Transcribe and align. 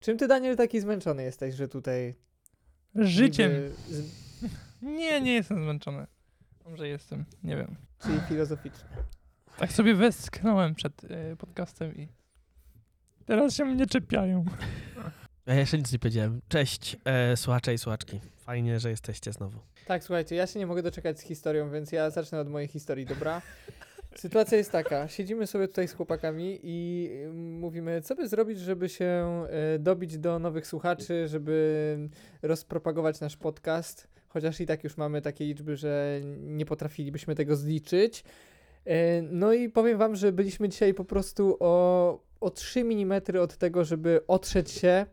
Czym 0.00 0.18
ty, 0.18 0.28
Daniel, 0.28 0.56
taki 0.56 0.80
zmęczony 0.80 1.22
jesteś, 1.22 1.54
że 1.54 1.68
tutaj... 1.68 2.14
Życiem. 2.94 3.52
niby 3.52 3.72
Z... 3.88 4.12
Nie, 4.82 5.20
nie 5.20 5.34
jestem 5.34 5.62
zmęczony. 5.62 6.06
Może 6.64 6.88
jestem, 6.88 7.24
nie 7.44 7.56
wiem. 7.56 7.76
Czyli 8.02 8.20
filozoficznie. 8.28 8.88
Tak 9.58 9.72
sobie 9.72 9.94
westchnąłem 9.94 10.74
przed 10.74 11.04
y, 11.04 11.36
podcastem 11.36 11.96
i 11.96 12.08
teraz 13.26 13.54
się 13.54 13.64
mnie 13.64 13.86
czepiają. 13.86 14.44
Ja 15.46 15.54
jeszcze 15.54 15.78
nic 15.78 15.92
nie 15.92 15.98
powiedziałem. 15.98 16.40
Cześć, 16.48 16.96
e, 17.04 17.36
słuchacze 17.36 17.74
i 17.74 17.78
słuchaczki. 17.78 18.20
Fajnie, 18.36 18.80
że 18.80 18.90
jesteście 18.90 19.32
znowu. 19.32 19.58
Tak, 19.86 20.04
słuchajcie, 20.04 20.36
ja 20.36 20.46
się 20.46 20.58
nie 20.58 20.66
mogę 20.66 20.82
doczekać 20.82 21.18
z 21.18 21.22
historią, 21.22 21.70
więc 21.70 21.92
ja 21.92 22.10
zacznę 22.10 22.40
od 22.40 22.48
mojej 22.48 22.68
historii, 22.68 23.06
dobra? 23.06 23.42
Sytuacja 24.16 24.58
jest 24.58 24.72
taka, 24.72 25.08
siedzimy 25.08 25.46
sobie 25.46 25.68
tutaj 25.68 25.88
z 25.88 25.92
chłopakami 25.92 26.60
i 26.62 27.08
y, 27.24 27.32
mówimy, 27.32 28.00
co 28.02 28.14
by 28.14 28.28
zrobić, 28.28 28.58
żeby 28.58 28.88
się 28.88 29.44
y, 29.74 29.78
dobić 29.78 30.18
do 30.18 30.38
nowych 30.38 30.66
słuchaczy, 30.66 31.28
żeby 31.28 31.98
rozpropagować 32.42 33.20
nasz 33.20 33.36
podcast, 33.36 34.08
chociaż 34.28 34.60
i 34.60 34.66
tak 34.66 34.84
już 34.84 34.96
mamy 34.96 35.22
takie 35.22 35.44
liczby, 35.44 35.76
że 35.76 36.20
nie 36.40 36.66
potrafilibyśmy 36.66 37.34
tego 37.34 37.56
zliczyć. 37.56 38.24
Y, 38.86 38.90
No 39.30 39.52
i 39.52 39.68
powiem 39.68 39.98
wam, 39.98 40.16
że 40.16 40.32
byliśmy 40.32 40.68
dzisiaj 40.68 40.94
po 40.94 41.04
prostu 41.04 41.56
o, 41.60 42.22
o 42.40 42.50
3 42.50 42.80
mm 42.80 43.22
od 43.40 43.56
tego, 43.56 43.84
żeby 43.84 44.20
otrzeć 44.26 44.70
się 44.70 45.06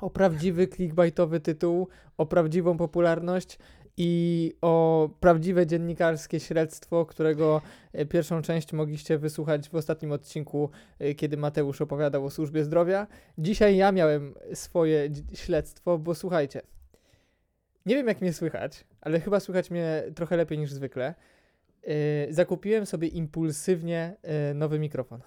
o 0.00 0.10
prawdziwy 0.10 0.68
clickbaitowy 0.68 1.40
tytuł, 1.40 1.88
o 2.18 2.26
prawdziwą 2.26 2.76
popularność 2.76 3.58
i 3.96 4.52
o 4.62 5.08
prawdziwe 5.20 5.66
dziennikarskie 5.66 6.40
śledztwo, 6.40 7.06
którego 7.06 7.62
e, 7.92 8.06
pierwszą 8.06 8.42
część 8.42 8.72
mogliście 8.72 9.18
wysłuchać 9.18 9.68
w 9.68 9.74
ostatnim 9.74 10.12
odcinku, 10.12 10.70
e, 10.98 11.14
kiedy 11.14 11.36
Mateusz 11.36 11.80
opowiadał 11.80 12.24
o 12.24 12.30
służbie 12.30 12.64
zdrowia. 12.64 13.06
Dzisiaj 13.38 13.76
ja 13.76 13.92
miałem 13.92 14.34
swoje 14.54 15.10
śledztwo, 15.34 15.98
bo 15.98 16.14
słuchajcie, 16.14 16.62
nie 17.86 17.94
wiem 17.94 18.08
jak 18.08 18.20
mnie 18.20 18.32
słychać, 18.32 18.84
ale 19.00 19.20
chyba 19.20 19.40
słychać 19.40 19.70
mnie 19.70 20.02
trochę 20.14 20.36
lepiej 20.36 20.58
niż 20.58 20.72
zwykle. 20.72 21.14
E, 21.82 22.32
Zakupiłem 22.32 22.86
sobie 22.86 23.08
impulsywnie 23.08 24.16
nowy 24.54 24.78
mikrofon. 24.78 25.20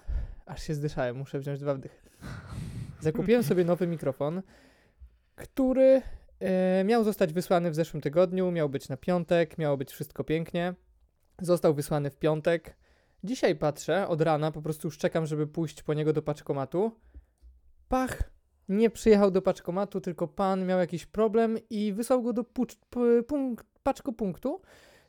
Aż 0.46 0.62
się 0.62 0.74
zdyszałem, 0.74 1.16
muszę 1.16 1.38
wziąć 1.38 1.60
dwa 1.60 1.74
wdychy. 1.74 1.98
Zakupiłem 3.00 3.42
sobie 3.42 3.64
nowy 3.64 3.86
mikrofon, 3.86 4.42
który 5.36 6.02
miał 6.84 7.04
zostać 7.04 7.32
wysłany 7.32 7.70
w 7.70 7.74
zeszłym 7.74 8.00
tygodniu, 8.00 8.50
miał 8.50 8.68
być 8.68 8.88
na 8.88 8.96
piątek, 8.96 9.58
miało 9.58 9.76
być 9.76 9.92
wszystko 9.92 10.24
pięknie. 10.24 10.74
Został 11.40 11.74
wysłany 11.74 12.10
w 12.10 12.16
piątek. 12.16 12.76
Dzisiaj 13.24 13.56
patrzę 13.56 14.08
od 14.08 14.20
rana, 14.20 14.52
po 14.52 14.62
prostu 14.62 14.88
już 14.88 14.98
czekam, 14.98 15.26
żeby 15.26 15.46
pójść 15.46 15.82
po 15.82 15.94
niego 15.94 16.12
do 16.12 16.22
paczkomatu. 16.22 16.92
Pach! 17.88 18.22
Nie 18.68 18.90
przyjechał 18.90 19.30
do 19.30 19.42
paczkomatu, 19.42 20.00
tylko 20.00 20.28
pan 20.28 20.66
miał 20.66 20.78
jakiś 20.78 21.06
problem 21.06 21.58
i 21.70 21.92
wysłał 21.92 22.22
go 22.22 22.32
do 22.32 22.44
pucz, 22.44 22.76
p, 22.90 23.22
punkt, 23.22 23.66
paczkopunktu, 23.82 24.60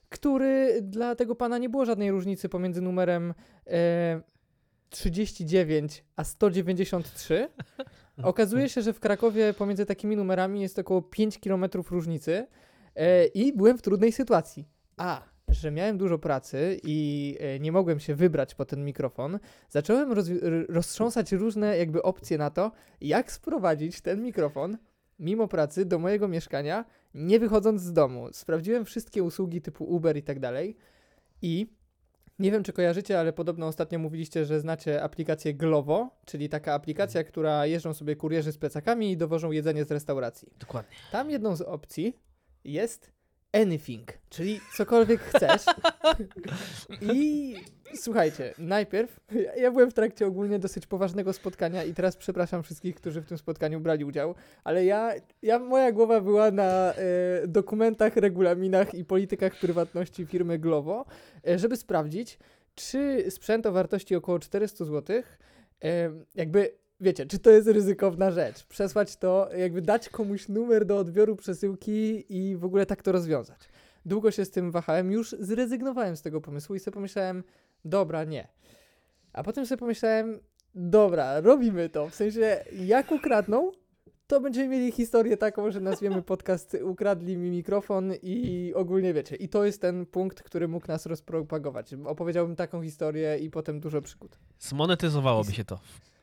który 0.09 0.81
dla 0.81 1.15
tego 1.15 1.35
pana 1.35 1.57
nie 1.57 1.69
było 1.69 1.85
żadnej 1.85 2.11
różnicy 2.11 2.49
pomiędzy 2.49 2.81
numerem 2.81 3.33
e, 3.67 4.21
39 4.89 6.03
a 6.15 6.23
193. 6.23 7.47
Okazuje 8.23 8.69
się, 8.69 8.81
że 8.81 8.93
w 8.93 8.99
Krakowie 8.99 9.53
pomiędzy 9.53 9.85
takimi 9.85 10.15
numerami 10.15 10.61
jest 10.61 10.79
około 10.79 11.01
5 11.01 11.39
km 11.39 11.65
różnicy 11.89 12.47
e, 12.95 13.25
i 13.25 13.53
byłem 13.53 13.77
w 13.77 13.81
trudnej 13.81 14.11
sytuacji. 14.11 14.65
A, 14.97 15.21
że 15.47 15.71
miałem 15.71 15.97
dużo 15.97 16.17
pracy 16.17 16.79
i 16.83 17.37
e, 17.39 17.59
nie 17.59 17.71
mogłem 17.71 17.99
się 17.99 18.15
wybrać 18.15 18.55
po 18.55 18.65
ten 18.65 18.85
mikrofon, 18.85 19.39
zacząłem 19.69 20.11
rozwi- 20.11 20.43
r- 20.43 20.65
roztrząsać 20.69 21.31
różne 21.31 21.77
jakby 21.77 22.01
opcje 22.03 22.37
na 22.37 22.49
to, 22.49 22.71
jak 23.01 23.31
sprowadzić 23.31 24.01
ten 24.01 24.23
mikrofon 24.23 24.77
mimo 25.19 25.47
pracy 25.47 25.85
do 25.85 25.99
mojego 25.99 26.27
mieszkania, 26.27 26.85
nie 27.13 27.39
wychodząc 27.39 27.81
z 27.81 27.93
domu. 27.93 28.27
Sprawdziłem 28.31 28.85
wszystkie 28.85 29.23
usługi 29.23 29.61
typu 29.61 29.83
Uber 29.83 30.17
i 30.17 30.23
tak 30.23 30.39
dalej 30.39 30.77
i 31.41 31.67
nie 32.39 32.51
wiem, 32.51 32.63
czy 32.63 32.73
kojarzycie, 32.73 33.19
ale 33.19 33.33
podobno 33.33 33.67
ostatnio 33.67 33.99
mówiliście, 33.99 34.45
że 34.45 34.59
znacie 34.59 35.03
aplikację 35.03 35.53
Glovo, 35.53 36.09
czyli 36.25 36.49
taka 36.49 36.73
aplikacja, 36.73 37.23
która 37.23 37.65
jeżdżą 37.65 37.93
sobie 37.93 38.15
kurierzy 38.15 38.51
z 38.51 38.57
plecakami 38.57 39.11
i 39.11 39.17
dowożą 39.17 39.51
jedzenie 39.51 39.85
z 39.85 39.91
restauracji. 39.91 40.47
Dokładnie. 40.59 40.95
Tam 41.11 41.29
jedną 41.29 41.55
z 41.55 41.61
opcji 41.61 42.13
jest 42.63 43.18
anything, 43.53 44.07
czyli 44.29 44.59
cokolwiek 44.77 45.21
chcesz. 45.21 45.65
I 47.13 47.55
słuchajcie, 47.95 48.53
najpierw 48.57 49.19
ja- 49.57 49.71
byłem 49.71 49.91
w 49.91 49.93
trakcie 49.93 50.27
ogólnie 50.27 50.59
dosyć 50.59 50.87
poważnego 50.87 51.33
spotkania 51.33 51.83
i 51.83 51.93
teraz 51.93 52.17
przepraszam 52.17 52.63
wszystkich, 52.63 52.95
którzy 52.95 53.21
w 53.21 53.25
tym 53.25 53.37
spotkaniu 53.37 53.79
brali 53.79 54.05
udział, 54.05 54.35
ale 54.63 54.85
ja, 54.85 55.11
ja 55.41 55.59
moja 55.59 55.91
głowa 55.91 56.21
była 56.21 56.51
na 56.51 56.93
e, 56.93 57.47
dokumentach, 57.47 58.15
regulaminach 58.15 58.93
i 58.93 59.05
politykach 59.05 59.55
prywatności 59.55 60.25
firmy 60.25 60.59
Glovo, 60.59 61.05
e, 61.47 61.59
żeby 61.59 61.77
sprawdzić, 61.77 62.39
czy 62.75 63.25
sprzęt 63.29 63.65
o 63.65 63.71
wartości 63.71 64.15
około 64.15 64.39
400 64.39 64.85
zł, 64.85 65.21
e, 65.83 66.11
jakby 66.35 66.73
wiecie, 67.01 67.25
czy 67.25 67.39
to 67.39 67.49
jest 67.49 67.67
ryzykowna 67.67 68.31
rzecz? 68.31 68.65
Przesłać 68.65 69.17
to, 69.17 69.49
jakby 69.57 69.81
dać 69.81 70.09
komuś 70.09 70.47
numer 70.47 70.85
do 70.85 70.97
odbioru 70.97 71.35
przesyłki 71.35 72.25
i 72.29 72.57
w 72.57 72.65
ogóle 72.65 72.85
tak 72.85 73.01
to 73.01 73.11
rozwiązać. 73.11 73.69
Długo 74.05 74.31
się 74.31 74.45
z 74.45 74.51
tym 74.51 74.71
wahałem, 74.71 75.11
już 75.11 75.35
zrezygnowałem 75.39 76.17
z 76.17 76.21
tego 76.21 76.41
pomysłu 76.41 76.75
i 76.75 76.79
sobie 76.79 76.93
pomyślałem, 76.93 77.43
dobra, 77.85 78.23
nie. 78.23 78.47
A 79.33 79.43
potem 79.43 79.65
sobie 79.65 79.79
pomyślałem, 79.79 80.39
dobra, 80.75 81.41
robimy 81.41 81.89
to. 81.89 82.09
W 82.09 82.15
sensie, 82.15 82.63
jak 82.71 83.11
ukradną, 83.11 83.71
to 84.27 84.41
będziemy 84.41 84.67
mieli 84.67 84.91
historię 84.91 85.37
taką, 85.37 85.71
że 85.71 85.79
nazwiemy 85.79 86.21
podcast 86.21 86.77
Ukradli 86.83 87.37
mi 87.37 87.49
mikrofon 87.49 88.13
i 88.21 88.71
ogólnie 88.75 89.13
wiecie. 89.13 89.35
I 89.35 89.49
to 89.49 89.65
jest 89.65 89.81
ten 89.81 90.05
punkt, 90.05 90.43
który 90.43 90.67
mógł 90.67 90.87
nas 90.87 91.05
rozpropagować. 91.05 91.93
Opowiedziałbym 92.05 92.55
taką 92.55 92.83
historię 92.83 93.37
i 93.37 93.49
potem 93.49 93.79
dużo 93.79 94.01
przygód. 94.01 94.39
Zmonetyzowałoby 94.59 95.51
się 95.53 95.65
to. 95.65 95.79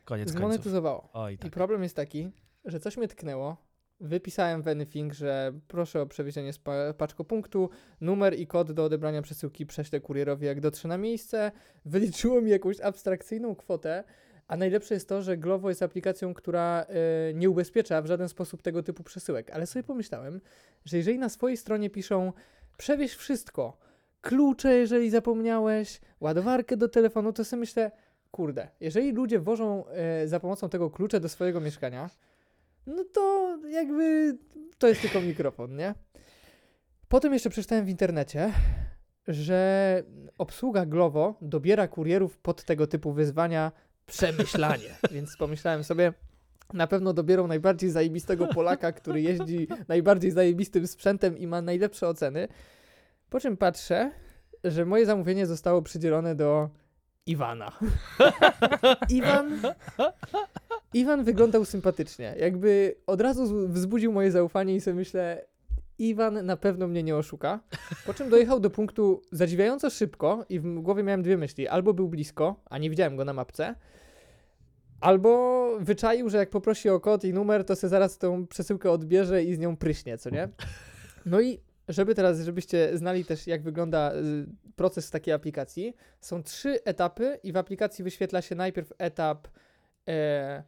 Koniec 0.07 0.27
końców. 0.27 0.39
Zmonetyzowało. 0.39 1.09
Oj, 1.13 1.33
I 1.33 1.37
tak. 1.37 1.51
problem 1.51 1.83
jest 1.83 1.95
taki, 1.95 2.31
że 2.65 2.79
coś 2.79 2.97
mnie 2.97 3.07
tknęło. 3.07 3.57
Wypisałem 3.99 4.61
w 4.61 4.67
Anything, 4.67 5.13
że 5.13 5.53
proszę 5.67 6.01
o 6.01 6.05
przewiezienie 6.05 6.53
z 6.53 6.59
paczkopunktu, 6.97 7.69
numer 8.01 8.39
i 8.39 8.47
kod 8.47 8.71
do 8.71 8.83
odebrania 8.83 9.21
przesyłki 9.21 9.65
prześlę 9.65 9.99
kurierowi 9.99 10.45
jak 10.45 10.61
dotrze 10.61 10.87
na 10.87 10.97
miejsce. 10.97 11.51
Wyliczyło 11.85 12.41
mi 12.41 12.51
jakąś 12.51 12.81
abstrakcyjną 12.81 13.55
kwotę, 13.55 14.03
a 14.47 14.57
najlepsze 14.57 14.93
jest 14.93 15.09
to, 15.09 15.21
że 15.21 15.37
Glovo 15.37 15.69
jest 15.69 15.83
aplikacją, 15.83 16.33
która 16.33 16.85
e, 16.89 17.33
nie 17.33 17.49
ubezpiecza 17.49 18.01
w 18.01 18.05
żaden 18.05 18.29
sposób 18.29 18.61
tego 18.61 18.83
typu 18.83 19.03
przesyłek. 19.03 19.51
Ale 19.51 19.65
sobie 19.65 19.83
pomyślałem, 19.83 20.41
że 20.85 20.97
jeżeli 20.97 21.19
na 21.19 21.29
swojej 21.29 21.57
stronie 21.57 21.89
piszą 21.89 22.33
przewieź 22.77 23.15
wszystko, 23.15 23.77
klucze 24.21 24.75
jeżeli 24.75 25.09
zapomniałeś, 25.09 26.01
ładowarkę 26.19 26.77
do 26.77 26.87
telefonu, 26.87 27.33
to 27.33 27.45
sobie 27.45 27.59
myślę, 27.59 27.91
kurde, 28.31 28.69
jeżeli 28.79 29.11
ludzie 29.11 29.39
wożą 29.39 29.87
e, 29.87 30.27
za 30.27 30.39
pomocą 30.39 30.69
tego 30.69 30.89
klucze 30.89 31.19
do 31.19 31.29
swojego 31.29 31.61
mieszkania, 31.61 32.09
no 32.87 33.03
to 33.13 33.57
jakby 33.69 34.37
to 34.77 34.87
jest 34.87 35.01
tylko 35.01 35.21
mikrofon, 35.21 35.75
nie? 35.75 35.95
Potem 37.07 37.33
jeszcze 37.33 37.49
przeczytałem 37.49 37.85
w 37.85 37.89
internecie, 37.89 38.53
że 39.27 40.03
obsługa 40.37 40.85
Glovo 40.85 41.35
dobiera 41.41 41.87
kurierów 41.87 42.37
pod 42.37 42.63
tego 42.63 42.87
typu 42.87 43.13
wyzwania 43.13 43.71
przemyślanie. 44.05 44.95
Więc 45.11 45.37
pomyślałem 45.37 45.83
sobie, 45.83 46.13
na 46.73 46.87
pewno 46.87 47.13
dobierą 47.13 47.47
najbardziej 47.47 47.89
zajebistego 47.89 48.47
Polaka, 48.47 48.91
który 48.91 49.21
jeździ 49.21 49.67
najbardziej 49.87 50.31
zajebistym 50.31 50.87
sprzętem 50.87 51.37
i 51.37 51.47
ma 51.47 51.61
najlepsze 51.61 52.07
oceny. 52.07 52.47
Po 53.29 53.39
czym 53.39 53.57
patrzę, 53.57 54.11
że 54.63 54.85
moje 54.85 55.05
zamówienie 55.05 55.45
zostało 55.45 55.81
przydzielone 55.81 56.35
do 56.35 56.69
Iwana. 57.27 57.71
Iwan. 59.09 59.61
Iwan 60.93 61.23
wyglądał 61.23 61.65
sympatycznie. 61.65 62.35
Jakby 62.39 62.95
od 63.07 63.21
razu 63.21 63.67
wzbudził 63.67 64.13
moje 64.13 64.31
zaufanie 64.31 64.75
i 64.75 64.81
sobie 64.81 64.95
myślę, 64.95 65.45
Iwan 65.99 66.45
na 66.45 66.57
pewno 66.57 66.87
mnie 66.87 67.03
nie 67.03 67.15
oszuka. 67.15 67.59
Po 68.05 68.13
czym 68.13 68.29
dojechał 68.29 68.59
do 68.59 68.69
punktu 68.69 69.21
zadziwiająco 69.31 69.89
szybko 69.89 70.45
i 70.49 70.59
w 70.59 70.79
głowie 70.79 71.03
miałem 71.03 71.21
dwie 71.21 71.37
myśli. 71.37 71.67
Albo 71.67 71.93
był 71.93 72.07
blisko, 72.07 72.55
a 72.65 72.77
nie 72.77 72.89
widziałem 72.89 73.15
go 73.15 73.25
na 73.25 73.33
mapce, 73.33 73.75
albo 75.01 75.69
wyczaił, 75.79 76.29
że 76.29 76.37
jak 76.37 76.49
poprosi 76.49 76.89
o 76.89 76.99
kod 76.99 77.23
i 77.23 77.33
numer, 77.33 77.65
to 77.65 77.75
se 77.75 77.89
zaraz 77.89 78.17
tą 78.17 78.47
przesyłkę 78.47 78.91
odbierze 78.91 79.43
i 79.43 79.55
z 79.55 79.59
nią 79.59 79.77
pryśnie, 79.77 80.17
co 80.17 80.29
nie? 80.29 80.49
No 81.25 81.41
i 81.41 81.59
żeby 81.87 82.15
teraz, 82.15 82.41
żebyście 82.41 82.97
znali 82.97 83.25
też, 83.25 83.47
jak 83.47 83.63
wygląda 83.63 84.13
y, 84.13 84.73
proces 84.75 85.09
takiej 85.09 85.33
aplikacji, 85.33 85.95
są 86.19 86.43
trzy 86.43 86.83
etapy 86.83 87.39
i 87.43 87.51
w 87.51 87.57
aplikacji 87.57 88.03
wyświetla 88.03 88.41
się 88.41 88.55
najpierw 88.55 88.93
etap 88.97 89.47
e, 90.07 90.63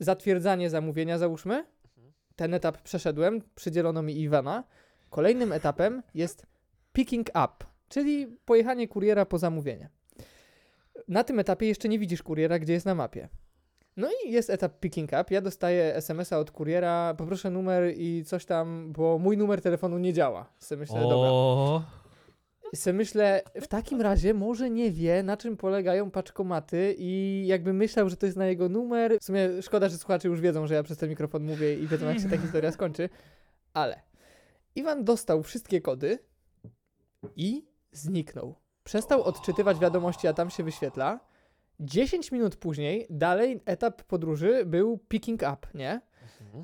zatwierdzanie 0.00 0.70
zamówienia, 0.70 1.18
załóżmy. 1.18 1.64
Ten 2.36 2.54
etap 2.54 2.82
przeszedłem, 2.82 3.42
przydzielono 3.54 4.02
mi 4.02 4.20
Iwana. 4.20 4.64
Kolejnym 5.10 5.52
etapem 5.52 6.02
jest 6.14 6.46
picking 6.92 7.28
up, 7.28 7.52
czyli 7.88 8.26
pojechanie 8.44 8.88
kuriera 8.88 9.26
po 9.26 9.38
zamówienie. 9.38 9.88
Na 11.08 11.24
tym 11.24 11.38
etapie 11.38 11.66
jeszcze 11.66 11.88
nie 11.88 11.98
widzisz 11.98 12.22
kuriera, 12.22 12.58
gdzie 12.58 12.72
jest 12.72 12.86
na 12.86 12.94
mapie. 12.94 13.28
No 13.96 14.08
i 14.26 14.32
jest 14.32 14.50
etap 14.50 14.80
picking 14.80 15.10
up. 15.20 15.24
Ja 15.30 15.40
dostaję 15.40 15.96
SMS-a 15.96 16.38
od 16.38 16.50
kuriera, 16.50 17.14
poproszę 17.18 17.50
numer 17.50 17.94
i 17.96 18.24
coś 18.24 18.44
tam, 18.44 18.92
bo 18.92 19.18
mój 19.18 19.36
numer 19.36 19.60
telefonu 19.62 19.98
nie 19.98 20.12
działa. 20.12 20.52
Se 20.58 20.76
myślę, 20.76 21.00
dobra. 21.00 21.30
O, 21.30 21.82
I 22.72 22.76
se 22.76 22.92
myślę, 22.92 23.42
w 23.60 23.66
takim 23.68 24.00
razie 24.00 24.34
może 24.34 24.70
nie 24.70 24.90
wie, 24.90 25.22
na 25.22 25.36
czym 25.36 25.56
polegają 25.56 26.10
paczkomaty 26.10 26.94
i 26.98 27.42
jakby 27.46 27.72
myślał, 27.72 28.08
że 28.08 28.16
to 28.16 28.26
jest 28.26 28.38
na 28.38 28.46
jego 28.46 28.68
numer. 28.68 29.18
W 29.20 29.24
sumie 29.24 29.62
szkoda, 29.62 29.88
że 29.88 29.98
słuchacze 29.98 30.28
już 30.28 30.40
wiedzą, 30.40 30.66
że 30.66 30.74
ja 30.74 30.82
przez 30.82 30.98
ten 30.98 31.08
mikrofon 31.08 31.44
mówię 31.44 31.74
i 31.74 31.86
wiedzą, 31.86 32.06
jak 32.06 32.20
się 32.20 32.28
ta 32.28 32.38
historia 32.38 32.72
skończy. 32.72 33.08
Ale 33.74 34.00
Iwan 34.74 35.04
dostał 35.04 35.42
wszystkie 35.42 35.80
kody 35.80 36.18
i 37.36 37.66
zniknął. 37.92 38.54
Przestał 38.84 39.22
odczytywać 39.22 39.78
wiadomości, 39.78 40.28
a 40.28 40.32
tam 40.32 40.50
się 40.50 40.62
wyświetla. 40.64 41.20
10 41.82 42.32
minut 42.32 42.56
później, 42.56 43.06
dalej 43.10 43.60
etap 43.64 44.02
podróży 44.02 44.62
był 44.66 44.98
picking 45.08 45.42
up, 45.42 45.66
nie? 45.74 46.00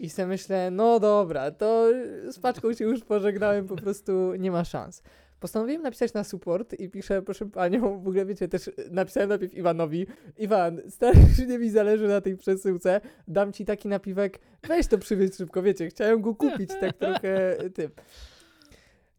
I 0.01 0.11
sobie 0.11 0.27
myślę, 0.27 0.71
no 0.71 1.01
dobra, 1.01 1.51
to 1.51 1.89
z 2.31 2.39
paczką 2.39 2.73
się 2.73 2.85
już 2.85 3.05
pożegnałem, 3.05 3.67
po 3.67 3.77
prostu 3.77 4.35
nie 4.35 4.51
ma 4.51 4.65
szans. 4.65 5.03
Postanowiłem 5.41 5.83
napisać 5.83 6.13
na 6.13 6.25
support 6.25 6.75
i 6.81 6.89
piszę, 6.89 7.23
proszę 7.23 7.47
panią, 7.47 7.81
w 7.81 8.09
ogóle 8.09 8.27
wiecie, 8.27 8.49
też 8.49 8.71
napisałem 8.91 9.29
najpierw 9.29 9.55
Iwanowi, 9.55 10.07
Iwan, 10.39 10.81
strasznie 10.89 11.59
mi 11.59 11.71
zależy 11.71 12.09
na 12.09 12.21
tej 12.21 12.37
przesyłce, 12.37 13.01
dam 13.29 13.53
ci 13.53 13.65
taki 13.65 13.89
napiwek, 13.89 14.41
weź 14.69 14.87
to 14.87 14.99
przywieź 14.99 15.35
szybko, 15.35 15.63
wiecie, 15.63 15.89
chciałem 15.89 16.23
go 16.23 16.35
kupić 16.35 16.71
tak 16.81 16.97
trochę 16.97 17.57
tym. 17.75 17.91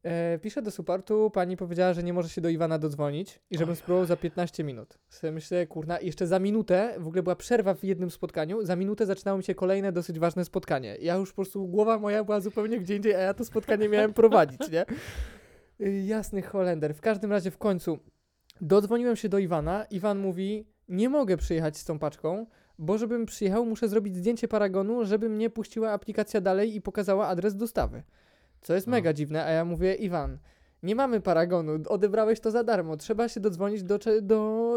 E, 0.04 0.40
piszę 0.40 0.62
do 0.62 0.72
supportu, 0.72 1.30
pani 1.30 1.58
powiedziała, 1.58 1.94
że 1.94 2.04
nie 2.04 2.14
może 2.14 2.30
się 2.30 2.42
do 2.42 2.50
Iwana 2.50 2.80
dodzwonić 2.80 3.40
i 3.50 3.58
żebym 3.58 3.76
spróbował 3.76 4.06
za 4.06 4.18
15 4.18 4.64
minut. 4.64 4.98
Sobie 5.10 5.32
myślę, 5.32 5.68
kurna, 5.68 6.00
jeszcze 6.00 6.28
za 6.28 6.40
minutę, 6.40 6.96
w 6.98 7.08
ogóle 7.08 7.24
była 7.24 7.36
przerwa 7.36 7.74
w 7.74 7.84
jednym 7.84 8.12
spotkaniu, 8.12 8.66
za 8.66 8.76
minutę 8.76 9.06
zaczynało 9.06 9.38
mi 9.38 9.44
się 9.44 9.56
kolejne 9.56 9.92
dosyć 9.92 10.20
ważne 10.20 10.46
spotkanie. 10.46 10.98
Ja 11.02 11.16
już 11.16 11.30
po 11.30 11.36
prostu, 11.36 11.68
głowa 11.68 12.00
moja 12.00 12.24
była 12.24 12.40
zupełnie 12.40 12.80
gdzie 12.80 12.96
indziej, 12.96 13.16
a 13.16 13.20
ja 13.20 13.34
to 13.34 13.46
spotkanie 13.46 13.90
miałem 13.90 14.14
prowadzić, 14.14 14.72
nie? 14.72 14.86
Y, 15.82 16.04
Jasny 16.06 16.42
Holender. 16.42 16.96
W 16.96 17.02
każdym 17.02 17.32
razie 17.32 17.52
w 17.52 17.58
końcu 17.58 18.00
dodzwoniłem 18.62 19.16
się 19.16 19.30
do 19.30 19.40
Iwana. 19.40 19.86
Iwan 19.92 20.20
mówi, 20.20 20.68
nie 20.90 21.10
mogę 21.10 21.38
przyjechać 21.38 21.78
z 21.78 21.86
tą 21.86 22.00
paczką, 22.00 22.46
bo 22.78 22.98
żebym 22.98 23.26
przyjechał, 23.26 23.66
muszę 23.66 23.88
zrobić 23.88 24.16
zdjęcie 24.16 24.48
paragonu, 24.48 25.06
żeby 25.06 25.30
mnie 25.30 25.50
puściła 25.50 25.92
aplikacja 25.92 26.42
dalej 26.42 26.76
i 26.76 26.82
pokazała 26.82 27.28
adres 27.28 27.56
dostawy. 27.56 28.04
Co 28.62 28.74
jest 28.74 28.88
No. 28.88 28.92
mega 28.92 29.14
dziwne, 29.14 29.46
a 29.46 29.50
ja 29.50 29.66
mówię, 29.66 29.94
Iwan, 29.94 30.38
nie 30.84 30.96
mamy 30.96 31.22
paragonu, 31.22 31.72
odebrałeś 31.88 32.40
to 32.40 32.52
za 32.52 32.64
darmo, 32.64 32.98
trzeba 32.98 33.30
się 33.30 33.40
dodzwonić 33.40 33.84
do, 33.84 34.00
do 34.22 34.76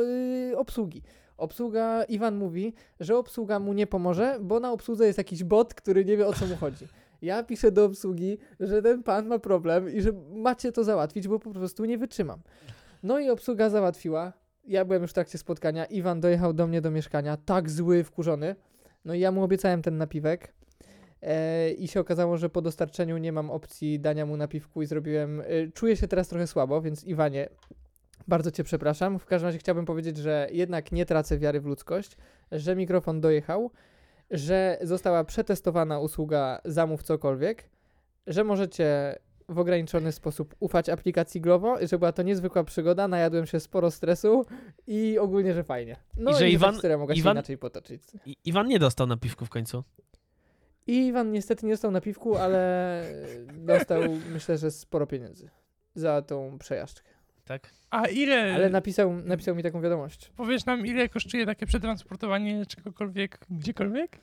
yy, 0.51 0.59
obsługi. 0.59 1.03
Obsługa, 1.37 2.05
Iwan 2.05 2.37
mówi, 2.37 2.75
że 3.01 3.17
obsługa 3.17 3.59
mu 3.59 3.73
nie 3.73 3.87
pomoże, 3.87 4.39
bo 4.41 4.61
na 4.61 4.73
obsłudze 4.73 5.07
jest 5.07 5.19
jakiś 5.19 5.45
bot, 5.45 5.75
który 5.75 6.05
nie 6.05 6.17
wie 6.17 6.27
o 6.27 6.33
co 6.33 6.47
mu 6.47 6.57
chodzi. 6.57 6.87
Ja 7.23 7.43
piszę 7.43 7.73
do 7.73 7.85
obsługi, 7.85 8.39
że 8.61 8.83
ten 8.83 9.03
pan 9.03 9.27
ma 9.27 9.39
problem 9.39 9.91
i 9.95 10.01
że 10.01 10.13
macie 10.35 10.73
to 10.73 10.85
załatwić, 10.85 11.29
bo 11.29 11.39
po 11.39 11.51
prostu 11.51 11.85
nie 11.85 11.99
wytrzymam. 11.99 12.41
No 13.03 13.19
i 13.19 13.31
obsługa 13.31 13.71
załatwiła. 13.71 14.33
Ja 14.65 14.85
byłem 14.85 15.03
już 15.03 15.11
w 15.11 15.15
trakcie 15.15 15.39
spotkania. 15.39 15.85
Iwan 15.85 16.21
dojechał 16.21 16.53
do 16.53 16.67
mnie 16.67 16.81
do 16.81 16.91
mieszkania, 16.91 17.37
tak 17.37 17.71
zły, 17.71 18.05
wkurzony. 18.05 18.57
No 19.05 19.15
i 19.15 19.21
ja 19.21 19.33
mu 19.33 19.43
obiecałem 19.45 19.83
ten 19.83 19.99
napiwek. 19.99 20.55
E, 21.23 21.71
I 21.71 21.89
się 21.89 22.01
okazało, 22.01 22.37
że 22.37 22.51
po 22.51 22.63
dostarczeniu 22.63 23.19
nie 23.19 23.33
mam 23.33 23.51
opcji 23.51 24.01
dania 24.01 24.27
mu 24.27 24.37
napiwku 24.37 24.83
i 24.83 24.87
zrobiłem. 24.87 25.41
E, 25.41 25.45
czuję 25.75 25.97
się 25.97 26.09
teraz 26.09 26.29
trochę 26.29 26.47
słabo, 26.47 26.83
więc 26.83 27.05
Iwanie, 27.05 27.49
bardzo 28.29 28.51
Cię 28.51 28.65
przepraszam. 28.65 29.19
W 29.19 29.27
każdym 29.27 29.47
razie 29.49 29.59
chciałbym 29.59 29.85
powiedzieć, 29.85 30.17
że 30.17 30.49
jednak 30.53 30.93
nie 30.93 31.07
tracę 31.07 31.39
wiary 31.39 31.61
w 31.61 31.67
ludzkość, 31.67 32.17
że 32.53 32.77
mikrofon 32.77 33.21
dojechał, 33.21 33.71
że 34.31 34.79
została 34.83 35.25
przetestowana 35.25 35.99
usługa 35.99 36.61
zamów 36.65 37.03
cokolwiek, 37.03 37.69
że 38.27 38.45
możecie 38.45 39.17
w 39.49 39.59
ograniczony 39.59 40.13
sposób 40.13 40.55
ufać 40.61 40.89
aplikacji 40.89 41.41
Glovo, 41.41 41.77
że 41.87 41.99
była 41.99 42.13
to 42.13 42.23
niezwykła 42.23 42.65
przygoda, 42.65 43.09
najadłem 43.09 43.47
się 43.47 43.61
sporo 43.61 43.91
stresu 43.91 44.47
i 44.87 45.19
ogólnie, 45.19 45.55
że 45.55 45.65
fajnie. 45.65 45.97
No 46.17 46.31
I 46.31 46.35
że 46.35 46.49
Iwan- 46.49 46.75
się 46.75 46.81
Iwan- 47.21 47.33
inaczej 47.35 47.59
potoczyć. 47.59 48.03
I, 48.27 48.37
Iwan 48.45 48.69
nie 48.69 48.79
dostał 48.79 49.07
napiwku 49.07 49.47
w 49.47 49.51
końcu. 49.51 49.85
I 50.87 51.07
Iwan 51.07 51.33
niestety 51.33 51.67
nie 51.67 51.73
dostał 51.73 51.91
napiwku, 51.91 52.37
ale 52.37 53.05
dostał 53.55 54.03
myślę, 54.33 54.59
że 54.59 54.71
sporo 54.71 55.07
pieniędzy 55.07 55.51
za 55.95 56.23
tą 56.23 56.59
przejażdżkę. 56.59 57.11
Tak? 57.45 57.71
A 57.91 58.07
ile, 58.07 58.55
Ale 58.55 58.71
napisał, 58.71 59.13
napisał 59.15 59.55
mi 59.55 59.63
taką 59.63 59.81
wiadomość. 59.81 60.33
powiesz 60.37 60.67
nam, 60.67 60.87
ile 60.87 61.09
kosztuje 61.09 61.47
takie 61.47 61.67
przetransportowanie 61.67 62.67
czegokolwiek, 62.67 63.39
gdziekolwiek? 63.51 64.19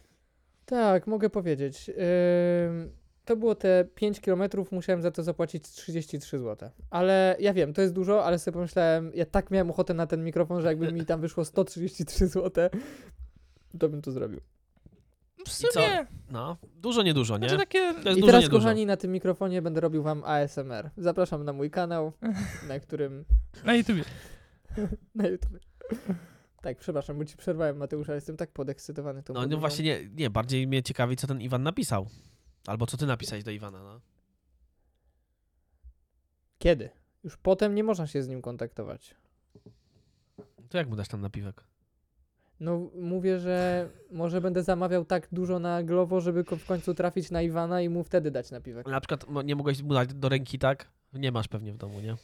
Tak, 0.66 1.08
mogę 1.08 1.30
powiedzieć. 1.30 1.90
Ym, 1.90 2.92
to 3.26 3.36
było 3.36 3.56
te 3.56 3.86
5 3.96 4.20
km, 4.22 4.44
musiałem 4.72 5.02
za 5.02 5.12
to 5.12 5.24
zapłacić 5.24 5.64
33 5.64 6.40
zł. 6.40 6.70
Ale 6.90 7.36
ja 7.40 7.54
wiem, 7.54 7.74
to 7.74 7.82
jest 7.82 7.94
dużo, 7.94 8.26
ale 8.26 8.40
sobie 8.40 8.54
pomyślałem, 8.54 9.12
ja 9.16 9.26
tak 9.26 9.52
miałem 9.52 9.70
ochotę 9.70 9.94
na 9.94 10.08
ten 10.08 10.24
mikrofon, 10.24 10.62
że 10.62 10.68
jakby 10.68 10.92
mi 10.92 11.06
tam 11.06 11.22
wyszło 11.22 11.46
133 11.46 12.28
zł, 12.28 12.70
to 13.80 13.90
bym 13.90 14.02
to 14.02 14.12
zrobił. 14.12 14.40
W 15.54 15.58
co? 15.58 15.72
sumie, 15.72 16.06
No, 16.32 16.58
dużo, 16.76 17.04
niedużo, 17.04 17.38
nie? 17.38 17.50
znaczy 17.50 17.58
takie... 17.64 17.94
To 17.94 18.10
jest 18.10 18.18
I 18.18 18.22
dużo, 18.22 18.26
teraz, 18.28 18.44
niedużo. 18.44 18.60
kochani, 18.60 18.86
na 18.86 18.98
tym 18.98 19.12
mikrofonie 19.12 19.62
będę 19.62 19.82
robił 19.82 20.04
wam 20.04 20.24
ASMR. 20.26 20.90
Zapraszam 20.98 21.44
na 21.46 21.54
mój 21.54 21.72
kanał, 21.72 22.14
na 22.70 22.80
którym 22.80 23.26
Na 23.66 23.76
YouTubie. 23.76 24.04
na 25.16 25.28
YouTube. 25.28 25.60
Tak, 26.62 26.78
przepraszam, 26.78 27.18
bo 27.18 27.26
ci 27.26 27.38
przerwałem, 27.38 27.78
Mateusza, 27.78 28.16
jestem 28.16 28.38
tak 28.38 28.52
podekscytowany 28.52 29.24
tą 29.24 29.34
No, 29.34 29.48
no 29.48 29.58
właśnie 29.58 29.86
nie, 29.86 30.10
nie, 30.16 30.30
bardziej 30.30 30.68
mnie 30.68 30.84
ciekawi, 30.84 31.16
co 31.16 31.28
ten 31.28 31.42
Iwan 31.42 31.64
napisał. 31.64 32.08
Albo 32.68 32.86
co 32.88 32.98
ty 32.98 33.06
napisałeś 33.06 33.44
do 33.44 33.52
Iwana, 33.52 33.84
no. 33.84 34.02
Kiedy? 36.60 36.90
Już 37.24 37.38
potem 37.38 37.76
nie 37.76 37.84
można 37.84 38.08
się 38.08 38.24
z 38.24 38.28
nim 38.28 38.42
kontaktować. 38.42 39.16
To 40.70 40.78
jak 40.78 40.90
mu 40.90 40.96
dasz 40.96 41.08
tam 41.08 41.22
napiwek? 41.22 41.64
No, 42.60 42.90
mówię, 42.96 43.40
że 43.40 43.90
może 44.12 44.42
będę 44.42 44.64
zamawiał 44.64 45.06
tak 45.06 45.28
dużo 45.32 45.60
na 45.60 45.84
Glovo, 45.84 46.22
żeby 46.22 46.44
w 46.44 46.66
końcu 46.66 46.94
trafić 46.94 47.32
na 47.32 47.42
Iwana 47.42 47.82
i 47.82 47.90
mu 47.90 48.04
wtedy 48.04 48.32
dać 48.32 48.52
napiwek. 48.52 48.88
Na 48.88 49.02
przykład 49.02 49.26
nie 49.46 49.56
mogłeś 49.56 49.84
mu 49.84 49.94
dać 49.94 50.14
do 50.14 50.30
ręki, 50.30 50.60
tak? 50.60 50.88
Nie 51.14 51.32
masz 51.32 51.48
pewnie 51.48 51.74
w 51.74 51.78
domu, 51.78 52.00
nie? 52.00 52.16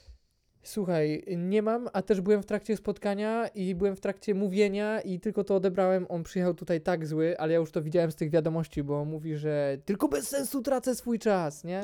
Słuchaj, 0.64 1.24
nie 1.38 1.62
mam, 1.62 1.90
a 1.94 2.02
też 2.02 2.22
byłem 2.22 2.42
w 2.42 2.46
trakcie 2.46 2.78
spotkania 2.78 3.48
i 3.48 3.76
byłem 3.76 3.96
w 3.96 4.00
trakcie 4.00 4.34
mówienia 4.36 5.02
i 5.02 5.20
tylko 5.20 5.44
to 5.44 5.56
odebrałem. 5.56 6.06
On 6.10 6.24
przyjechał 6.24 6.54
tutaj 6.54 6.82
tak 6.82 7.06
zły, 7.08 7.38
ale 7.40 7.54
ja 7.54 7.60
już 7.60 7.72
to 7.72 7.82
widziałem 7.82 8.12
z 8.12 8.16
tych 8.16 8.30
wiadomości, 8.30 8.84
bo 8.84 9.02
on 9.02 9.10
mówi, 9.10 9.38
że 9.38 9.78
tylko 9.86 10.08
bez 10.08 10.28
sensu 10.28 10.62
tracę 10.62 10.96
swój 10.96 11.20
czas, 11.20 11.64
nie? 11.64 11.82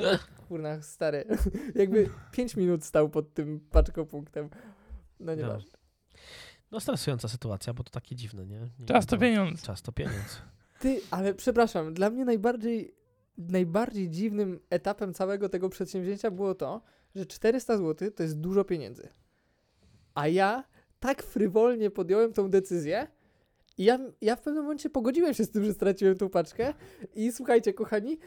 Kurna, 0.48 0.82
stary. 0.82 1.24
Jakby 1.74 2.08
5 2.32 2.56
minut 2.56 2.84
stał 2.84 3.08
pod 3.08 3.34
tym 3.34 3.60
paczkopunktem. 3.70 4.48
No 5.20 5.34
nie 5.34 5.42
No. 5.42 5.48
ważne. 5.48 5.81
No 6.72 6.80
stresująca 6.80 7.28
sytuacja, 7.28 7.74
bo 7.74 7.84
to 7.84 7.90
takie 7.90 8.16
dziwne, 8.16 8.46
nie? 8.46 8.68
nie 8.78 8.86
Czas 8.86 9.06
to 9.06 9.18
pieniądz. 9.18 9.62
Czas 9.62 9.82
to 9.82 9.92
pieniądz. 9.92 10.42
Ty, 10.80 11.00
ale 11.10 11.34
przepraszam, 11.34 11.94
dla 11.94 12.10
mnie 12.10 12.24
najbardziej, 12.24 12.94
najbardziej 13.38 14.10
dziwnym 14.10 14.60
etapem 14.70 15.14
całego 15.14 15.48
tego 15.48 15.68
przedsięwzięcia 15.68 16.30
było 16.30 16.54
to, 16.54 16.82
że 17.14 17.26
400 17.26 17.78
zł 17.78 18.10
to 18.10 18.22
jest 18.22 18.40
dużo 18.40 18.64
pieniędzy. 18.64 19.08
A 20.14 20.28
ja 20.28 20.64
tak 21.00 21.22
frywolnie 21.22 21.90
podjąłem 21.90 22.32
tą 22.32 22.50
decyzję 22.50 23.06
i 23.78 23.84
ja, 23.84 23.98
ja 24.20 24.36
w 24.36 24.40
pewnym 24.40 24.62
momencie 24.62 24.90
pogodziłem 24.90 25.34
się 25.34 25.44
z 25.44 25.50
tym, 25.50 25.64
że 25.64 25.72
straciłem 25.72 26.16
tą 26.16 26.28
paczkę 26.28 26.74
i 27.14 27.32
słuchajcie, 27.32 27.74
kochani, 27.74 28.18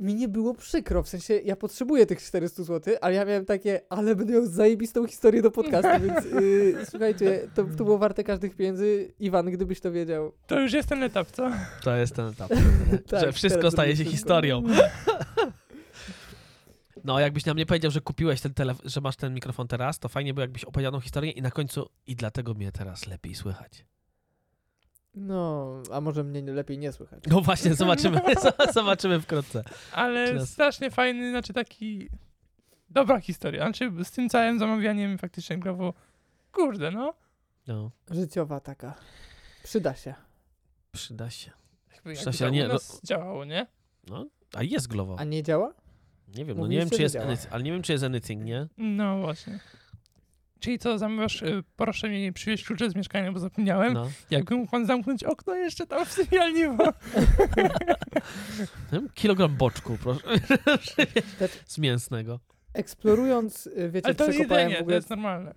mi 0.00 0.14
nie 0.14 0.28
było 0.28 0.54
przykro, 0.54 1.02
w 1.02 1.08
sensie 1.08 1.34
ja 1.34 1.56
potrzebuję 1.56 2.06
tych 2.06 2.22
400 2.22 2.62
zł, 2.62 2.94
ale 3.00 3.14
ja 3.14 3.24
miałem 3.24 3.44
takie, 3.44 3.80
ale 3.88 4.16
będę 4.16 4.32
miał 4.32 4.46
zajebistą 4.46 5.06
historię 5.06 5.42
do 5.42 5.50
podcastu, 5.50 6.06
więc 6.06 6.24
yy, 6.24 6.76
słuchajcie, 6.90 7.48
to, 7.54 7.64
to 7.64 7.84
było 7.84 7.98
warte 7.98 8.24
każdych 8.24 8.56
pieniędzy. 8.56 9.14
Iwan, 9.20 9.50
gdybyś 9.50 9.80
to 9.80 9.92
wiedział. 9.92 10.32
To 10.46 10.60
już 10.60 10.72
jest 10.72 10.88
ten 10.88 11.02
etap, 11.02 11.30
co? 11.30 11.50
To 11.82 11.96
jest 11.96 12.16
ten 12.16 12.26
etap. 12.26 12.50
Tak, 13.08 13.20
że 13.20 13.32
wszystko 13.32 13.70
staje 13.70 13.96
się 13.96 14.04
historią. 14.04 14.62
No, 17.04 17.20
jakbyś 17.20 17.44
nam 17.44 17.56
nie 17.56 17.66
powiedział, 17.66 17.90
że 17.90 18.00
kupiłeś 18.00 18.40
ten 18.40 18.54
telefon, 18.54 18.90
że 18.90 19.00
masz 19.00 19.16
ten 19.16 19.34
mikrofon 19.34 19.68
teraz, 19.68 19.98
to 19.98 20.08
fajnie 20.08 20.34
było, 20.34 20.42
jakbyś 20.42 20.64
opowiedział 20.64 21.00
historię 21.00 21.30
i 21.30 21.42
na 21.42 21.50
końcu 21.50 21.88
i 22.06 22.16
dlatego 22.16 22.54
mnie 22.54 22.72
teraz 22.72 23.06
lepiej 23.06 23.34
słychać. 23.34 23.84
No, 25.14 25.72
a 25.92 26.00
może 26.00 26.24
mnie 26.24 26.42
nie- 26.42 26.52
lepiej 26.52 26.78
nie 26.78 26.92
słychać. 26.92 27.24
No 27.26 27.40
właśnie, 27.40 27.74
zobaczymy, 27.74 28.20
zobaczymy 28.74 29.20
wkrótce. 29.20 29.64
Ale 29.92 30.34
nas- 30.34 30.50
strasznie 30.50 30.90
fajny, 30.90 31.30
znaczy 31.30 31.52
taki... 31.52 32.08
Dobra 32.90 33.20
historia. 33.20 33.64
Znaczy 33.64 33.92
z 34.04 34.10
tym 34.10 34.28
całym 34.28 34.58
zamawianiem 34.58 35.18
faktycznie 35.18 35.58
Glovo... 35.58 35.94
Kurde, 36.52 36.90
no. 36.90 37.14
No, 37.66 37.90
Życiowa 38.10 38.60
taka. 38.60 38.94
Przyda 39.64 39.94
się. 39.94 40.14
przyda 40.92 41.30
się. 41.30 41.50
Jakby, 41.94 42.14
ja 42.14 42.32
to 42.38 42.48
nie- 42.48 42.64
u 42.64 42.68
nas 42.68 43.00
działało, 43.04 43.44
nie? 43.44 43.66
No, 44.08 44.26
a 44.54 44.62
jest 44.62 44.88
Glovo. 44.88 45.16
A 45.18 45.24
nie 45.24 45.42
działa? 45.42 45.74
Nie 46.36 46.44
wiem, 46.44 46.58
no 46.58 46.66
nie 46.66 46.78
wiem, 46.78 46.90
czy 46.90 47.02
jest 47.02 47.14
działa. 47.14 47.34
ale 47.50 47.62
nie 47.62 47.72
wiem, 47.72 47.82
czy 47.82 47.92
jest 47.92 48.04
anything, 48.04 48.44
nie? 48.44 48.66
No 48.78 49.18
właśnie. 49.20 49.60
Czyli 50.62 50.78
co, 50.78 50.98
zamawiasz, 50.98 51.42
y, 51.42 51.62
proszę 51.76 52.08
mnie 52.08 52.20
nie 52.22 52.32
przywieźć 52.32 52.64
klucze 52.64 52.90
z 52.90 52.94
mieszkania, 52.96 53.32
bo 53.32 53.38
zapomniałem. 53.38 53.92
No. 53.92 54.08
Jakby 54.30 54.54
mógł 54.56 54.70
pan 54.70 54.86
zamknąć 54.86 55.24
okno 55.24 55.54
jeszcze 55.54 55.86
tam 55.86 56.04
w 56.06 56.12
sypialni, 56.12 56.76
bo... 56.76 56.84
Kilogram 59.14 59.56
boczku, 59.56 59.98
proszę. 60.02 60.20
Tak. 61.38 61.50
Z 61.66 61.78
mięsnego. 61.78 62.40
Eksplorując, 62.74 63.66
y, 63.66 63.90
wiecie, 63.90 64.06
Ale 64.06 64.14
to 64.14 64.28
przekopałem 64.28 64.60
jedzenie, 64.70 64.74
w 64.74 64.78
to 64.78 64.82
ogóle 64.82 64.96
jest 64.96 65.10
normalne. 65.10 65.54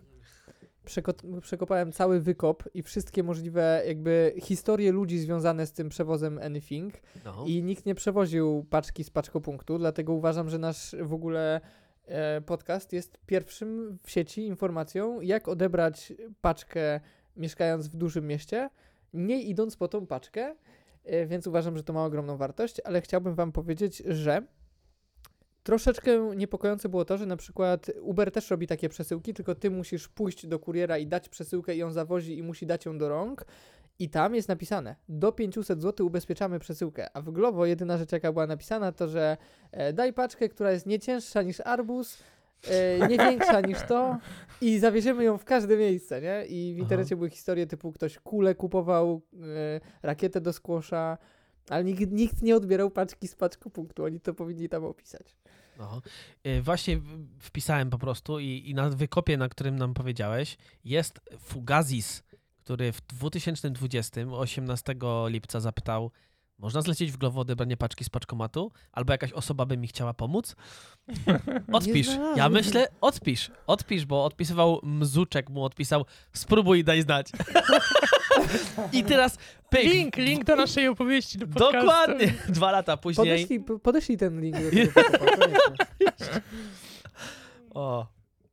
przeko- 0.86 1.42
przekopałem 1.42 1.92
cały 1.92 2.20
wykop 2.22 2.64
i 2.74 2.84
wszystkie 2.84 3.24
możliwe 3.24 3.84
jakby 3.88 4.34
historie 4.42 4.92
ludzi 4.92 5.20
związane 5.20 5.68
z 5.68 5.72
tym 5.72 5.90
przewozem 5.90 6.40
Anything 6.44 6.94
No. 7.26 7.44
i 7.48 7.64
nikt 7.64 7.86
nie 7.86 7.96
przewoził 7.96 8.66
paczki 8.70 9.04
z 9.04 9.10
paczkopunktu, 9.10 9.78
dlatego 9.78 10.14
uważam, 10.14 10.50
że 10.50 10.58
nasz 10.60 10.96
w 11.02 11.14
ogóle 11.14 11.62
podcast 12.46 12.94
jest 12.94 13.18
pierwszym 13.26 13.98
w 14.04 14.12
sieci 14.12 14.48
informacją, 14.48 15.22
jak 15.22 15.48
odebrać 15.48 16.14
paczkę 16.42 17.00
mieszkając 17.38 17.88
w 17.88 17.96
dużym 17.96 18.28
mieście, 18.28 18.70
nie 19.14 19.42
idąc 19.42 19.76
po 19.76 19.88
tą 19.88 20.08
paczkę, 20.08 20.56
e, 21.04 21.26
więc 21.26 21.48
uważam, 21.48 21.78
że 21.78 21.84
to 21.84 21.94
ma 21.94 22.06
ogromną 22.06 22.38
wartość, 22.38 22.82
ale 22.84 23.02
chciałbym 23.02 23.36
wam 23.36 23.52
powiedzieć, 23.52 23.98
że 23.98 24.42
Troszeczkę 25.66 26.36
niepokojące 26.36 26.90
było 26.90 27.06
to, 27.06 27.18
że 27.18 27.26
na 27.26 27.38
przykład 27.38 27.92
Uber 28.02 28.32
też 28.32 28.52
robi 28.52 28.68
takie 28.68 28.90
przesyłki, 28.90 29.34
tylko 29.34 29.56
ty 29.56 29.72
musisz 29.72 30.08
pójść 30.08 30.48
do 30.48 30.60
kuriera 30.60 30.98
i 30.98 31.08
dać 31.08 31.30
przesyłkę 31.30 31.76
i 31.76 31.84
on 31.84 31.94
zawozi 31.94 32.38
i 32.38 32.44
musi 32.44 32.66
dać 32.66 32.86
ją 32.86 32.98
do 32.98 33.10
rąk. 33.10 33.46
I 34.00 34.10
tam 34.10 34.36
jest 34.36 34.50
napisane, 34.50 34.96
do 35.10 35.32
500 35.32 35.82
zł 35.82 36.08
ubezpieczamy 36.08 36.60
przesyłkę. 36.60 37.08
A 37.14 37.22
w 37.22 37.32
Glovo 37.32 37.66
jedyna 37.66 37.98
rzecz, 37.98 38.12
jaka 38.12 38.34
była 38.34 38.48
napisana, 38.48 38.92
to 38.92 39.08
że 39.08 39.38
e, 39.72 39.94
daj 39.94 40.14
paczkę, 40.14 40.50
która 40.50 40.72
jest 40.72 40.86
nie 40.86 41.00
cięższa 41.00 41.42
niż 41.42 41.60
arbuz, 41.60 42.24
e, 42.68 43.08
nie 43.08 43.18
większa 43.18 43.62
niż 43.62 43.78
to 43.88 44.18
i 44.62 44.80
zawieziemy 44.80 45.24
ją 45.24 45.38
w 45.38 45.46
każde 45.46 45.78
miejsce, 45.78 46.22
nie? 46.22 46.46
I 46.46 46.74
w 46.74 46.76
Aha. 46.76 46.84
internecie 46.84 47.16
były 47.16 47.30
historie 47.30 47.68
typu 47.68 47.92
ktoś 47.92 48.20
kulę 48.20 48.56
kupował, 48.56 49.22
e, 49.34 49.82
rakietę 50.04 50.42
do 50.42 50.54
skłosza, 50.54 51.18
ale 51.70 51.84
nikt, 51.84 52.12
nikt 52.12 52.42
nie 52.42 52.56
odbierał 52.56 52.92
paczki 52.92 53.28
z 53.28 53.36
paczkopunktu, 53.36 54.04
oni 54.04 54.20
to 54.20 54.34
powinni 54.34 54.70
tam 54.70 54.84
opisać. 54.84 55.36
No. 55.80 56.02
Właśnie 56.62 57.02
wpisałem 57.40 57.90
po 57.90 57.98
prostu 57.98 58.40
i, 58.40 58.64
i 58.66 58.74
na 58.74 58.90
wykopie, 58.90 59.38
na 59.38 59.50
którym 59.50 59.76
nam 59.76 59.94
powiedziałeś, 59.94 60.58
jest 60.84 61.20
Fugazis, 61.40 62.24
który 62.66 62.92
w 62.92 63.02
2020, 63.02 64.22
18 64.32 64.96
lipca 65.28 65.60
zapytał, 65.60 66.12
można 66.58 66.82
zlecieć 66.82 67.12
w 67.12 67.18
Glovo 67.18 67.42
odebranie 67.42 67.78
paczki 67.78 68.04
z 68.04 68.10
paczkomatu? 68.10 68.72
Albo 68.92 69.14
jakaś 69.14 69.32
osoba 69.32 69.66
by 69.66 69.78
mi 69.78 69.88
chciała 69.88 70.14
pomóc? 70.14 70.56
Odpisz. 71.74 72.08
Ja 72.36 72.50
myślę, 72.50 72.88
odpisz. 73.02 73.52
Odpisz, 73.68 74.06
bo 74.06 74.26
odpisywał 74.26 74.80
Mzuczek, 74.84 75.50
mu 75.50 75.64
odpisał, 75.64 76.06
spróbuj 76.34 76.80
i 76.80 76.84
daj 76.84 77.02
znać. 77.02 77.32
I 78.92 79.04
teraz 79.04 79.38
pyk. 79.70 79.84
Link, 79.84 80.18
link 80.18 80.44
do 80.44 80.56
naszej 80.56 80.88
opowieści, 80.88 81.38
do 81.38 81.48
podcastu. 81.48 81.78
Dokładnie. 81.78 82.34
Dwa 82.50 82.72
lata 82.72 82.98
później. 82.98 83.28
Podeślij, 83.28 83.60
po- 83.60 83.80
podeślij 83.80 84.18
ten 84.18 84.42
link. 84.42 84.58
O, 87.74 88.08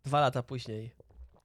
dwa 0.04 0.20
lata 0.20 0.42
później 0.42 0.94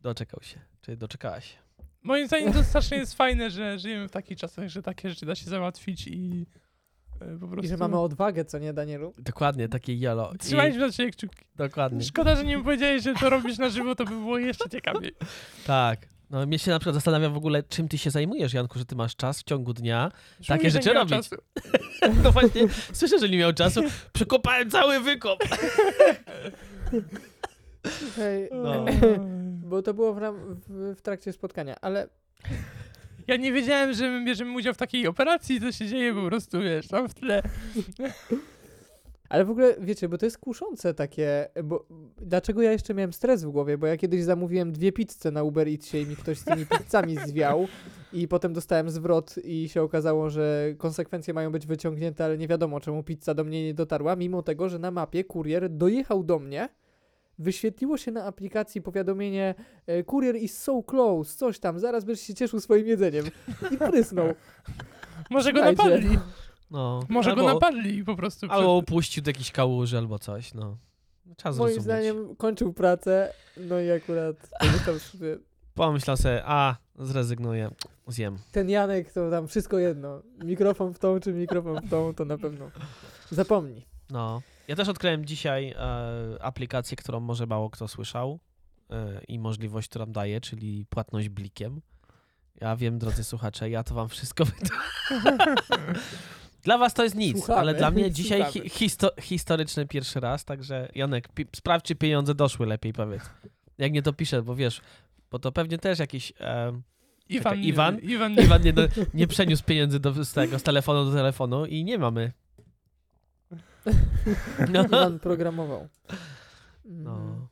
doczekał 0.01 0.39
się. 0.43 0.59
Czy 0.81 0.97
doczekałaś 0.97 1.51
się? 1.51 1.66
Moim 2.03 2.27
zdaniem 2.27 2.53
to 2.53 2.63
strasznie 2.63 2.97
jest 2.97 3.13
fajne, 3.15 3.49
że 3.51 3.79
żyjemy 3.79 4.07
w 4.07 4.11
takich 4.11 4.37
czasach, 4.37 4.67
że 4.69 4.81
takie 4.81 5.09
rzeczy 5.09 5.25
da 5.25 5.35
się 5.35 5.45
załatwić 5.49 6.07
i 6.07 6.45
e, 7.21 7.37
po 7.39 7.47
prostu... 7.47 7.65
I 7.65 7.67
że 7.69 7.77
mamy 7.77 7.99
odwagę, 7.99 8.45
co 8.45 8.59
nie, 8.59 8.73
Danielu? 8.73 9.13
Dokładnie, 9.17 9.69
takie 9.69 9.95
jolo. 9.99 10.31
I, 10.35 10.37
Trzymajcie 10.37 10.79
na 10.79 10.91
siebie 10.91 11.11
kciuki. 11.11 11.37
dokładnie. 11.55 12.03
Szkoda, 12.03 12.35
że 12.35 12.43
nie 12.43 12.63
powiedziałeś, 12.63 13.03
że 13.03 13.13
to 13.13 13.29
robisz 13.29 13.57
na 13.57 13.69
żywo, 13.69 13.95
to 13.95 14.05
by 14.05 14.11
było 14.11 14.37
jeszcze 14.37 14.69
ciekawiej. 14.69 15.11
Tak. 15.67 16.07
No 16.29 16.45
mnie 16.45 16.59
się 16.59 16.71
na 16.71 16.79
przykład 16.79 16.95
zastanawia 16.95 17.29
w 17.29 17.37
ogóle, 17.37 17.63
czym 17.63 17.87
ty 17.87 17.97
się 17.97 18.11
zajmujesz, 18.11 18.53
Janku, 18.53 18.79
że 18.79 18.85
ty 18.85 18.95
masz 18.95 19.15
czas 19.15 19.39
w 19.39 19.43
ciągu 19.43 19.73
dnia. 19.73 20.11
Już 20.39 20.47
Takie 20.47 20.69
rzeczy 20.71 20.93
robić. 20.93 21.09
czasu. 21.15 21.35
No 22.23 22.31
właśnie, 22.31 22.61
słyszę, 22.93 23.19
że 23.19 23.29
nie 23.29 23.37
miał 23.37 23.53
czasu. 23.53 23.81
Przekopałem 24.13 24.69
cały 24.71 24.99
wykop. 24.99 25.39
Hej, 28.15 28.49
No. 28.51 28.85
bo 29.67 29.81
to 29.81 29.93
było 29.93 30.13
w, 30.13 30.17
ram- 30.17 30.55
w, 30.67 30.95
w 30.97 31.01
trakcie 31.01 31.33
spotkania, 31.33 31.75
ale 31.81 32.07
Ja 33.27 33.37
nie 33.37 33.51
wiedziałem, 33.51 33.93
że 33.93 34.09
my 34.09 34.25
bierzemy 34.25 34.55
udział 34.57 34.73
w 34.73 34.77
takiej 34.77 35.07
operacji, 35.07 35.61
co 35.61 35.71
się 35.71 35.87
dzieje 35.87 36.13
po 36.13 36.27
prostu, 36.27 36.61
wiesz, 36.61 36.87
tam 36.87 37.09
w 37.09 37.13
tle. 37.13 37.41
Ale 39.29 39.45
w 39.45 39.49
ogóle, 39.49 39.75
wiecie, 39.79 40.09
bo 40.09 40.17
to 40.17 40.25
jest 40.25 40.37
kuszące 40.37 40.93
takie, 40.93 41.49
bo 41.63 41.85
dlaczego 42.17 42.61
ja 42.61 42.71
jeszcze 42.71 42.93
miałem 42.93 43.13
stres 43.13 43.43
w 43.43 43.49
głowie, 43.49 43.77
bo 43.77 43.87
ja 43.87 43.97
kiedyś 43.97 44.23
zamówiłem 44.23 44.71
dwie 44.71 44.91
pizze 44.91 45.31
na 45.31 45.43
Uber 45.43 45.67
Eatsie 45.67 46.01
i 46.01 46.05
mi 46.05 46.15
ktoś 46.15 46.37
z 46.37 46.43
tymi 46.43 46.65
pizzami 46.65 47.17
zwiał 47.27 47.67
i 48.13 48.27
potem 48.27 48.53
dostałem 48.53 48.89
zwrot 48.89 49.35
i 49.43 49.69
się 49.69 49.81
okazało, 49.81 50.29
że 50.29 50.73
konsekwencje 50.77 51.33
mają 51.33 51.51
być 51.51 51.67
wyciągnięte, 51.67 52.25
ale 52.25 52.37
nie 52.37 52.47
wiadomo 52.47 52.79
czemu 52.79 53.03
pizza 53.03 53.33
do 53.33 53.43
mnie 53.43 53.65
nie 53.65 53.73
dotarła, 53.73 54.15
mimo 54.15 54.43
tego, 54.43 54.69
że 54.69 54.79
na 54.79 54.91
mapie 54.91 55.23
kurier 55.23 55.69
dojechał 55.69 56.23
do 56.23 56.39
mnie, 56.39 56.69
wyświetliło 57.39 57.97
się 57.97 58.11
na 58.11 58.23
aplikacji 58.23 58.81
powiadomienie 58.81 59.55
e, 59.87 60.03
kurier 60.03 60.35
is 60.35 60.57
so 60.63 60.83
close, 60.83 61.37
coś 61.37 61.59
tam, 61.59 61.79
zaraz 61.79 62.05
będziesz 62.05 62.25
się 62.27 62.33
cieszył 62.33 62.59
swoim 62.59 62.87
jedzeniem 62.87 63.25
i 63.71 63.77
prysnął. 63.77 64.25
Może 65.29 65.53
go 65.53 65.59
Słuchajcie, 65.59 65.83
napadli. 65.83 66.19
No. 66.71 66.99
Może 67.09 67.29
albo, 67.29 67.41
go 67.41 67.53
napadli 67.53 68.03
po 68.03 68.15
prostu. 68.15 68.47
przed- 68.47 68.51
Albo 68.57 68.77
upuścił 68.77 69.23
do 69.23 69.29
jakiejś 69.29 69.51
kałuży 69.51 69.97
albo 69.97 70.19
coś, 70.19 70.53
no. 70.53 70.77
Trzeba 71.37 71.49
Moim 71.55 71.55
zrozumieć. 71.55 71.83
zdaniem 71.83 72.35
kończył 72.35 72.73
pracę, 72.73 73.33
no 73.57 73.79
i 73.79 73.91
akurat 73.91 74.35
pomyślał 74.61 74.99
sobie, 74.99 75.37
Pomyślał 75.73 76.17
sobie, 76.17 76.41
a, 76.45 76.75
zrezygnuję, 76.99 77.71
zjem. 78.07 78.37
ten 78.51 78.69
Janek 78.69 79.11
to 79.13 79.31
tam 79.31 79.47
wszystko 79.47 79.79
jedno. 79.79 80.21
Mikrofon 80.43 80.93
w 80.93 80.99
tą 80.99 81.19
czy 81.19 81.33
mikrofon 81.33 81.81
w 81.87 81.89
tą, 81.89 82.13
to 82.13 82.25
na 82.25 82.37
pewno 82.37 82.71
zapomni. 83.31 83.85
No. 84.09 84.41
Ja 84.67 84.75
też 84.75 84.87
odkryłem 84.87 85.25
dzisiaj 85.25 85.75
e, 85.77 86.43
aplikację, 86.43 86.97
którą 86.97 87.19
może 87.19 87.45
mało 87.45 87.69
kto 87.69 87.87
słyszał 87.87 88.39
e, 88.89 89.21
i 89.27 89.39
możliwość, 89.39 89.89
którą 89.89 90.05
daje, 90.05 90.41
czyli 90.41 90.85
płatność 90.89 91.29
blikiem. 91.29 91.81
Ja 92.61 92.75
wiem, 92.75 92.99
drodzy 92.99 93.23
słuchacze, 93.23 93.69
ja 93.69 93.83
to 93.83 93.95
wam 93.95 94.09
wszystko 94.09 94.45
wytłumaczę. 95.09 95.55
Dla 96.63 96.77
was 96.77 96.93
to 96.93 97.03
jest 97.03 97.15
nic, 97.15 97.37
Słuchamy, 97.37 97.59
ale 97.59 97.73
dla 97.73 97.91
mnie 97.91 98.11
dzisiaj 98.19 98.51
hi, 98.51 98.69
histo, 98.69 99.11
historyczny 99.21 99.85
pierwszy 99.87 100.19
raz, 100.19 100.45
także 100.45 100.89
Janek, 100.95 101.29
sprawdź, 101.55 101.85
czy 101.85 101.95
pieniądze 101.95 102.35
doszły 102.35 102.65
lepiej, 102.65 102.93
powiedz. 102.93 103.23
Jak 103.77 103.91
nie 103.91 104.01
to 104.01 104.13
piszę, 104.13 104.41
bo 104.41 104.55
wiesz, 104.55 104.81
bo 105.31 105.39
to 105.39 105.51
pewnie 105.51 105.77
też 105.77 105.99
jakiś... 105.99 106.33
E, 106.39 106.81
Iwan, 107.29 107.59
Iwan? 107.59 107.99
Iwan, 107.99 108.33
Iwan 108.45 108.61
nie, 108.61 108.73
do, 108.73 108.81
nie 109.13 109.27
przeniósł 109.27 109.63
pieniędzy 109.63 109.99
do, 109.99 110.25
z 110.25 110.33
tego, 110.33 110.59
z 110.59 110.63
telefonu 110.63 111.05
do 111.05 111.11
telefonu 111.11 111.65
i 111.65 111.83
nie 111.83 111.97
mamy. 111.97 112.31
No. 114.73 114.83
Iwan 114.85 115.19
programował. 115.19 115.87
No. 116.85 117.47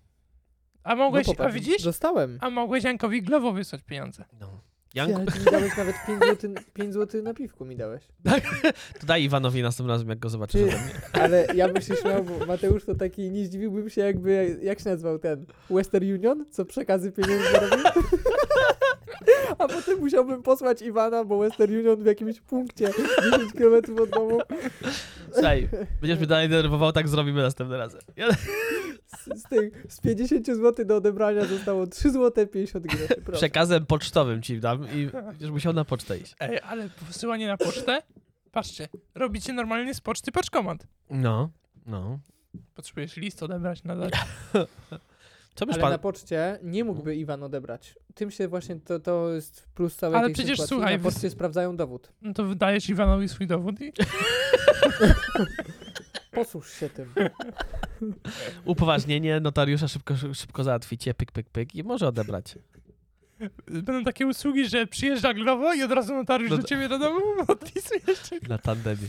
A 0.84 0.96
mogłeś, 0.96 1.28
No 1.28 1.46
a 1.46 1.50
widzisz? 1.50 1.84
Dostałem. 1.84 2.38
A 2.42 2.50
mogłeś 2.50 2.84
Jankowi 2.84 3.22
Glowo 3.22 3.52
wysłać 3.54 3.84
pieniądze. 3.84 4.26
no. 4.40 4.62
Ja, 4.96 5.08
Janku, 5.08 5.32
ty 5.32 5.40
mi 5.40 5.46
dałeś 5.46 5.78
nawet 5.78 5.96
5 6.08 6.20
zł, 6.24 6.52
5 6.74 6.94
zł 6.94 7.24
na 7.24 7.34
piwku 7.34 7.66
mi 7.66 7.76
dałeś. 7.76 8.04
to 9.00 9.06
daj 9.08 9.24
Iwanowi 9.24 9.62
następnym 9.62 9.92
razem, 9.92 10.10
jak 10.10 10.20
go 10.20 10.30
zobaczysz. 10.30 10.62
Ty, 10.62 10.68
ode 10.68 10.78
mnie. 10.78 10.94
ale 11.24 11.48
ja 11.56 11.70
bym 11.70 11.82
się 11.82 11.96
śmiał, 11.96 12.24
bo 12.24 12.46
Mateusz 12.46 12.86
to 12.86 12.96
taki, 12.96 13.32
nie 13.32 13.46
zdziwiłbym 13.46 13.90
się 13.90 14.02
jakby, 14.02 14.60
jak 14.62 14.80
się 14.80 14.90
nazywał 14.90 15.20
ten, 15.20 15.46
Western 15.70 16.06
Union, 16.06 16.46
co 16.52 16.66
przekazy 16.66 17.12
pieniędzy 17.12 17.50
robi. 17.54 17.84
A 19.60 19.68
potem 19.68 20.00
musiałbym 20.00 20.44
posłać 20.44 20.82
Iwana, 20.82 21.26
bo 21.26 21.40
Western 21.40 21.76
Union 21.76 22.04
w 22.04 22.06
jakimś 22.06 22.42
punkcie 22.42 22.90
10 23.32 23.54
km 23.54 24.00
od 24.02 24.10
domu 24.10 24.40
Słuchaj, 25.32 25.70
będziesz 26.02 26.18
mnie 26.18 26.28
dalej 26.28 26.50
denerwował, 26.50 26.92
tak 26.92 27.08
zrobimy 27.08 27.42
następnym 27.42 27.80
razem. 27.80 28.02
Ja, 28.16 28.28
z, 29.06 29.42
z, 29.42 29.44
tych, 29.44 29.86
z 29.90 30.02
50 30.02 30.48
zł 30.48 30.86
do 30.86 30.96
odebrania 30.96 31.46
zostało 31.46 31.88
3 31.88 32.12
zł 32.12 32.48
50 32.48 32.86
groszy. 32.86 33.08
Proszę. 33.08 33.38
przekazem 33.38 33.86
pocztowym 33.86 34.42
ci 34.42 34.60
dam 34.60 34.88
i 34.94 35.10
będziesz 35.14 35.52
musiał 35.52 35.74
na 35.74 35.86
pocztę 35.86 36.18
iść. 36.18 36.36
Ej, 36.40 36.60
ale 36.64 36.90
wysyłanie 37.08 37.48
na 37.48 37.58
pocztę? 37.58 38.02
Patrzcie, 38.52 38.88
robicie 39.16 39.54
normalnie 39.54 39.94
z 39.94 40.02
poczty 40.02 40.32
paczkomat. 40.32 40.88
No, 41.10 41.50
no. 41.86 42.20
Potrzebujesz 42.76 43.18
list 43.18 43.44
odebrać, 43.44 43.84
nadać. 43.84 44.14
Co 45.56 45.66
byś 45.66 45.76
Ale 45.76 45.82
pan... 45.82 45.92
na 45.92 45.98
poczcie 45.98 46.60
nie 46.64 46.84
mógłby 46.84 47.16
Iwan 47.16 47.44
odebrać. 47.44 47.96
Tym 48.14 48.32
się 48.32 48.48
właśnie, 48.48 48.76
to, 48.76 49.00
to 49.00 49.34
jest 49.34 49.68
plus 49.76 49.96
całej 49.96 50.18
Ale 50.18 50.28
tej 50.28 50.34
przecież 50.34 50.52
sytuacji. 50.52 50.76
słuchaj, 50.76 50.98
na 50.98 51.04
poczcie 51.04 51.30
sprawdzają 51.30 51.78
dowód. 51.78 52.12
No 52.22 52.34
to 52.34 52.44
wydajesz 52.44 52.90
Iwanowi 52.90 53.30
swój 53.30 53.48
dowód 53.48 53.82
i... 53.82 53.94
Posłuż 56.32 56.74
się 56.74 56.90
tym. 56.90 57.14
Upoważnienie 58.66 59.40
notariusza 59.40 59.88
szybko, 59.88 60.14
szybko 60.34 60.64
załatwicie, 60.64 61.14
pyk, 61.14 61.32
pyk, 61.32 61.50
pyk 61.50 61.76
i 61.76 61.84
może 61.84 62.08
odebrać. 62.08 62.56
Będą 63.68 64.04
takie 64.04 64.28
usługi, 64.28 64.68
że 64.70 64.88
przyjeżdża 64.88 65.34
Glowo 65.34 65.74
i 65.74 65.84
od 65.84 65.92
razu 65.92 66.16
notariusz 66.16 66.52
No 66.52 66.58
do 66.58 66.64
ciebie 66.64 66.90
do 66.90 67.00
domu 67.00 67.22
odpisuje 67.48 68.00
jeszcze. 68.08 68.40
Na 68.50 68.58
tandemie. 68.58 69.08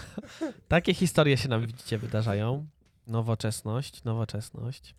Takie 0.68 0.94
historie 0.94 1.36
się 1.36 1.48
nam, 1.48 1.66
widzicie, 1.66 1.98
wydarzają. 1.98 2.66
Nowoczesność, 3.06 4.04
nowoczesność. 4.04 4.94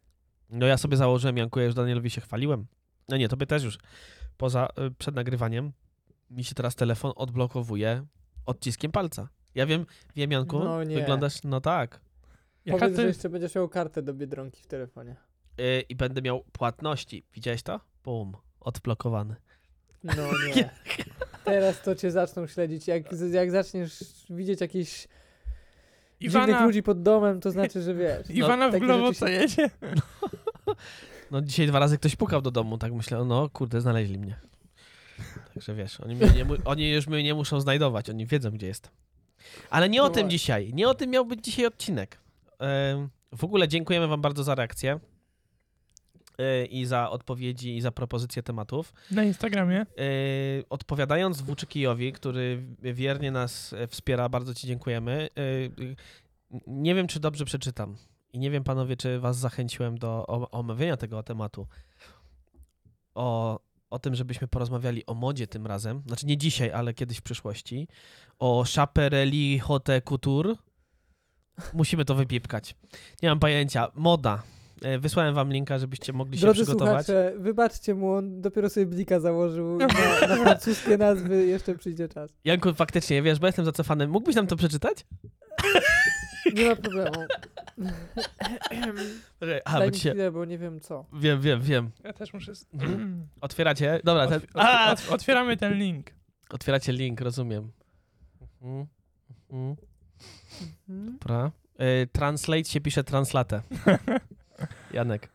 No 0.53 0.65
ja 0.65 0.77
sobie 0.77 0.97
założyłem, 0.97 1.37
Janku, 1.37 1.59
ja 1.59 1.65
już 1.65 1.75
Danielowi 1.75 2.09
się 2.09 2.21
chwaliłem. 2.21 2.65
No 3.09 3.17
nie, 3.17 3.29
tobie 3.29 3.45
też 3.45 3.63
już. 3.63 3.77
Poza, 4.37 4.67
y, 4.87 4.91
przed 4.91 5.15
nagrywaniem 5.15 5.71
mi 6.29 6.43
się 6.43 6.55
teraz 6.55 6.75
telefon 6.75 7.13
odblokowuje 7.15 8.05
odciskiem 8.45 8.91
palca. 8.91 9.29
Ja 9.55 9.65
wiem, 9.65 9.85
wiem 10.15 10.31
Janku, 10.31 10.59
No 10.59 10.83
nie. 10.83 10.95
wyglądasz, 10.95 11.43
no 11.43 11.61
tak. 11.61 12.01
Jaka 12.65 12.79
Powiedz, 12.79 12.95
to 12.95 13.01
że 13.01 13.07
jeszcze 13.07 13.29
będziesz 13.29 13.55
miał 13.55 13.69
kartę 13.69 14.01
do 14.01 14.13
Biedronki 14.13 14.63
w 14.63 14.67
telefonie. 14.67 15.15
Y, 15.61 15.83
I 15.89 15.95
będę 15.95 16.21
miał 16.21 16.43
płatności. 16.51 17.25
Widziałeś 17.33 17.63
to? 17.63 17.79
Bum, 18.03 18.33
odblokowany. 18.59 19.35
No 20.03 20.13
nie. 20.55 20.69
Teraz 21.45 21.81
to 21.81 21.95
cię 21.95 22.11
zaczną 22.11 22.47
śledzić. 22.47 22.87
Jak, 22.87 23.03
jak 23.31 23.51
zaczniesz 23.51 24.03
widzieć 24.29 24.61
jakieś 24.61 25.07
dziwnych 26.21 26.47
Iwana, 26.47 26.65
ludzi 26.65 26.83
pod 26.83 27.01
domem, 27.01 27.41
to 27.41 27.51
znaczy, 27.51 27.81
że 27.81 27.93
wiesz. 27.93 28.29
Iwana 28.29 28.69
w 28.69 28.71
takie 28.71 28.85
Glowo 28.85 29.13
co 29.13 29.27
jedzie? 29.27 29.69
No 29.81 30.01
dzisiaj 31.41 31.67
dwa 31.67 31.79
razy 31.79 31.97
ktoś 31.97 32.15
pukał 32.15 32.41
do 32.41 32.51
domu, 32.51 32.77
tak 32.77 32.93
myślę, 32.93 33.25
no 33.25 33.49
kurde, 33.49 33.81
znaleźli 33.81 34.19
mnie. 34.19 34.39
Także 35.53 35.75
wiesz, 35.75 35.99
oni, 36.01 36.15
nie, 36.15 36.45
oni 36.65 36.89
już 36.91 37.07
mnie 37.07 37.23
nie 37.23 37.33
muszą 37.33 37.61
znajdować, 37.61 38.09
oni 38.09 38.25
wiedzą, 38.25 38.51
gdzie 38.51 38.67
jestem. 38.67 38.91
Ale 39.69 39.89
nie 39.89 40.01
o 40.03 40.07
No 40.07 40.13
tym 40.13 40.29
dzisiaj, 40.29 40.73
nie 40.73 40.89
o 40.89 40.93
tym 40.93 41.09
miał 41.09 41.25
być 41.25 41.45
dzisiaj 41.45 41.65
odcinek. 41.65 42.19
W 43.37 43.43
ogóle 43.43 43.67
dziękujemy 43.67 44.07
wam 44.07 44.21
bardzo 44.21 44.43
za 44.43 44.55
reakcję 44.55 44.99
e, 46.37 46.65
i 46.65 46.85
za 46.85 47.09
odpowiedzi 47.09 47.77
i 47.77 47.81
za 47.81 47.91
propozycje 47.91 48.43
tematów. 48.43 48.93
Na 49.11 49.23
Instagramie. 49.23 49.81
E, 49.81 49.85
Odpowiadając 50.69 51.41
Włóczykijowi, 51.41 52.13
który 52.13 52.63
wiernie 52.79 53.31
nas 53.31 53.73
e, 53.73 53.87
wspiera, 53.87 54.29
bardzo 54.29 54.53
ci 54.53 54.67
dziękujemy. 54.67 55.29
Nie 56.67 56.95
wiem, 56.95 57.07
czy 57.07 57.19
dobrze 57.19 57.45
przeczytam 57.45 57.95
i 58.33 58.39
nie 58.39 58.51
wiem, 58.51 58.63
panowie, 58.63 58.97
czy 58.97 59.19
was 59.19 59.37
zachęciłem 59.37 59.97
do 59.97 60.25
o- 60.27 60.51
omawiania 60.51 60.97
tego 60.97 61.23
tematu. 61.23 61.67
O, 63.15 63.59
o 63.89 63.99
tym, 63.99 64.15
żebyśmy 64.15 64.47
porozmawiali 64.47 65.05
o 65.05 65.13
modzie 65.13 65.47
tym 65.47 65.67
razem. 65.67 66.01
Znaczy 66.07 66.25
nie 66.25 66.37
dzisiaj, 66.37 66.71
ale 66.71 66.93
kiedyś 66.93 67.17
w 67.17 67.21
przyszłości. 67.21 67.87
O 68.39 68.63
Chaperelli 68.75 69.59
Haute 69.59 70.01
Couture. 70.01 70.55
Musimy 71.73 72.05
to 72.05 72.15
wypipkać. 72.15 72.75
Nie 73.23 73.29
mam 73.29 73.39
pojęcia. 73.39 73.87
Moda. 73.95 74.43
E, 74.81 74.99
Wysłałem 74.99 75.35
wam 75.35 75.51
linka, 75.53 75.79
żebyście 75.79 76.13
mogli 76.13 76.37
się 76.37 76.41
Drodzy 76.41 76.63
przygotować. 76.63 77.05
słuchacze, 77.05 77.33
wybaczcie 77.37 77.95
mu, 77.95 78.13
on 78.13 78.41
dopiero 78.41 78.69
sobie 78.69 78.85
blika 78.85 79.19
założył. 79.19 79.77
Na, 79.77 79.87
na 80.27 80.35
francuskie 80.43 80.97
nazwy 80.97 81.45
jeszcze 81.45 81.75
przyjdzie 81.77 82.07
czas. 82.09 82.31
Janku, 82.45 82.73
faktycznie, 82.73 83.21
wiesz, 83.21 83.39
bo 83.39 83.47
jestem 83.47 83.65
zacofany. 83.65 84.07
Mógłbyś 84.07 84.35
nam 84.35 84.47
to 84.47 84.55
przeczytać? 84.55 84.97
Nie 86.53 86.69
ma 86.69 86.75
problemu. 86.75 87.11
A, 89.65 89.71
Daj 89.79 89.79
bo 89.79 89.85
mi 89.85 89.91
ci 89.91 89.99
się... 89.99 90.09
chwilę, 90.09 90.31
bo 90.31 90.45
nie 90.45 90.57
wiem 90.57 90.79
co. 90.79 91.05
Wiem, 91.13 91.41
wiem, 91.41 91.61
wiem. 91.61 91.91
Ja 92.03 92.13
też 92.13 92.33
muszę... 92.33 92.51
s- 92.51 92.67
Otwieracie? 93.41 93.99
Dobra, 94.03 94.27
ten... 94.27 94.39
Otw- 94.39 94.47
A! 94.53 94.93
otw- 94.95 95.11
otwieramy 95.13 95.57
ten 95.57 95.73
link. 95.73 96.11
Otwieracie 96.49 96.91
link, 96.91 97.21
rozumiem. 97.21 97.71
Mhm. 98.61 98.87
Mhm. 99.49 99.75
Mhm. 100.89 101.17
Dobra. 101.19 101.51
Y, 101.81 102.07
translate 102.11 102.63
się 102.65 102.81
pisze 102.81 103.03
translate. 103.03 103.61
Janek. 104.93 105.29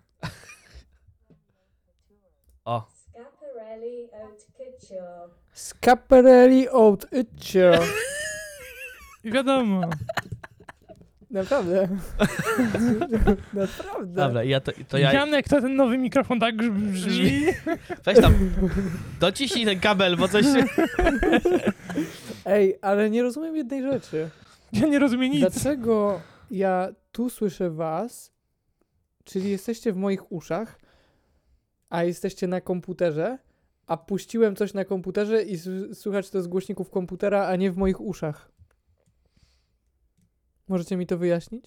O, 2.65 2.87
Scaparelli 2.93 4.09
Haute 4.13 4.45
Couture. 4.57 5.29
Scaparelli 5.53 6.67
Haute 6.67 7.07
Couture. 7.09 7.79
I 9.25 9.31
wiadomo. 9.33 9.81
Naprawdę. 11.31 11.89
Naprawdę. 13.53 14.15
dobra, 14.15 14.45
ja 14.45 14.61
to, 14.61 14.73
to 14.89 14.99
ja... 14.99 15.13
Janek, 15.13 15.49
to 15.49 15.61
ten 15.61 15.77
nowy 15.77 15.99
mikrofon 15.99 16.41
tak 16.41 16.57
brzmi. 16.57 17.47
Weź 18.05 18.21
tam, 18.21 18.35
dociśnij 19.21 19.65
ten 19.65 19.81
kabel, 19.81 20.17
bo 20.17 20.29
coś... 20.29 20.47
Ej, 22.45 22.79
ale 22.83 23.11
nie 23.11 23.23
rozumiem 23.23 23.57
jednej 23.57 23.83
rzeczy. 23.83 24.31
Ja 24.73 24.87
nie 24.87 24.99
rozumiem 24.99 25.31
nic. 25.33 25.41
Dlaczego 25.41 26.21
ja 26.51 26.89
tu 27.13 27.31
słyszę 27.31 27.71
was, 27.71 28.33
czyli 29.25 29.51
jesteście 29.51 29.93
w 29.93 29.97
moich 29.97 30.33
uszach, 30.33 30.81
a 31.91 32.05
jesteście 32.05 32.47
na 32.47 32.61
komputerze, 32.61 33.39
a 33.87 33.97
puściłem 33.97 34.57
coś 34.57 34.75
na 34.75 34.85
komputerze 34.85 35.43
i 35.43 35.59
słychać 35.95 36.31
to 36.31 36.43
z 36.43 36.47
głośników 36.47 36.91
komputera, 36.91 37.47
a 37.47 37.57
nie 37.57 37.73
w 37.73 37.77
moich 37.77 38.01
uszach. 38.01 38.51
Możecie 40.69 40.97
mi 40.97 41.07
to 41.07 41.19
wyjaśnić? 41.19 41.65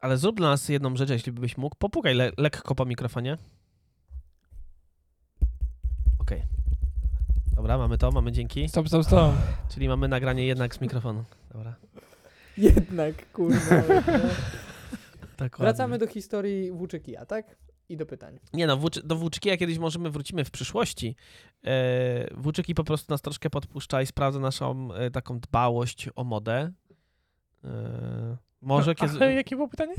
Ale 0.00 0.16
zrób 0.18 0.36
dla 0.36 0.48
nas 0.48 0.68
jedną 0.68 0.96
rzecz, 0.96 1.10
jeśli 1.10 1.32
byś 1.32 1.56
mógł. 1.56 1.76
Popukaj 1.76 2.14
le 2.14 2.30
lekko 2.36 2.74
po 2.74 2.84
mikrofonie. 2.84 3.38
Okej. 6.18 6.42
Dobra, 7.56 7.78
mamy 7.78 7.98
to, 7.98 8.10
mamy 8.10 8.32
dzięki. 8.32 8.68
Stop, 8.68 8.88
stop, 8.88 9.04
stop. 9.04 9.34
Czyli 9.68 9.88
mamy 9.88 10.08
nagranie 10.08 10.46
jednak 10.46 10.74
z 10.74 10.80
mikrofonu. 10.80 11.24
Dobra. 11.52 11.74
Jednak, 12.56 13.32
kurwa. 13.32 13.82
Tak 15.36 15.58
Wracamy 15.58 15.98
do 15.98 16.06
historii 16.06 16.72
Włóczykija, 16.72 17.26
tak? 17.26 17.56
I 17.90 17.96
do 17.96 18.06
pytań. 18.06 18.38
Nie 18.52 18.66
no, 18.66 18.76
włóczy, 18.76 19.02
do 19.04 19.16
Włóczykija 19.16 19.56
kiedyś 19.56 19.78
możemy 19.78 20.10
wrócimy 20.10 20.44
w 20.44 20.50
przyszłości. 20.50 21.16
E, 21.64 22.34
Włóczyki 22.34 22.74
po 22.74 22.84
prostu 22.84 23.12
nas 23.12 23.22
troszkę 23.22 23.50
podpuszcza 23.50 24.02
i 24.02 24.06
sprawdza 24.06 24.40
naszą 24.40 24.94
e, 24.94 25.10
taką 25.10 25.40
dbałość 25.40 26.08
o 26.16 26.24
modę. 26.24 26.72
E, 27.64 28.36
może 28.60 28.94
kiedy, 28.94 29.16
Ale 29.16 29.34
jakie 29.42 29.56
było 29.56 29.68
pytanie? 29.68 29.94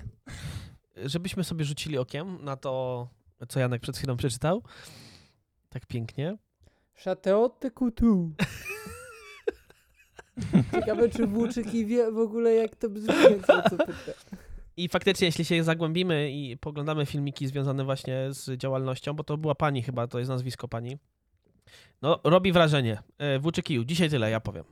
żebyśmy 1.06 1.44
sobie 1.44 1.66
rzucili 1.66 1.98
okiem 1.98 2.46
na 2.46 2.56
to, 2.56 3.08
co 3.48 3.60
Janek 3.60 3.82
przed 3.82 3.98
chwilą 3.98 4.18
przeczytał. 4.18 4.64
Tak 5.70 5.86
pięknie. 5.86 6.38
Chateau 6.96 7.50
de 7.62 7.72
Couture. 7.72 8.30
Ciekawe, 10.72 11.10
czy 11.10 11.28
Włóczyki 11.28 11.86
wie 11.86 12.12
w 12.12 12.18
ogóle, 12.18 12.54
jak 12.54 12.76
to 12.76 12.90
brzmi, 12.90 13.14
co, 13.48 13.70
co 13.70 13.78
pyta. 13.78 14.12
I 14.78 14.90
faktycznie, 14.90 15.26
jeśli 15.26 15.46
się 15.46 15.64
zagłębimy 15.64 16.32
i 16.32 16.58
poglądamy 16.58 17.06
filmiki 17.06 17.48
związane 17.48 17.84
właśnie 17.84 18.28
z 18.30 18.58
działalnością, 18.58 19.14
bo 19.14 19.24
to 19.24 19.38
była 19.38 19.56
pani 19.56 19.84
chyba, 19.84 20.08
to 20.08 20.20
jest 20.20 20.30
nazwisko 20.30 20.68
pani. 20.68 20.98
No, 22.02 22.20
robi 22.24 22.52
wrażenie. 22.52 22.98
E, 23.18 23.40
Włóczykiju, 23.40 23.84
dzisiaj 23.84 24.10
tyle, 24.10 24.32
ja 24.32 24.40
powiem. 24.40 24.64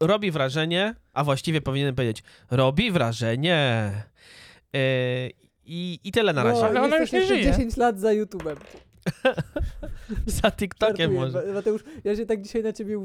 Robi 0.00 0.30
wrażenie, 0.30 0.94
a 1.12 1.24
właściwie 1.24 1.60
powinienem 1.60 1.94
powiedzieć, 1.94 2.22
robi 2.50 2.90
wrażenie. 2.90 3.92
E, 4.74 5.28
I, 5.64 6.00
I 6.04 6.12
tyle 6.12 6.32
na 6.32 6.42
razie. 6.42 6.60
No, 6.60 6.66
Ale 6.66 6.82
ona 6.82 6.96
już 6.96 7.12
nie 7.12 7.26
żyje. 7.26 7.44
10 7.44 7.76
lat 7.76 8.00
za 8.00 8.08
YouTube'em. 8.08 8.56
Za 10.26 10.50
TikTokiem 10.50 10.96
Żartuję, 10.96 11.20
może. 11.20 11.46
Ma- 11.46 11.52
Mateusz, 11.52 11.84
ja 12.04 12.16
się 12.16 12.26
tak 12.26 12.42
dzisiaj 12.42 12.62
na 12.62 12.72
ciebie 12.72 12.96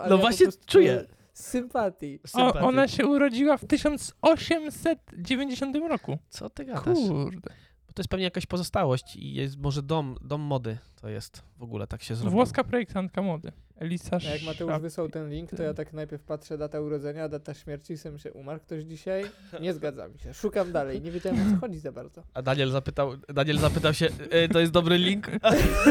ale 0.00 0.08
No 0.10 0.16
ja 0.16 0.20
właśnie 0.20 0.46
prostu 0.46 0.66
czuję. 0.66 1.04
Sympatii. 1.34 2.20
O, 2.24 2.28
Sympatii. 2.28 2.58
ona 2.66 2.88
się 2.88 3.06
urodziła 3.06 3.56
w 3.56 3.64
1890 3.64 5.76
roku. 5.88 6.18
Co 6.28 6.50
ty 6.50 6.64
gadasz? 6.64 6.84
Kurde. 7.08 7.50
Bo 7.86 7.92
to 7.94 8.00
jest 8.02 8.10
pewnie 8.10 8.24
jakaś 8.24 8.46
pozostałość 8.46 9.16
i 9.16 9.34
jest 9.34 9.58
może 9.58 9.82
dom, 9.82 10.16
dom 10.20 10.40
mody 10.40 10.78
to 11.00 11.08
jest 11.08 11.42
w 11.56 11.62
ogóle, 11.62 11.86
tak 11.86 12.02
się 12.02 12.14
zrobiło. 12.14 12.32
Włoska 12.32 12.64
projektantka 12.64 13.22
mody. 13.22 13.52
Elisa 13.76 14.18
jak 14.32 14.42
Mateusz 14.46 14.80
wysłał 14.80 15.08
ten 15.08 15.30
link, 15.30 15.50
to 15.50 15.62
ja 15.62 15.74
tak 15.74 15.92
najpierw 15.92 16.22
patrzę 16.22 16.58
data 16.58 16.80
urodzenia, 16.80 17.28
data 17.28 17.54
śmierci, 17.54 17.98
sobie 17.98 18.12
myślę, 18.12 18.32
umarł 18.32 18.60
ktoś 18.60 18.84
dzisiaj? 18.84 19.24
Nie 19.60 19.72
zgadza 19.72 20.08
mi 20.08 20.18
się. 20.18 20.34
Szukam 20.34 20.72
dalej, 20.72 21.00
nie 21.02 21.10
wiedziałem 21.10 21.48
o 21.48 21.54
co 21.54 21.60
chodzi 21.60 21.78
za 21.78 21.92
bardzo. 21.92 22.22
A 22.34 22.42
Daniel 22.42 22.70
zapytał, 22.70 23.12
Daniel 23.28 23.58
zapytał 23.58 23.94
się, 23.94 24.08
e, 24.30 24.48
to 24.48 24.60
jest 24.60 24.72
dobry 24.72 24.98
link? 24.98 25.26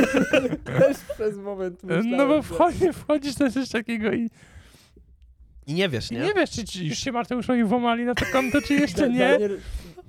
Też 0.80 0.98
przez 1.14 1.38
moment 1.38 1.84
myślałem, 1.84 2.10
No 2.18 2.28
bo 2.28 2.36
że- 2.36 2.44
wchodzi, 2.44 2.94
wchodzisz 2.94 3.38
na 3.40 3.50
coś 3.50 3.70
takiego 3.70 4.14
i, 4.14 4.30
I 5.68 5.74
nie 5.74 5.90
wiesz, 5.90 6.12
i 6.12 6.14
nie? 6.14 6.20
nie 6.20 6.34
wiesz, 6.34 6.52
czy, 6.52 6.64
czy 6.66 6.86
już 6.86 6.98
się 6.98 7.12
Mateuszowi 7.12 7.64
włamali 7.64 8.06
na 8.06 8.16
to 8.16 8.26
konto, 8.32 8.62
czy 8.62 8.74
jeszcze 8.74 9.10
nie. 9.10 9.30
Daniel, 9.30 9.60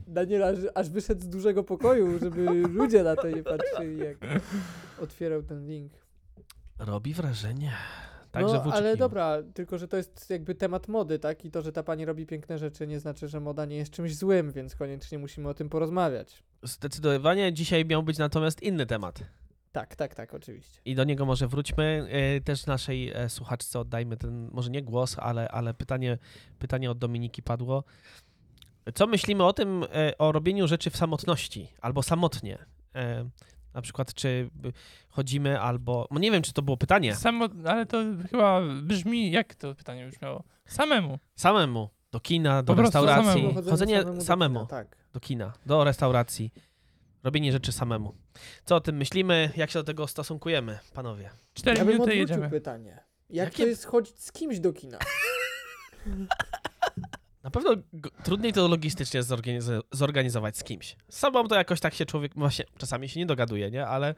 Daniel 0.06 0.44
aż, 0.44 0.58
aż 0.74 0.90
wyszedł 0.90 1.20
z 1.20 1.28
dużego 1.28 1.64
pokoju, 1.64 2.18
żeby 2.18 2.44
ludzie 2.68 3.02
na 3.02 3.16
to 3.16 3.30
nie 3.30 3.42
patrzyli, 3.42 3.98
jak 3.98 4.16
otwierał 5.02 5.42
ten 5.42 5.66
link. 5.66 5.92
Robi 6.78 7.14
wrażenie. 7.14 7.72
Także 8.30 8.62
no, 8.66 8.72
ale 8.72 8.96
dobra, 8.96 9.42
tylko 9.54 9.78
że 9.78 9.88
to 9.88 9.96
jest 9.96 10.30
jakby 10.30 10.54
temat 10.54 10.88
mody, 10.88 11.18
tak? 11.18 11.44
I 11.44 11.50
to, 11.50 11.62
że 11.62 11.72
ta 11.72 11.82
pani 11.82 12.04
robi 12.04 12.26
piękne 12.26 12.58
rzeczy, 12.58 12.86
nie 12.86 13.00
znaczy, 13.00 13.28
że 13.28 13.40
moda 13.40 13.64
nie 13.64 13.76
jest 13.76 13.90
czymś 13.90 14.16
złym, 14.16 14.52
więc 14.52 14.76
koniecznie 14.76 15.18
musimy 15.18 15.48
o 15.48 15.54
tym 15.54 15.68
porozmawiać. 15.68 16.42
Zdecydowanie 16.62 17.52
dzisiaj 17.52 17.84
miał 17.84 18.02
być 18.02 18.18
natomiast 18.18 18.62
inny 18.62 18.86
temat. 18.86 19.20
Tak, 19.74 19.96
tak, 19.96 20.14
tak, 20.14 20.34
oczywiście. 20.34 20.80
I 20.84 20.94
do 20.94 21.04
niego 21.04 21.26
może 21.26 21.48
wróćmy. 21.48 22.06
E, 22.10 22.40
Też 22.40 22.66
naszej 22.66 23.10
e, 23.14 23.28
słuchaczce 23.28 23.80
oddajmy 23.80 24.16
ten, 24.16 24.48
może 24.52 24.70
nie 24.70 24.82
głos, 24.82 25.16
ale, 25.18 25.48
ale 25.48 25.74
pytanie, 25.74 26.18
pytanie 26.58 26.90
od 26.90 26.98
Dominiki 26.98 27.42
padło. 27.42 27.84
Co 28.94 29.06
myślimy 29.06 29.44
o 29.44 29.52
tym, 29.52 29.84
e, 29.94 30.18
o 30.18 30.32
robieniu 30.32 30.68
rzeczy 30.68 30.90
w 30.90 30.96
samotności 30.96 31.68
albo 31.80 32.02
samotnie? 32.02 32.58
Na 33.74 33.82
przykład, 33.82 34.14
czy 34.14 34.50
chodzimy 35.08 35.60
albo. 35.60 36.08
No 36.10 36.20
nie 36.20 36.30
wiem, 36.30 36.42
czy 36.42 36.52
to 36.52 36.62
było 36.62 36.76
pytanie. 36.76 37.14
Samo, 37.14 37.48
ale 37.64 37.87
to 37.87 37.98
chyba 38.30 38.60
brzmi, 38.82 39.30
jak 39.30 39.54
to 39.54 39.74
pytanie 39.74 40.08
brzmiało? 40.08 40.44
Samemu. 40.66 41.18
Samemu. 41.37 41.88
Do 42.12 42.20
kina, 42.20 42.62
do 42.62 42.72
Po 42.72 42.76
prostu 42.76 42.98
restauracji. 43.06 43.32
samemu. 43.42 43.54
Chodzenie 43.54 43.70
Chodzenie 43.70 43.96
samemu 44.02 44.18
do 44.18 44.24
samemu. 44.24 44.58
kina, 44.58 44.66
tak. 44.66 44.96
do 45.12 45.20
kina, 45.20 45.52
do 45.66 45.84
restauracji. 45.84 46.52
Robienie 47.24 47.52
rzeczy 47.52 47.72
samemu. 47.72 48.14
Co 48.64 48.76
o 48.76 48.80
tym 48.80 48.96
myślimy? 48.96 49.50
Jak 49.56 49.70
się 49.70 49.78
do 49.78 49.84
tego 49.84 50.06
stosunkujemy, 50.06 50.78
panowie? 50.94 51.30
Cztery 51.54 51.78
Ja 51.78 51.84
bym 51.84 51.94
minuty 51.94 52.10
odwrócił 52.10 52.20
jedziemy. 52.34 52.50
pytanie. 52.50 52.98
Jak 53.30 53.46
Jakie- 53.48 53.62
to 53.62 53.68
jest 53.68 53.84
chodzić 53.87 54.18
z 54.22 54.32
kimś 54.32 54.60
do 54.60 54.72
kina? 54.72 54.98
Na 57.42 57.50
pewno 57.50 57.76
g- 57.92 58.10
trudniej 58.24 58.52
to 58.52 58.68
logistycznie 58.68 59.22
zorganiz- 59.22 59.80
zorganizować 59.92 60.58
z 60.58 60.64
kimś. 60.64 60.96
Z 61.08 61.18
sobą 61.18 61.48
to 61.48 61.54
jakoś 61.54 61.80
tak 61.80 61.94
się 61.94 62.06
człowiek, 62.06 62.32
właśnie 62.37 62.64
czasami 62.78 63.08
się 63.08 63.20
nie 63.20 63.26
dogaduje, 63.26 63.70
nie? 63.70 63.87
Ale, 63.87 64.14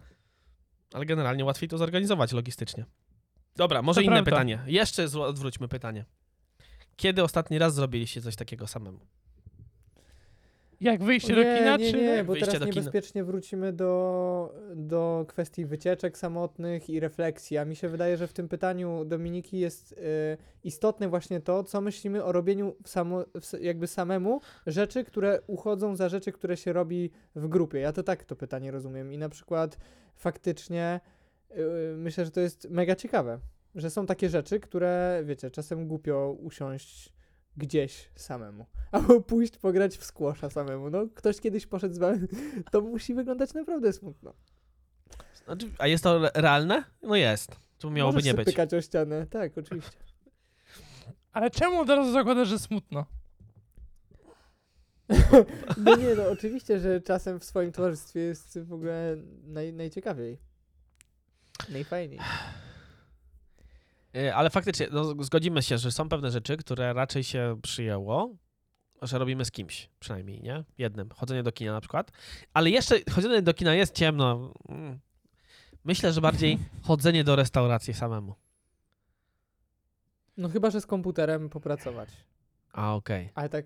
ale 0.92 1.07
generalnie 1.07 1.45
łatwiej 1.45 1.69
to 1.69 1.79
zorganizować 1.79 2.33
logistycznie. 2.33 2.85
Dobra, 3.57 3.83
może 3.83 3.95
To 3.99 4.01
inne 4.01 4.12
prawda. 4.14 4.31
pytanie. 4.31 4.59
Jeszcze 4.66 5.05
odwróćmy 5.21 5.69
pytanie. 5.69 6.05
Kiedy 6.97 7.23
ostatni 7.23 7.59
raz 7.59 7.75
zrobiliście 7.75 8.23
coś 8.23 8.37
takiego 8.37 8.66
samemu? 8.66 9.01
Jak 10.81 11.05
wyjście 11.05 11.35
do 11.35 11.43
kina, 11.43 11.77
nie, 11.77 11.91
czy... 11.91 11.97
nie, 11.97 12.25
bo 12.25 12.33
Wyjście 12.33 12.47
teraz 12.47 12.69
kina. 12.69 12.75
niebezpiecznie 12.75 13.25
wrócimy 13.25 13.73
do, 13.73 14.55
do 14.75 15.25
kwestii 15.29 15.67
wycieczek 15.67 16.19
samotnych 16.19 16.91
i 16.91 17.01
refleksji. 17.01 17.59
A 17.59 17.65
mi 17.65 17.77
się 17.77 17.89
wydaje, 17.89 18.17
że 18.17 18.27
w 18.27 18.33
tym 18.33 18.49
pytaniu 18.49 19.05
Dominiki 19.05 19.59
jest 19.59 19.93
y, 19.93 19.97
istotne 20.65 21.09
właśnie 21.09 21.41
to, 21.41 21.65
co 21.65 21.81
myślimy 21.81 22.25
o 22.25 22.33
robieniu 22.33 22.77
w 22.83 22.89
samo, 22.89 23.25
jakby 23.61 23.87
samemu 23.87 24.41
rzeczy, 24.67 25.05
które 25.05 25.41
uchodzą 25.47 25.97
za 25.97 26.09
rzeczy, 26.09 26.33
które 26.33 26.57
się 26.57 26.73
robi 26.73 27.11
w 27.35 27.49
grupie. 27.49 27.79
Ja 27.79 27.93
to 27.93 28.03
tak 28.03 28.25
to 28.25 28.37
pytanie 28.37 28.71
rozumiem. 28.71 29.12
I 29.12 29.19
na 29.19 29.29
przykład 29.29 29.79
faktycznie 30.15 31.01
y, 31.51 31.97
myślę, 31.97 32.25
że 32.25 32.31
to 32.31 32.41
jest 32.41 32.71
mega 32.71 32.97
ciekawe, 32.97 33.39
że 33.75 33.91
są 33.91 34.07
takie 34.07 34.29
rzeczy, 34.29 34.61
które, 34.61 35.23
wiecie, 35.25 35.51
czasem 35.51 35.89
głupio 35.89 36.37
usiąść 36.41 37.15
gdzieś 37.57 38.11
samemu. 38.14 38.66
Albo 38.92 39.21
pójść 39.21 39.59
pograć 39.59 39.97
w 39.97 40.05
skłosza 40.05 40.51
samemu. 40.51 40.90
No, 40.90 41.07
ktoś 41.14 41.40
kiedyś 41.40 41.66
poszedł 41.66 41.95
z 41.95 41.99
wami, 41.99 42.29
to 42.73 42.81
musi 42.81 43.14
wyglądać 43.14 43.55
naprawdę 43.55 43.92
smutno. 43.92 44.35
Znaczy, 45.45 45.71
a 45.79 45.87
jest 45.87 46.05
to 46.05 46.16
re- 46.16 46.31
realne? 46.35 46.85
No 47.03 47.16
jest. 47.16 47.57
Czemu 47.79 47.92
miałoby 47.92 48.16
Możesz 48.16 48.27
nie 48.27 48.35
być? 48.35 48.47
pykać 48.47 48.75
o 48.75 48.83
ścianę. 48.83 49.27
Tak, 49.27 49.59
oczywiście. 49.59 49.97
Ale 51.33 51.51
czemu 51.51 51.81
od 51.81 51.88
razu 51.88 52.12
zakładasz, 52.12 52.49
że 52.49 52.59
smutno? 52.59 53.07
No 55.85 55.97
nie, 55.97 56.14
no 56.14 56.29
oczywiście, 56.31 56.79
że 56.79 57.01
czasem 57.01 57.40
w 57.40 57.45
swoim 57.45 57.73
towarzystwie 57.73 58.21
jest 58.21 58.59
w 58.59 58.73
ogóle 58.73 59.16
naj, 59.45 59.73
najciekawiej. 59.73 60.38
Najfajniej. 61.69 62.19
Y, 64.16 64.35
Ale 64.35 64.50
faktycznie, 64.50 64.88
no, 64.92 65.24
zgodzimy 65.24 65.62
się, 65.62 65.79
że 65.79 65.92
są 65.92 66.09
pewne 66.09 66.31
rzeczy, 66.31 66.57
które 66.57 66.92
raczej 66.92 67.24
się 67.24 67.59
przyjęło, 67.62 68.37
że 69.02 69.18
robimy 69.18 69.44
z 69.44 69.50
kimś, 69.50 69.90
przynajmniej, 70.00 70.42
nie? 70.42 70.64
Jednym. 70.79 71.11
Chodzenie 71.11 71.42
do 71.42 71.52
kina 71.52 71.72
na 71.72 71.81
przykład. 71.81 72.11
Ale 72.55 72.70
jeszcze 72.70 72.96
chodzenie 73.11 73.42
do 73.42 73.55
kina 73.55 73.74
jest 73.74 73.94
ciemno. 73.94 74.52
Mm. 74.68 74.98
Myślę, 75.85 76.12
że 76.12 76.20
bardziej 76.20 76.59
chodzenie 76.88 77.24
do 77.24 77.37
restauracji 77.37 77.94
samemu. 77.94 78.35
No 80.37 80.48
chyba, 80.48 80.70
że 80.70 80.81
z 80.81 80.87
komputerem 80.87 81.48
popracować. 81.48 82.09
A, 82.72 82.94
okej. 82.94 83.31
Ale 83.35 83.48
tak, 83.48 83.64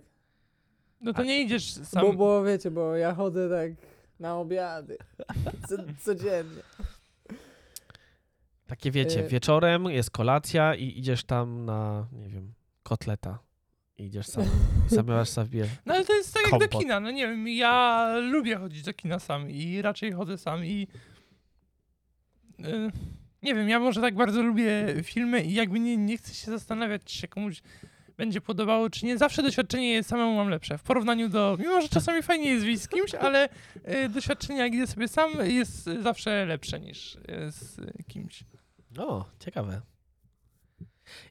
No 1.00 1.12
to 1.12 1.18
A- 1.18 1.24
nie 1.24 1.42
idziesz 1.42 1.72
sam... 1.72 2.02
bo, 2.06 2.12
bo 2.12 2.44
wiecie, 2.44 2.70
bo 2.70 2.96
ja 2.96 3.14
chodzę 3.14 3.50
tak 3.50 3.86
na 4.20 4.36
obiady. 4.36 4.98
Co, 5.68 5.76
codziennie. 6.04 6.62
Takie 8.70 8.90
wiecie, 8.90 9.24
Y- 9.24 9.28
wieczorem 9.28 9.84
jest 9.84 10.10
kolacja 10.10 10.74
i 10.74 10.98
idziesz 10.98 11.24
tam 11.24 11.64
na, 11.64 12.06
nie 12.12 12.28
wiem, 12.28 12.52
kotleta. 12.82 13.38
I 13.98 14.04
idziesz 14.04 14.26
sam. 14.26 14.44
Zamiast 14.88 15.32
sobie. 15.32 15.66
No 15.86 15.94
ale 15.94 16.04
to 16.04 16.14
jest 16.16 16.34
tak 16.34 16.42
jak 16.42 16.52
do 16.52 16.58
Kompot. 16.58 16.80
kina, 16.80 17.00
no 17.00 17.10
nie 17.10 17.28
wiem, 17.28 17.48
ja 17.48 18.06
lubię 18.16 18.56
chodzić 18.56 18.82
do 18.82 18.94
kina 18.94 19.18
sam 19.18 19.50
i 19.50 19.82
raczej 19.82 20.12
chodzę 20.12 20.38
sam 20.38 20.64
i... 20.64 20.86
y, 22.60 22.90
nie 23.42 23.54
wiem, 23.54 23.68
ja 23.68 23.78
może 23.78 24.00
tak 24.00 24.14
bardzo 24.14 24.42
lubię 24.42 24.94
filmy 25.02 25.42
i 25.44 25.54
jakby 25.54 25.80
nie, 25.80 25.96
nie 25.96 26.16
chcę 26.18 26.34
się 26.34 26.50
zastanawiać, 26.50 27.02
czy 27.04 27.18
się 27.18 27.28
komuś 27.28 27.62
będzie 28.16 28.40
podobało, 28.40 28.90
czy 28.90 29.06
nie. 29.06 29.18
Zawsze 29.18 29.42
doświadczenie 29.42 29.92
jest 29.92 30.08
samemu 30.08 30.36
mam 30.36 30.48
lepsze. 30.48 30.78
W 30.78 30.82
porównaniu 30.82 31.28
do... 31.28 31.56
Mimo, 31.60 31.80
że 31.80 31.88
czasami 31.88 32.22
fajnie 32.22 32.50
jest 32.50 32.64
wyjść 32.64 32.82
z 32.82 32.88
kimś, 32.88 33.14
ale 33.14 33.48
y, 34.04 34.08
doświadczenie 34.08 34.58
jak 34.58 34.74
idę 34.74 34.86
sobie 34.86 35.08
sam 35.08 35.30
jest 35.44 35.84
zawsze 36.02 36.46
lepsze 36.46 36.80
niż 36.80 37.14
y, 37.14 37.20
z 37.50 37.80
kimś. 38.08 38.44
O, 38.98 39.24
ciekawe. 39.38 39.80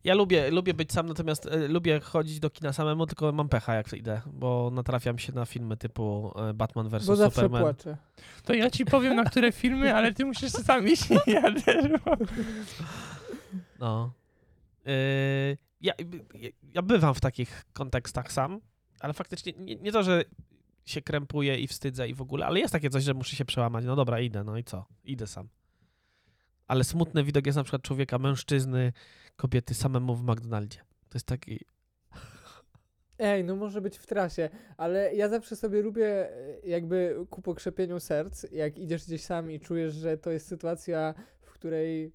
Ja 0.03 0.15
lubię, 0.15 0.51
lubię 0.51 0.73
być 0.73 0.91
sam, 0.91 1.07
natomiast 1.07 1.45
e, 1.45 1.67
lubię 1.67 1.99
chodzić 1.99 2.39
do 2.39 2.49
kina 2.49 2.73
samemu, 2.73 3.05
tylko 3.05 3.31
mam 3.31 3.49
pecha 3.49 3.75
jak 3.75 3.93
idę, 3.93 4.21
bo 4.33 4.71
natrafiam 4.73 5.19
się 5.19 5.33
na 5.33 5.45
filmy 5.45 5.77
typu 5.77 6.33
e, 6.35 6.53
Batman 6.53 6.89
vs 6.89 7.05
Bo 7.05 7.15
zawsze 7.15 7.41
Superman. 7.41 7.61
płaczę. 7.61 7.97
To 8.43 8.53
ja 8.53 8.69
ci 8.69 8.85
powiem, 8.85 9.15
na 9.15 9.23
które 9.23 9.51
filmy, 9.51 9.95
ale 9.95 10.13
ty 10.13 10.25
musisz 10.25 10.51
sam 10.51 10.87
iść 10.87 11.03
ja 11.27 11.61
też, 11.61 11.85
bo... 12.05 12.17
No. 13.79 14.13
Yy, 14.85 14.93
ja, 15.81 15.93
ja, 16.33 16.49
ja 16.73 16.81
bywam 16.81 17.13
w 17.13 17.21
takich 17.21 17.65
kontekstach 17.73 18.31
sam, 18.31 18.61
ale 18.99 19.13
faktycznie 19.13 19.53
nie, 19.57 19.75
nie 19.75 19.91
to, 19.91 20.03
że 20.03 20.23
się 20.85 21.01
krępuję 21.01 21.57
i 21.57 21.67
wstydzę 21.67 22.07
i 22.07 22.13
w 22.13 22.21
ogóle, 22.21 22.45
ale 22.45 22.59
jest 22.59 22.71
takie 22.73 22.89
coś, 22.89 23.03
że 23.03 23.13
muszę 23.13 23.35
się 23.35 23.45
przełamać. 23.45 23.85
No 23.85 23.95
dobra, 23.95 24.19
idę, 24.19 24.43
no 24.43 24.57
i 24.57 24.63
co? 24.63 24.85
Idę 25.03 25.27
sam. 25.27 25.47
Ale 26.69 26.83
smutny 26.83 27.23
widok 27.23 27.45
jest 27.45 27.55
na 27.55 27.63
przykład 27.63 27.81
człowieka, 27.81 28.19
mężczyzny, 28.19 28.93
kobiety 29.35 29.73
samemu 29.73 30.15
w 30.15 30.23
McDonaldzie. 30.23 30.79
To 30.79 31.15
jest 31.15 31.25
taki... 31.25 31.65
Ej, 33.19 33.43
no 33.43 33.55
może 33.55 33.81
być 33.81 33.97
w 33.97 34.05
trasie, 34.07 34.49
ale 34.77 35.15
ja 35.15 35.29
zawsze 35.29 35.55
sobie 35.55 35.81
lubię 35.81 36.29
e, 36.29 36.59
jakby 36.63 37.25
ku 37.29 37.41
pokrzepieniu 37.41 37.99
serc, 37.99 38.45
jak 38.51 38.77
idziesz 38.77 39.05
gdzieś 39.05 39.23
sam 39.23 39.51
i 39.51 39.59
czujesz, 39.59 39.93
że 39.93 40.17
to 40.17 40.31
jest 40.31 40.47
sytuacja, 40.47 41.13
w 41.41 41.51
której 41.51 42.13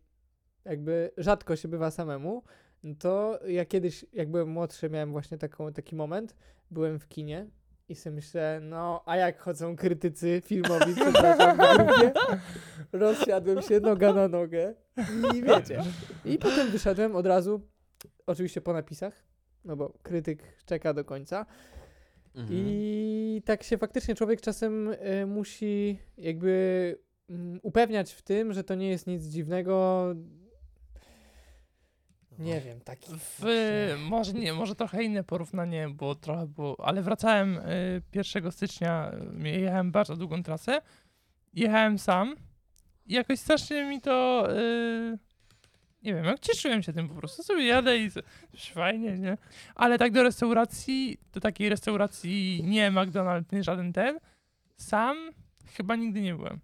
jakby 0.64 1.10
rzadko 1.16 1.56
się 1.56 1.68
bywa 1.68 1.90
samemu, 1.90 2.42
no 2.82 2.94
to 2.98 3.40
ja 3.46 3.64
kiedyś, 3.64 4.06
jak 4.12 4.30
byłem 4.30 4.48
młodszy, 4.48 4.90
miałem 4.90 5.12
właśnie 5.12 5.38
taką, 5.38 5.72
taki 5.72 5.96
moment, 5.96 6.36
byłem 6.70 6.98
w 6.98 7.08
kinie 7.08 7.46
i 7.88 7.94
sobie 7.94 8.16
myślę, 8.16 8.61
no 8.62 9.03
a 9.07 9.16
jak 9.16 9.40
chodzą 9.40 9.77
krytycy 9.77 10.42
filmowi, 10.44 10.94
przepraszam, 10.94 11.57
w 11.57 11.77
grupie, 11.77 12.12
rozsiadłem 12.92 13.62
się 13.62 13.81
noga 13.81 14.12
na 14.12 14.29
nogę 14.29 14.75
i 15.35 15.42
wiecie. 15.42 15.83
I 16.25 16.38
potem 16.38 16.70
wyszedłem 16.70 17.16
od 17.16 17.27
razu, 17.27 17.61
oczywiście 18.27 18.61
po 18.61 18.73
napisach, 18.73 19.25
no 19.64 19.77
bo 19.77 19.92
krytyk 20.03 20.42
czeka 20.66 20.94
do 20.94 21.05
końca. 21.05 21.47
Mhm. 22.35 22.49
I 22.53 23.42
tak 23.44 23.62
się 23.62 23.79
faktycznie 23.79 24.14
człowiek 24.14 24.40
czasem 24.40 24.88
y, 24.88 25.27
musi 25.27 25.99
jakby 26.18 26.99
mm, 27.31 27.61
upewniać 27.62 28.12
w 28.12 28.23
tym, 28.23 28.53
że 28.53 28.64
to 28.64 28.75
nie 28.75 28.88
jest 28.88 29.07
nic 29.07 29.25
dziwnego. 29.25 30.07
Nie 32.38 32.61
wiem, 32.61 32.81
taki. 32.81 33.12
W, 33.18 33.44
może 33.99 34.33
nie, 34.33 34.53
może 34.53 34.75
trochę 34.75 35.03
inne 35.03 35.25
porównanie, 35.25 35.88
bo 35.88 36.14
trochę 36.14 36.47
było, 36.47 36.87
ale 36.87 37.03
wracałem 37.03 37.59
y, 37.59 38.03
1 38.14 38.53
stycznia, 38.53 39.12
y, 39.44 39.49
jechałem 39.49 39.92
bardzo 39.92 40.16
długą 40.16 40.42
trasę, 40.42 40.83
jechałem 41.53 41.99
sam 41.99 42.37
i 43.07 43.14
jakoś 43.14 43.38
strasznie 43.38 43.85
mi 43.85 44.01
to, 44.01 44.47
y, 44.59 45.18
nie 46.03 46.14
wiem, 46.14 46.25
jak 46.25 46.40
cieszyłem 46.40 46.83
się 46.83 46.92
tym 46.92 47.09
po 47.09 47.14
prostu, 47.14 47.42
sobie 47.42 47.66
jadę 47.66 47.99
i 47.99 48.11
fajnie, 48.75 49.18
nie? 49.18 49.38
Ale 49.75 49.99
tak 49.99 50.12
do 50.12 50.23
restauracji, 50.23 51.18
do 51.33 51.40
takiej 51.40 51.68
restauracji 51.68 52.62
nie 52.64 52.90
McDonald's, 52.90 53.53
nie 53.53 53.62
żaden 53.62 53.92
ten, 53.92 54.18
sam 54.77 55.16
chyba 55.77 55.97
nigdy 55.97 56.20
nie 56.20 56.35
byłem. 56.35 56.61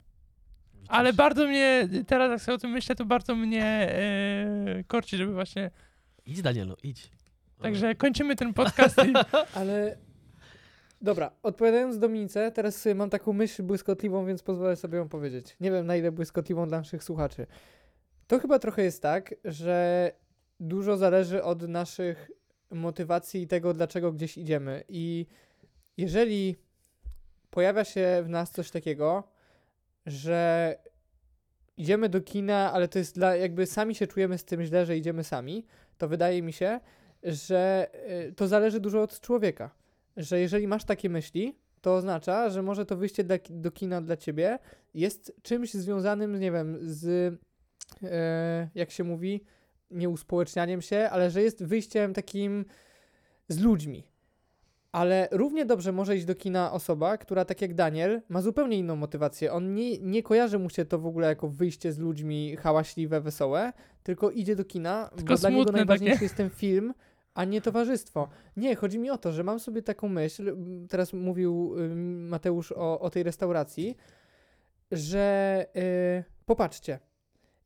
Ale 0.91 1.13
bardzo 1.13 1.47
mnie, 1.47 1.89
teraz 2.07 2.31
jak 2.31 2.41
sobie 2.41 2.55
o 2.55 2.59
tym 2.59 2.71
myślę, 2.71 2.95
to 2.95 3.05
bardzo 3.05 3.35
mnie 3.35 3.95
y, 4.79 4.85
korci, 4.85 5.17
żeby 5.17 5.35
właśnie 5.35 5.71
Idź 6.27 6.43
Danielu, 6.43 6.77
idź. 6.83 7.11
Także 7.63 7.95
kończymy 7.95 8.37
ten 8.37 8.55
podcast 8.55 8.97
i 8.99 9.13
Ale. 9.61 9.97
Dobra, 11.03 11.31
odpowiadając 11.43 11.99
Dominice, 11.99 12.53
teraz 12.53 12.89
mam 12.95 13.11
taką 13.11 13.33
myśl 13.33 13.63
błyskotliwą, 13.63 14.27
więc 14.27 14.43
pozwolę 14.43 14.77
sobie 14.77 14.99
ją 14.99 15.09
powiedzieć. 15.09 15.57
Nie 15.61 15.71
wiem 15.71 15.87
na 15.87 15.97
ile 15.97 16.13
błyskotliwą 16.13 16.69
dla 16.69 16.79
naszych 16.79 17.05
słuchaczy. 17.05 17.47
To 18.27 18.39
chyba 18.39 18.59
trochę 18.59 18.83
jest 18.83 19.03
tak, 19.03 19.35
że 19.45 20.11
dużo 20.61 20.97
zależy 20.97 21.43
od 21.43 21.63
naszych 21.63 22.31
motywacji 22.71 23.43
i 23.43 23.47
tego, 23.47 23.75
dlaczego 23.75 24.13
gdzieś 24.13 24.39
idziemy. 24.39 24.85
I 24.89 25.27
jeżeli 25.97 26.57
pojawia 27.51 27.85
się 27.85 28.23
w 28.25 28.29
nas 28.29 28.51
coś 28.51 28.71
takiego, 28.71 29.29
że 30.07 30.77
idziemy 31.77 32.09
do 32.09 32.21
kina, 32.21 32.73
ale 32.73 32.89
to 32.89 32.99
jest 32.99 33.15
dla, 33.15 33.37
jakby 33.37 33.67
sami 33.67 33.95
się 33.95 34.07
czujemy 34.07 34.39
z 34.39 34.45
tym 34.45 34.65
źle, 34.65 34.87
że 34.87 34.97
idziemy 34.97 35.25
sami, 35.25 35.67
to 35.99 36.09
wydaje 36.09 36.43
mi 36.43 36.53
się, 36.53 36.81
że 37.23 37.91
y, 38.29 38.33
to 38.33 38.49
zależy 38.49 38.81
dużo 38.81 39.03
od 39.03 39.21
człowieka. 39.21 39.71
Że 40.17 40.41
jeżeli 40.41 40.69
masz 40.69 40.85
takie 40.85 41.11
myśli, 41.11 41.59
to 41.81 41.95
oznacza, 41.95 42.51
że 42.51 42.63
może 42.63 42.87
to 42.87 42.97
wyjście 42.97 43.25
dla, 43.25 43.37
do 43.51 43.71
kina 43.71 44.01
dla 44.01 44.17
ciebie 44.17 44.59
jest 44.95 45.33
czymś 45.43 45.75
związanym, 45.75 46.41
nie 46.41 46.53
wiem, 46.53 46.79
z 46.81 47.35
e, 48.03 48.69
jak 48.75 48.91
się 48.91 49.05
mówi, 49.05 49.45
nie 49.91 50.09
uspołecznianiem 50.09 50.83
się, 50.83 51.09
ale 51.11 51.31
że 51.31 51.43
jest 51.43 51.65
wyjściem 51.65 52.15
takim 52.15 52.65
z 53.49 53.61
ludźmi. 53.61 54.10
Ale 54.93 55.29
równie 55.31 55.65
dobrze 55.67 55.93
może 55.93 56.17
iść 56.17 56.25
do 56.25 56.35
kina 56.35 56.73
osoba, 56.73 57.19
która 57.19 57.45
tak 57.45 57.63
jak 57.63 57.75
Daniel 57.75 58.23
ma 58.29 58.43
zupełnie 58.43 58.79
inną 58.79 58.97
motywację. 58.97 59.53
On 59.53 59.75
nie, 59.75 59.99
nie 59.99 60.23
kojarzy 60.23 60.59
mu 60.59 60.71
się 60.71 60.85
to 60.85 60.99
w 60.99 61.07
ogóle 61.07 61.29
jako 61.29 61.49
wyjście 61.49 61.93
z 61.93 61.99
ludźmi 61.99 62.57
hałaśliwe, 62.57 63.21
wesołe, 63.21 63.73
tylko 64.03 64.31
idzie 64.31 64.57
do 64.57 64.65
kina, 64.65 65.11
Tylko 65.17 65.35
bo 65.35 65.41
dla 65.41 65.51
niego 65.51 65.73
najważniejszy 65.73 66.15
takie. 66.15 66.25
jest 66.25 66.35
ten 66.35 66.51
film, 66.51 66.95
a 67.35 67.45
nie 67.45 67.61
towarzystwo. 67.61 68.29
Nie, 68.57 68.77
chodzi 68.77 68.99
mi 68.99 69.11
o 69.11 69.19
to, 69.19 69.33
że 69.33 69.45
mam 69.45 69.61
sobie 69.61 69.83
taką 69.83 70.09
myśl, 70.09 70.57
teraz 70.89 71.13
mówił 71.13 71.75
Mateusz 72.29 72.73
o, 72.73 73.01
o 73.01 73.11
tej 73.11 73.23
restauracji, 73.23 73.97
że 74.93 75.67
yy, 75.75 76.25
popatrzcie, 76.47 76.99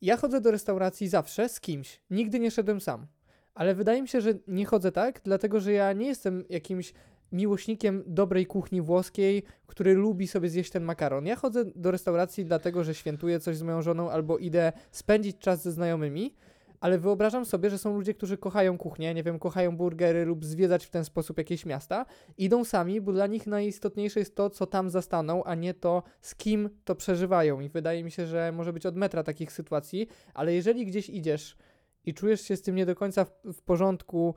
ja 0.01 0.17
chodzę 0.17 0.41
do 0.41 0.51
restauracji 0.51 1.07
zawsze 1.07 1.49
z 1.49 1.59
kimś, 1.59 2.01
nigdy 2.09 2.39
nie 2.39 2.51
szedłem 2.51 2.81
sam. 2.81 3.07
Ale 3.53 3.75
wydaje 3.75 4.01
mi 4.01 4.07
się, 4.07 4.21
że 4.21 4.33
nie 4.47 4.65
chodzę 4.65 4.91
tak, 4.91 5.21
dlatego 5.23 5.59
że 5.59 5.71
ja 5.71 5.93
nie 5.93 6.07
jestem 6.07 6.43
jakimś 6.49 6.93
miłośnikiem 7.31 8.03
dobrej 8.07 8.45
kuchni 8.45 8.81
włoskiej, 8.81 9.43
który 9.67 9.93
lubi 9.93 10.27
sobie 10.27 10.49
zjeść 10.49 10.71
ten 10.71 10.83
makaron. 10.83 11.25
Ja 11.25 11.35
chodzę 11.35 11.65
do 11.75 11.91
restauracji 11.91 12.45
dlatego, 12.45 12.83
że 12.83 12.95
świętuję 12.95 13.39
coś 13.39 13.57
z 13.57 13.61
moją 13.61 13.81
żoną 13.81 14.11
albo 14.11 14.37
idę 14.37 14.73
spędzić 14.91 15.37
czas 15.37 15.63
ze 15.63 15.71
znajomymi, 15.71 16.35
ale 16.79 16.97
wyobrażam 16.97 17.45
sobie, 17.45 17.69
że 17.69 17.77
są 17.77 17.95
ludzie, 17.95 18.13
którzy 18.13 18.37
kochają 18.37 18.77
kuchnię, 18.77 19.13
nie 19.13 19.23
wiem, 19.23 19.39
kochają 19.39 19.77
burgery 19.77 20.25
lub 20.25 20.45
zwiedzać 20.45 20.85
w 20.85 20.89
ten 20.89 21.05
sposób 21.05 21.37
jakieś 21.37 21.65
miasta, 21.65 22.05
idą 22.37 22.63
sami, 22.63 23.01
bo 23.01 23.11
dla 23.11 23.27
nich 23.27 23.47
najistotniejsze 23.47 24.19
jest 24.19 24.35
to, 24.35 24.49
co 24.49 24.65
tam 24.65 24.89
zastaną, 24.89 25.43
a 25.43 25.55
nie 25.55 25.73
to, 25.73 26.03
z 26.21 26.35
kim 26.35 26.69
to 26.83 26.95
przeżywają. 26.95 27.59
I 27.59 27.69
wydaje 27.69 28.03
mi 28.03 28.11
się, 28.11 28.25
że 28.25 28.51
może 28.51 28.73
być 28.73 28.85
od 28.85 28.95
metra 28.95 29.23
takich 29.23 29.51
sytuacji, 29.51 30.07
ale 30.33 30.53
jeżeli 30.53 30.85
gdzieś 30.85 31.09
idziesz 31.09 31.57
i 32.05 32.13
czujesz 32.13 32.41
się 32.41 32.55
z 32.55 32.61
tym 32.61 32.75
nie 32.75 32.85
do 32.85 32.95
końca 32.95 33.25
w, 33.25 33.31
w 33.53 33.61
porządku, 33.61 34.35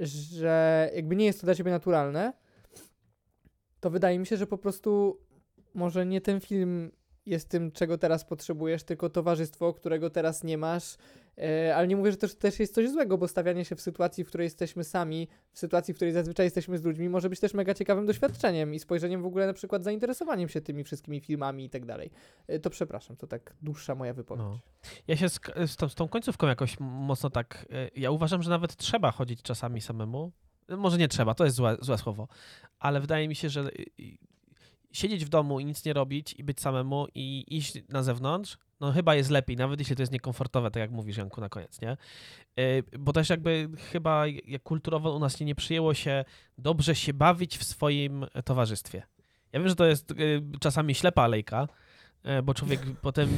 że 0.00 0.90
jakby 0.94 1.16
nie 1.16 1.24
jest 1.24 1.40
to 1.40 1.46
dla 1.46 1.54
ciebie 1.54 1.70
naturalne, 1.70 2.32
to 3.80 3.90
wydaje 3.90 4.18
mi 4.18 4.26
się, 4.26 4.36
że 4.36 4.46
po 4.46 4.58
prostu 4.58 5.20
może 5.74 6.06
nie 6.06 6.20
ten 6.20 6.40
film 6.40 6.90
jest 7.28 7.48
tym, 7.48 7.72
czego 7.72 7.98
teraz 7.98 8.24
potrzebujesz, 8.24 8.82
tylko 8.82 9.10
towarzystwo, 9.10 9.74
którego 9.74 10.10
teraz 10.10 10.44
nie 10.44 10.58
masz. 10.58 10.96
E, 11.38 11.76
ale 11.76 11.86
nie 11.88 11.96
mówię, 11.96 12.10
że 12.10 12.16
to 12.16 12.28
też 12.28 12.60
jest 12.60 12.74
coś 12.74 12.90
złego, 12.90 13.18
bo 13.18 13.28
stawianie 13.28 13.64
się 13.64 13.76
w 13.76 13.80
sytuacji, 13.80 14.24
w 14.24 14.28
której 14.28 14.44
jesteśmy 14.44 14.84
sami, 14.84 15.28
w 15.52 15.58
sytuacji, 15.58 15.94
w 15.94 15.96
której 15.96 16.12
zazwyczaj 16.14 16.46
jesteśmy 16.46 16.78
z 16.78 16.84
ludźmi, 16.84 17.08
może 17.08 17.28
być 17.28 17.40
też 17.40 17.54
mega 17.54 17.74
ciekawym 17.74 18.06
doświadczeniem 18.06 18.74
i 18.74 18.78
spojrzeniem 18.78 19.22
w 19.22 19.26
ogóle 19.26 19.46
na 19.46 19.52
przykład 19.52 19.84
zainteresowaniem 19.84 20.48
się 20.48 20.60
tymi 20.60 20.84
wszystkimi 20.84 21.20
filmami 21.20 21.64
i 21.64 21.70
tak 21.70 21.84
dalej. 21.86 22.10
E, 22.46 22.58
To 22.58 22.70
przepraszam, 22.70 23.16
to 23.16 23.26
tak 23.26 23.54
dłuższa 23.62 23.94
moja 23.94 24.14
wypowiedź. 24.14 24.44
No. 24.44 24.60
Ja 25.08 25.16
się 25.16 25.28
z, 25.28 25.40
z, 25.66 25.76
tą, 25.76 25.88
z 25.88 25.94
tą 25.94 26.08
końcówką 26.08 26.46
jakoś 26.46 26.76
mocno 26.80 27.30
tak. 27.30 27.66
e, 27.70 27.90
Ja 27.96 28.10
uważam, 28.10 28.42
że 28.42 28.50
nawet 28.50 28.76
trzeba 28.76 29.10
chodzić 29.10 29.42
czasami 29.42 29.80
samemu. 29.80 30.32
Może 30.68 30.98
nie 30.98 31.08
trzeba, 31.08 31.34
to 31.34 31.44
jest 31.44 31.56
złe, 31.56 31.76
złe 31.80 31.98
słowo, 31.98 32.28
ale 32.78 33.00
wydaje 33.00 33.28
mi 33.28 33.34
się, 33.34 33.48
że 33.48 33.70
siedzieć 34.92 35.24
w 35.24 35.28
domu 35.28 35.60
i 35.60 35.64
nic 35.64 35.84
nie 35.84 35.92
robić 35.92 36.32
i 36.32 36.44
być 36.44 36.60
samemu 36.60 37.06
i 37.14 37.44
iść 37.48 37.74
na 37.88 38.02
zewnątrz, 38.02 38.58
no 38.80 38.92
chyba 38.92 39.14
jest 39.14 39.30
lepiej, 39.30 39.56
nawet 39.56 39.80
jeśli 39.80 39.96
to 39.96 40.02
jest 40.02 40.12
niekomfortowe, 40.12 40.70
tak 40.70 40.80
jak 40.80 40.90
mówisz, 40.90 41.16
Janku, 41.16 41.40
na 41.40 41.48
koniec, 41.48 41.80
nie? 41.80 41.90
E, 41.90 41.96
Bo 42.98 43.12
też 43.12 43.30
jakby 43.30 43.68
chyba 43.92 44.26
jak 44.26 44.62
kulturowo 44.62 45.16
u 45.16 45.18
nas 45.18 45.40
nie, 45.40 45.46
nie 45.46 45.54
przyjęło 45.54 45.94
się 45.94 46.24
dobrze 46.58 46.94
się 46.94 47.14
bawić 47.14 47.58
w 47.58 47.64
swoim 47.64 48.26
towarzystwie. 48.44 49.02
Ja 49.52 49.60
wiem, 49.60 49.68
że 49.68 49.76
to 49.76 49.86
jest 49.86 50.10
e, 50.10 50.14
czasami 50.60 50.94
ślepa 50.94 51.22
alejka, 51.22 51.68
e, 52.22 52.42
bo 52.42 52.54
człowiek 52.54 52.80
potem, 53.02 53.28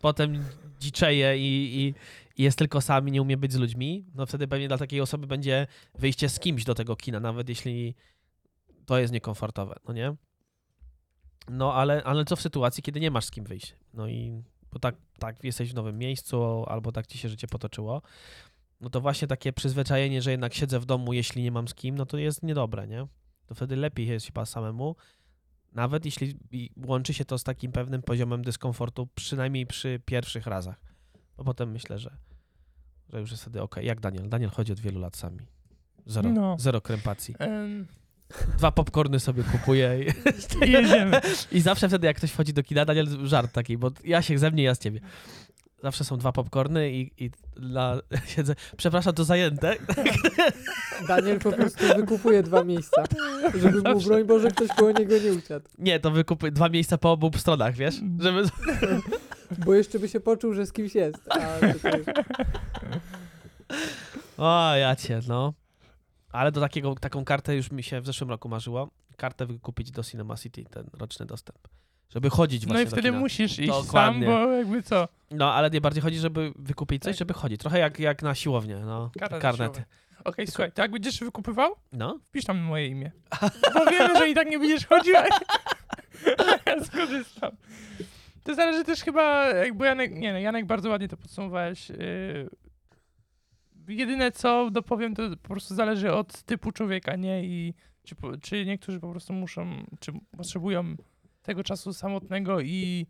potem 0.00 0.44
dziczeje 0.80 1.38
i, 1.38 1.80
i, 1.80 1.94
i 2.36 2.42
jest 2.42 2.58
tylko 2.58 2.80
sam 2.80 3.08
i 3.08 3.12
nie 3.12 3.22
umie 3.22 3.36
być 3.36 3.52
z 3.52 3.56
ludźmi, 3.56 4.04
no 4.14 4.26
wtedy 4.26 4.48
pewnie 4.48 4.68
dla 4.68 4.78
takiej 4.78 5.00
osoby 5.00 5.26
będzie 5.26 5.66
wyjście 5.98 6.28
z 6.28 6.40
kimś 6.40 6.64
do 6.64 6.74
tego 6.74 6.96
kina, 6.96 7.20
nawet 7.20 7.48
jeśli 7.48 7.94
to 8.86 8.98
jest 8.98 9.12
niekomfortowe, 9.12 9.76
no 9.88 9.94
nie? 9.94 10.16
No 11.50 11.74
ale, 11.74 12.04
ale 12.04 12.24
co 12.24 12.36
w 12.36 12.40
sytuacji, 12.42 12.82
kiedy 12.82 13.00
nie 13.00 13.10
masz 13.10 13.24
z 13.24 13.30
kim 13.30 13.44
wyjść? 13.44 13.74
No 13.94 14.08
i 14.08 14.42
bo 14.72 14.78
tak, 14.78 14.94
tak 15.18 15.44
jesteś 15.44 15.70
w 15.72 15.74
nowym 15.74 15.98
miejscu, 15.98 16.64
albo 16.66 16.92
tak 16.92 17.06
ci 17.06 17.18
się 17.18 17.28
życie 17.28 17.46
potoczyło, 17.46 18.02
no 18.80 18.90
to 18.90 19.00
właśnie 19.00 19.28
takie 19.28 19.52
przyzwyczajenie, 19.52 20.22
że 20.22 20.30
jednak 20.30 20.54
siedzę 20.54 20.80
w 20.80 20.84
domu, 20.86 21.12
jeśli 21.12 21.42
nie 21.42 21.50
mam 21.52 21.68
z 21.68 21.74
kim, 21.74 21.94
no 21.94 22.06
to 22.06 22.18
jest 22.18 22.42
niedobre, 22.42 22.86
nie? 22.88 23.06
To 23.46 23.54
wtedy 23.54 23.76
lepiej 23.76 24.06
jest 24.06 24.26
chyba 24.26 24.46
samemu, 24.46 24.96
nawet 25.72 26.04
jeśli 26.04 26.36
łączy 26.86 27.14
się 27.14 27.24
to 27.24 27.38
z 27.38 27.44
takim 27.44 27.72
pewnym 27.72 28.02
poziomem 28.02 28.42
dyskomfortu, 28.42 29.08
przynajmniej 29.14 29.66
przy 29.66 30.00
pierwszych 30.04 30.46
razach. 30.46 30.80
Bo 31.36 31.44
potem 31.44 31.70
myślę, 31.70 31.98
że, 31.98 32.16
że 33.08 33.20
już 33.20 33.30
jest 33.30 33.42
wtedy 33.42 33.62
ok. 33.62 33.76
Jak 33.82 34.00
Daniel? 34.00 34.28
Daniel 34.28 34.50
chodzi 34.50 34.72
od 34.72 34.80
wielu 34.80 35.00
lat 35.00 35.16
sami. 35.16 35.46
Zero, 36.06 36.30
No. 36.32 36.56
zero 36.58 36.80
krępacji. 36.80 37.34
Em, 37.38 37.86
Dwa 38.58 38.72
popcorny 38.72 39.20
sobie 39.20 39.42
kupuje 39.42 40.04
i, 40.04 40.64
I 40.66 40.70
jedziemy. 40.70 41.20
i 41.52 41.60
zawsze 41.60 41.88
wtedy, 41.88 42.06
jak 42.06 42.16
ktoś 42.16 42.30
wchodzi 42.30 42.52
do 42.52 42.62
kina, 42.62 42.84
Daniel, 42.84 43.06
żart 43.26 43.52
taki, 43.52 43.78
bo 43.78 43.90
ja 44.04 44.22
się 44.22 44.38
ze 44.38 44.50
mnie, 44.50 44.62
ja 44.62 44.74
z 44.74 44.78
ciebie. 44.78 45.00
Zawsze 45.82 46.04
są 46.04 46.16
dwa 46.16 46.32
popcorny 46.32 46.92
i, 46.92 47.24
i 47.24 47.30
dla, 47.56 48.00
siedzę, 48.36 48.54
przepraszam, 48.76 49.14
to 49.14 49.24
zajęte. 49.24 49.76
Daniel 51.08 51.38
po 51.38 51.52
prostu 51.52 51.84
wykupuje 51.96 52.42
dwa 52.42 52.64
miejsca, 52.64 53.04
żeby 53.62 53.94
mu, 53.94 54.00
broń 54.00 54.24
Boże, 54.24 54.48
ktoś 54.50 54.68
koło 54.68 54.92
niego 54.92 55.18
nie 55.18 55.32
usiadł. 55.32 55.68
Nie, 55.78 56.00
to 56.00 56.10
wykupuję 56.10 56.52
dwa 56.52 56.68
miejsca 56.68 56.98
po 56.98 57.12
obu 57.12 57.38
stronach, 57.38 57.74
wiesz? 57.74 57.94
Żeby... 58.20 58.42
Bo 59.58 59.74
jeszcze 59.74 59.98
by 59.98 60.08
się 60.08 60.20
poczuł, 60.20 60.54
że 60.54 60.66
z 60.66 60.72
kimś 60.72 60.94
jest. 60.94 61.18
A 61.28 61.72
tutaj... 61.72 62.04
O, 64.38 64.76
ja 64.76 64.96
cię, 64.96 65.20
no. 65.28 65.52
Ale 66.32 66.52
do 66.52 66.60
takiego, 66.60 66.94
taką 66.94 67.24
kartę 67.24 67.56
już 67.56 67.70
mi 67.70 67.82
się 67.82 68.00
w 68.00 68.06
zeszłym 68.06 68.30
roku 68.30 68.48
marzyło. 68.48 68.90
Kartę 69.16 69.46
wykupić 69.46 69.90
do 69.90 70.02
Cinema 70.02 70.36
City, 70.36 70.64
ten 70.64 70.86
roczny 70.92 71.26
dostęp. 71.26 71.58
Żeby 72.10 72.30
chodzić 72.30 72.62
No 72.62 72.68
właśnie 72.68 72.82
i 72.82 72.84
do 72.86 72.90
wtedy 72.96 73.12
musisz 73.12 73.58
iść 73.58 73.68
Dokładnie. 73.68 74.26
sam, 74.26 74.34
bo 74.46 74.52
jakby 74.52 74.82
co? 74.82 75.08
No, 75.30 75.54
ale 75.54 75.70
nie 75.70 75.80
bardziej 75.80 76.02
chodzi, 76.02 76.18
żeby 76.18 76.52
wykupić 76.56 77.02
coś, 77.02 77.12
Tak. 77.12 77.18
żeby 77.18 77.34
chodzić. 77.34 77.60
Trochę 77.60 77.78
jak, 77.78 77.98
jak 77.98 78.22
na 78.22 78.34
siłownię, 78.34 78.76
no. 78.76 79.10
Karta 79.18 79.38
Karnety. 79.38 79.74
siłowa. 79.74 79.92
Okej, 80.24 80.46
słuchaj, 80.46 80.72
to 80.72 80.82
jak 80.82 80.90
będziesz 80.90 81.20
wykupywał, 81.20 81.74
No. 81.92 82.18
wpisz 82.28 82.44
tam 82.44 82.58
moje 82.58 82.86
imię. 82.86 83.12
Bo 83.74 83.90
wiemy, 83.90 84.18
że 84.18 84.28
i 84.30 84.34
tak 84.34 84.48
nie 84.50 84.58
będziesz 84.58 84.86
chodził, 84.86 85.14
a 85.16 85.24
ja 86.70 86.84
skorzystam. 86.84 87.50
To 88.44 88.54
zależy 88.54 88.84
też 88.84 89.00
chyba, 89.00 89.46
jakby 89.48 89.86
Janek, 89.86 90.12
nie 90.14 90.32
no, 90.32 90.38
Janek 90.38 90.66
bardzo 90.66 90.88
ładnie 90.90 91.08
to 91.08 91.16
podsumowałeś. 91.16 91.88
Yy, 91.88 91.96
jedyne 93.94 94.32
co 94.32 94.70
dopowiem, 94.70 95.14
to 95.14 95.22
po 95.42 95.48
prostu 95.48 95.74
zależy 95.74 96.12
od 96.12 96.42
typu 96.42 96.72
człowieka, 96.72 97.16
nie? 97.16 97.44
I 97.44 97.74
czy, 98.02 98.16
czy 98.42 98.66
niektórzy 98.66 99.00
po 99.00 99.10
prostu 99.10 99.32
muszą, 99.32 99.86
czy 100.00 100.12
potrzebują 100.36 100.96
tego 101.42 101.64
czasu 101.64 101.92
samotnego 101.92 102.60
i 102.60 103.06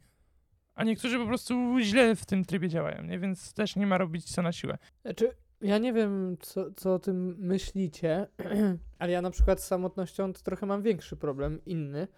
a 0.75 0.85
niektórzy 0.85 1.19
po 1.19 1.27
prostu 1.27 1.77
źle 1.81 2.17
w 2.17 2.27
tym 2.27 2.45
trybie 2.45 2.69
działają, 2.69 3.03
nie? 3.03 3.19
Więc 3.19 3.55
też 3.55 3.77
nie 3.77 3.87
ma 3.87 3.99
robić 3.99 4.35
co 4.35 4.43
na 4.43 4.53
siłę. 4.53 4.79
Znaczy, 5.03 5.31
ja 5.61 5.79
nie 5.79 5.93
wiem, 5.93 6.37
co, 6.41 6.73
co 6.73 6.95
o 6.95 6.99
tym 6.99 7.37
myślicie, 7.39 8.27
ale 8.99 9.13
ja 9.13 9.23
na 9.23 9.31
przykład 9.31 9.61
z 9.61 9.67
samotnością 9.67 10.33
to 10.33 10.41
trochę 10.43 10.67
mam 10.67 10.83
większy 10.83 11.17
problem, 11.17 11.65
inny, 11.65 12.09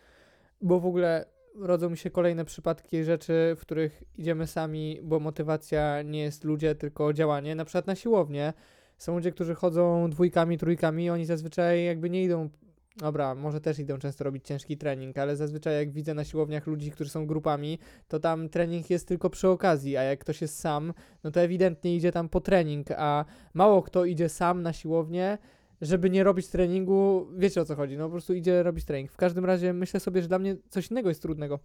bo 0.61 0.81
w 0.81 0.87
ogóle 0.87 1.25
rodzą 1.55 1.91
mi 1.91 1.97
się 1.97 2.11
kolejne 2.11 2.45
przypadki 2.45 3.05
rzeczy, 3.05 3.57
w 3.57 3.61
których 3.61 4.03
idziemy 4.19 4.47
sami, 4.47 5.01
bo 5.03 5.21
motywacja 5.21 6.03
nie 6.03 6.21
jest 6.21 6.45
ludzie, 6.45 6.75
tylko 6.75 7.13
działanie. 7.13 7.55
Na 7.55 7.65
przykład 7.65 7.87
na 7.87 7.95
siłownię 7.95 8.53
są 8.99 9.15
ludzie, 9.15 9.33
którzy 9.33 9.55
chodzą 9.55 10.11
dwójkami, 10.11 10.59
trójkami, 10.59 11.11
oni 11.11 11.27
zazwyczaj 11.27 11.85
jakby 11.85 12.11
nie 12.11 12.25
idą. 12.25 12.49
Dobra, 12.97 13.35
może 13.35 13.61
też 13.61 13.79
idą 13.79 13.99
często 13.99 14.25
robić 14.25 14.47
ciężki 14.47 14.77
trening, 14.77 15.19
ale 15.19 15.37
zazwyczaj 15.37 15.75
jak 15.75 15.91
widzę 15.91 16.15
na 16.15 16.25
siłowniach 16.25 16.67
ludzi, 16.67 16.91
którzy 16.91 17.11
są 17.11 17.27
grupami, 17.27 17.79
to 18.09 18.21
tam 18.21 18.49
trening 18.49 18.91
jest 18.91 19.09
tylko 19.09 19.31
przy 19.31 19.49
okazji, 19.49 19.97
a 19.97 20.03
jak 20.03 20.19
ktoś 20.19 20.43
jest 20.43 20.59
sam, 20.59 20.95
no 21.25 21.31
to 21.31 21.41
ewidentnie 21.41 21.97
idzie 21.97 22.13
tam 22.13 22.29
po 22.29 22.41
trening, 22.41 22.87
a 22.97 23.25
mało 23.55 23.83
kto 23.83 24.05
idzie 24.05 24.29
sam 24.29 24.63
na 24.63 24.73
siłownię, 24.73 25.39
żeby 25.85 26.11
nie 26.11 26.25
robić 26.25 26.49
treningu, 26.49 27.29
wiecie 27.37 27.61
o 27.61 27.65
co 27.65 27.77
chodzi, 27.77 27.97
no 27.97 28.05
po 28.05 28.11
prostu 28.11 28.35
idzie 28.35 28.63
robić 28.63 28.85
trening. 28.85 29.13
W 29.13 29.17
każdym 29.17 29.45
razie 29.45 29.73
myślę 29.73 30.01
sobie, 30.01 30.23
że 30.23 30.29
dla 30.29 30.39
mnie 30.39 30.57
coś 30.71 30.91
innego 30.91 31.09
jest 31.09 31.23
trudnego. 31.23 31.61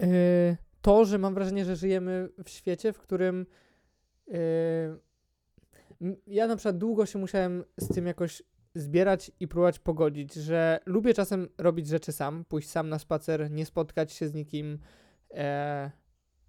Yy, 0.00 0.06
to, 0.82 1.04
że 1.04 1.18
mam 1.18 1.34
wrażenie, 1.34 1.64
że 1.64 1.76
żyjemy 1.76 2.28
w 2.44 2.50
świecie, 2.50 2.92
w 2.92 2.98
którym 2.98 3.46
yy, 4.28 4.36
ja 6.26 6.46
na 6.46 6.56
przykład 6.56 6.78
długo 6.78 7.06
się 7.06 7.18
musiałem 7.18 7.64
z 7.76 7.94
tym 7.94 8.06
jakoś 8.06 8.42
zbierać 8.74 9.32
i 9.40 9.48
próbować 9.48 9.78
pogodzić, 9.78 10.34
że 10.34 10.80
lubię 10.86 11.14
czasem 11.14 11.48
robić 11.58 11.86
rzeczy 11.86 12.12
sam, 12.12 12.44
pójść 12.44 12.68
sam 12.68 12.88
na 12.88 12.98
spacer, 12.98 13.50
nie 13.50 13.66
spotkać 13.66 14.12
się 14.12 14.28
z 14.28 14.34
nikim, 14.34 14.78
e, 15.30 15.90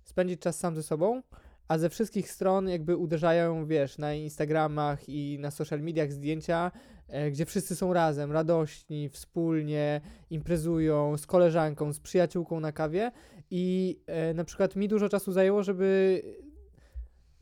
spędzić 0.03 0.41
czas 0.41 0.59
sam 0.59 0.75
ze 0.75 0.83
sobą, 0.83 1.21
a 1.67 1.77
ze 1.77 1.89
wszystkich 1.89 2.31
stron 2.31 2.69
jakby 2.69 2.97
uderzają, 2.97 3.65
wiesz, 3.65 3.97
na 3.97 4.13
Instagramach 4.13 5.09
i 5.09 5.37
na 5.39 5.51
social 5.51 5.81
mediach 5.81 6.11
zdjęcia, 6.11 6.71
e, 7.07 7.31
gdzie 7.31 7.45
wszyscy 7.45 7.75
są 7.75 7.93
razem, 7.93 8.31
radośni, 8.31 9.09
wspólnie, 9.09 10.01
imprezują 10.29 11.17
z 11.17 11.25
koleżanką, 11.25 11.93
z 11.93 11.99
przyjaciółką 11.99 12.59
na 12.59 12.71
kawie 12.71 13.11
i 13.51 13.99
e, 14.07 14.33
na 14.33 14.43
przykład 14.43 14.75
mi 14.75 14.87
dużo 14.87 15.09
czasu 15.09 15.31
zajęło, 15.31 15.63
żeby 15.63 16.21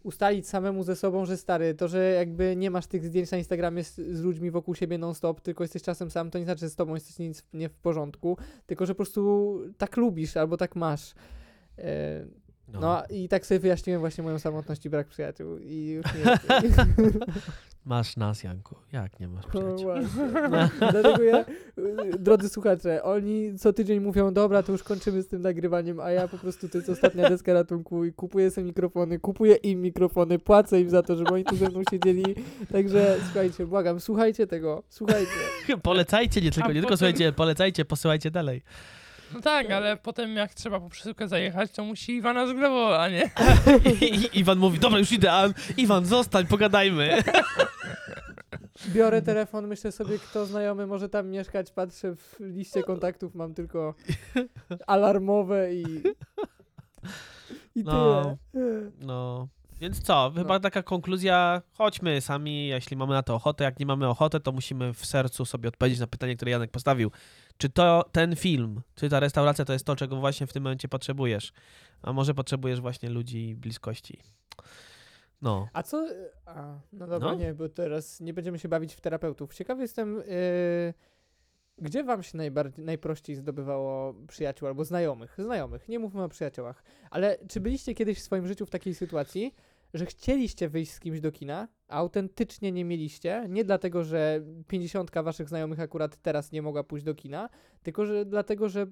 ustalić 0.04 0.48
samemu 0.48 0.84
ze 0.84 0.96
sobą, 0.96 1.26
że 1.26 1.38
stary, 1.38 1.74
to, 1.74 1.88
że 1.88 2.12
jakby 2.12 2.56
nie 2.56 2.72
masz 2.72 2.88
tych 2.88 3.06
zdjęć 3.06 3.32
na 3.32 3.38
Instagramie 3.38 3.84
z, 3.84 3.96
z 3.96 4.22
ludźmi 4.22 4.52
wokół 4.52 4.76
siebie 4.76 4.98
non-stop, 4.98 5.42
tylko 5.42 5.64
jesteś 5.64 5.84
czasem 5.84 6.12
sam, 6.12 6.32
to 6.32 6.40
nie 6.40 6.46
znaczy, 6.46 6.60
że 6.60 6.70
z 6.70 6.76
tobą 6.76 6.94
jest 6.94 7.08
coś 7.08 7.20
nic 7.20 7.44
nie 7.54 7.70
w 7.70 7.76
porządku, 7.76 8.38
tylko 8.66 8.86
że 8.86 8.94
po 8.94 8.98
prostu 8.98 9.60
tak 9.78 9.98
lubisz 9.98 10.38
albo 10.38 10.58
tak 10.58 10.76
masz. 10.76 11.14
E, 11.78 12.26
No. 12.74 12.80
no 12.80 13.04
i 13.10 13.30
tak 13.30 13.46
sobie 13.46 13.60
wyjaśniłem 13.60 14.00
właśnie 14.00 14.24
moją 14.24 14.40
samotność 14.40 14.86
i 14.86 14.90
brak 14.90 15.08
przyjaciół 15.08 15.58
i 15.58 15.88
już 15.88 16.06
nie 16.06 16.22
Masz 17.86 18.18
nas, 18.18 18.44
Janku. 18.44 18.76
Jak 18.92 19.20
nie 19.20 19.28
masz 19.28 19.46
przyjaciół? 19.46 19.90
Dlatego 20.80 21.24
ja, 21.24 21.46
y, 21.46 21.46
drodzy 22.20 22.50
słuchacze, 22.50 23.04
oni 23.04 23.58
co 23.60 23.74
tydzień 23.74 24.00
mówią, 24.00 24.34
dobra, 24.34 24.64
to 24.64 24.72
już 24.72 24.84
kończymy 24.84 25.22
z 25.22 25.28
tym 25.28 25.42
nagrywaniem, 25.42 26.00
a 26.00 26.12
ja 26.12 26.28
po 26.28 26.38
prostu 26.38 26.70
to 26.70 26.78
jest 26.78 26.90
ostatnia 26.90 27.30
deska 27.30 27.54
ratunku 27.54 28.06
i 28.06 28.14
kupuję 28.14 28.52
sobie 28.52 28.68
mikrofony, 28.68 29.20
kupuję 29.20 29.56
im 29.56 29.82
mikrofony, 29.82 30.40
płacę 30.40 30.82
im 30.82 30.90
za 30.90 31.04
to, 31.04 31.16
żeby 31.16 31.34
oni 31.34 31.44
tu 31.44 31.56
ze 31.56 31.70
mną 31.70 31.82
siedzieli. 31.92 32.24
Także 32.72 33.18
słuchajcie, 33.26 33.66
błagam, 33.66 34.00
słuchajcie 34.00 34.48
tego, 34.48 34.84
słuchajcie. 34.90 35.32
Polecajcie, 35.84 36.42
nie 36.42 36.52
tylko, 36.52 36.68
nie 36.70 36.74
tylko 36.74 36.88
potem- 36.88 36.98
słuchajcie, 36.98 37.34
polecajcie, 37.34 37.86
posyłajcie 37.86 38.32
dalej. 38.32 38.62
No 39.34 39.41
tak, 39.52 39.72
ale 39.72 39.98
potem 39.98 40.36
jak 40.36 40.54
trzeba 40.54 40.80
po 40.80 40.89
przesyłkę 40.89 41.28
zajechać, 41.28 41.72
to 41.72 41.84
musi 41.84 42.15
Iwana 42.15 42.48
z 42.48 42.50
a 43.00 43.10
nie? 43.10 43.30
I, 44.02 44.06
I, 44.06 44.39
Iwan 44.39 44.58
mówi, 44.58 44.80
dobra, 44.80 45.00
już 45.00 45.12
idę, 45.12 45.34
a 45.34 45.50
Iwan, 45.78 46.06
zostań, 46.06 46.48
pogadajmy. 46.48 47.17
Biorę 48.94 49.22
telefon, 49.22 49.67
myślę 49.67 49.91
sobie, 49.91 50.20
kto 50.20 50.46
znajomy 50.46 50.88
może 50.88 51.10
tam 51.10 51.30
mieszkać, 51.30 51.72
patrzę 51.72 52.15
w 52.15 52.36
liście 52.39 52.84
kontaktów, 52.84 53.36
mam 53.36 53.54
tylko 53.54 53.94
alarmowe 54.88 55.74
i... 55.74 55.84
I 57.76 57.84
No. 57.84 58.38
tyle. 58.54 58.91
No, 59.02 59.48
więc 59.82 60.02
co, 60.02 60.32
chyba 60.36 60.60
taka 60.60 60.84
konkluzja, 60.84 61.62
chodźmy 61.78 62.22
sami, 62.22 62.67
jeśli 62.67 62.98
mamy 62.98 63.13
na 63.13 63.24
to 63.24 63.36
ochotę, 63.36 63.63
jak 63.63 63.80
nie 63.80 63.86
mamy 63.86 64.08
ochotę, 64.08 64.39
to 64.39 64.52
musimy 64.52 64.94
w 64.94 65.06
sercu 65.06 65.46
sobie 65.46 65.70
odpowiedzieć 65.70 66.00
na 66.00 66.08
pytanie, 66.08 66.36
które 66.36 66.52
Janek 66.52 66.72
postawił. 66.72 67.12
Czy 67.58 67.70
to 67.70 68.06
ten 68.12 68.36
film, 68.36 68.82
czy 68.96 69.10
ta 69.10 69.20
restauracja 69.20 69.65
to 69.65 69.74
jest 69.74 69.86
to, 69.86 69.96
czego 69.96 70.15
właśnie 70.15 70.48
w 70.48 70.54
tym 70.54 70.63
momencie 70.63 70.88
potrzebujesz? 70.88 71.54
A 72.02 72.13
może 72.13 72.34
potrzebujesz 72.34 72.82
właśnie 72.82 73.10
ludzi 73.10 73.56
bliskości? 73.56 74.20
No, 75.41 75.67
A 75.74 75.84
co. 75.84 76.08
A, 76.46 76.80
no 76.94 77.08
dobra, 77.08 77.30
No. 77.32 77.36
nie, 77.36 77.54
bo 77.54 77.70
teraz 77.70 78.20
nie 78.20 78.34
będziemy 78.34 78.60
się 78.60 78.70
bawić 78.70 78.94
w 78.94 79.02
terapeutów. 79.02 79.54
Ciekawy 79.54 79.82
jestem, 79.82 80.15
yy, 80.15 80.94
gdzie 81.78 82.04
wam 82.04 82.24
się 82.24 82.38
najbardziej, 82.38 82.86
najprościej 82.86 83.36
zdobywało 83.36 84.13
przyjaciół 84.28 84.67
albo 84.67 84.86
znajomych? 84.86 85.36
Znajomych, 85.38 85.89
nie 85.89 86.00
mówmy 86.00 86.24
o 86.24 86.30
przyjaciołach. 86.30 86.84
Ale 87.10 87.38
czy 87.50 87.60
byliście 87.60 87.94
kiedyś 87.96 88.17
w 88.20 88.22
swoim 88.22 88.48
życiu 88.48 88.65
w 88.65 88.70
takiej 88.70 88.96
sytuacji, 88.96 89.56
że 89.94 90.06
chcieliście 90.06 90.70
wyjść 90.70 90.92
z 90.92 91.00
kimś 91.00 91.20
do 91.20 91.32
kina, 91.32 91.68
a 91.88 91.96
autentycznie 91.96 92.72
nie 92.72 92.86
mieliście? 92.86 93.46
Nie 93.50 93.64
dlatego, 93.64 94.04
że 94.04 94.42
50 94.68 95.12
waszych 95.12 95.50
znajomych 95.50 95.80
akurat 95.80 96.18
teraz 96.22 96.52
nie 96.52 96.62
mogła 96.62 96.84
pójść 96.84 97.06
do 97.06 97.16
kina, 97.16 97.50
tylko 97.84 98.06
że 98.06 98.26
dlatego, 98.26 98.70
że 98.70 98.88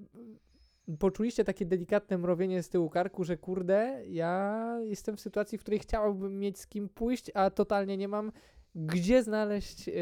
poczuliście 1.00 1.44
takie 1.44 1.66
delikatne 1.66 2.18
mrowienie 2.18 2.64
z 2.64 2.70
tyłu 2.70 2.90
karku, 2.90 3.24
że 3.24 3.38
kurde, 3.38 4.04
ja 4.08 4.66
jestem 4.82 5.18
w 5.18 5.22
sytuacji, 5.22 5.58
w 5.58 5.62
której 5.62 5.80
chciałbym 5.80 6.40
mieć 6.40 6.60
z 6.60 6.68
kim 6.68 6.90
pójść, 6.90 7.32
a 7.34 7.50
totalnie 7.50 7.98
nie 7.98 8.08
mam 8.08 8.32
gdzie 8.76 9.24
znaleźć 9.24 9.88
y, 9.88 9.94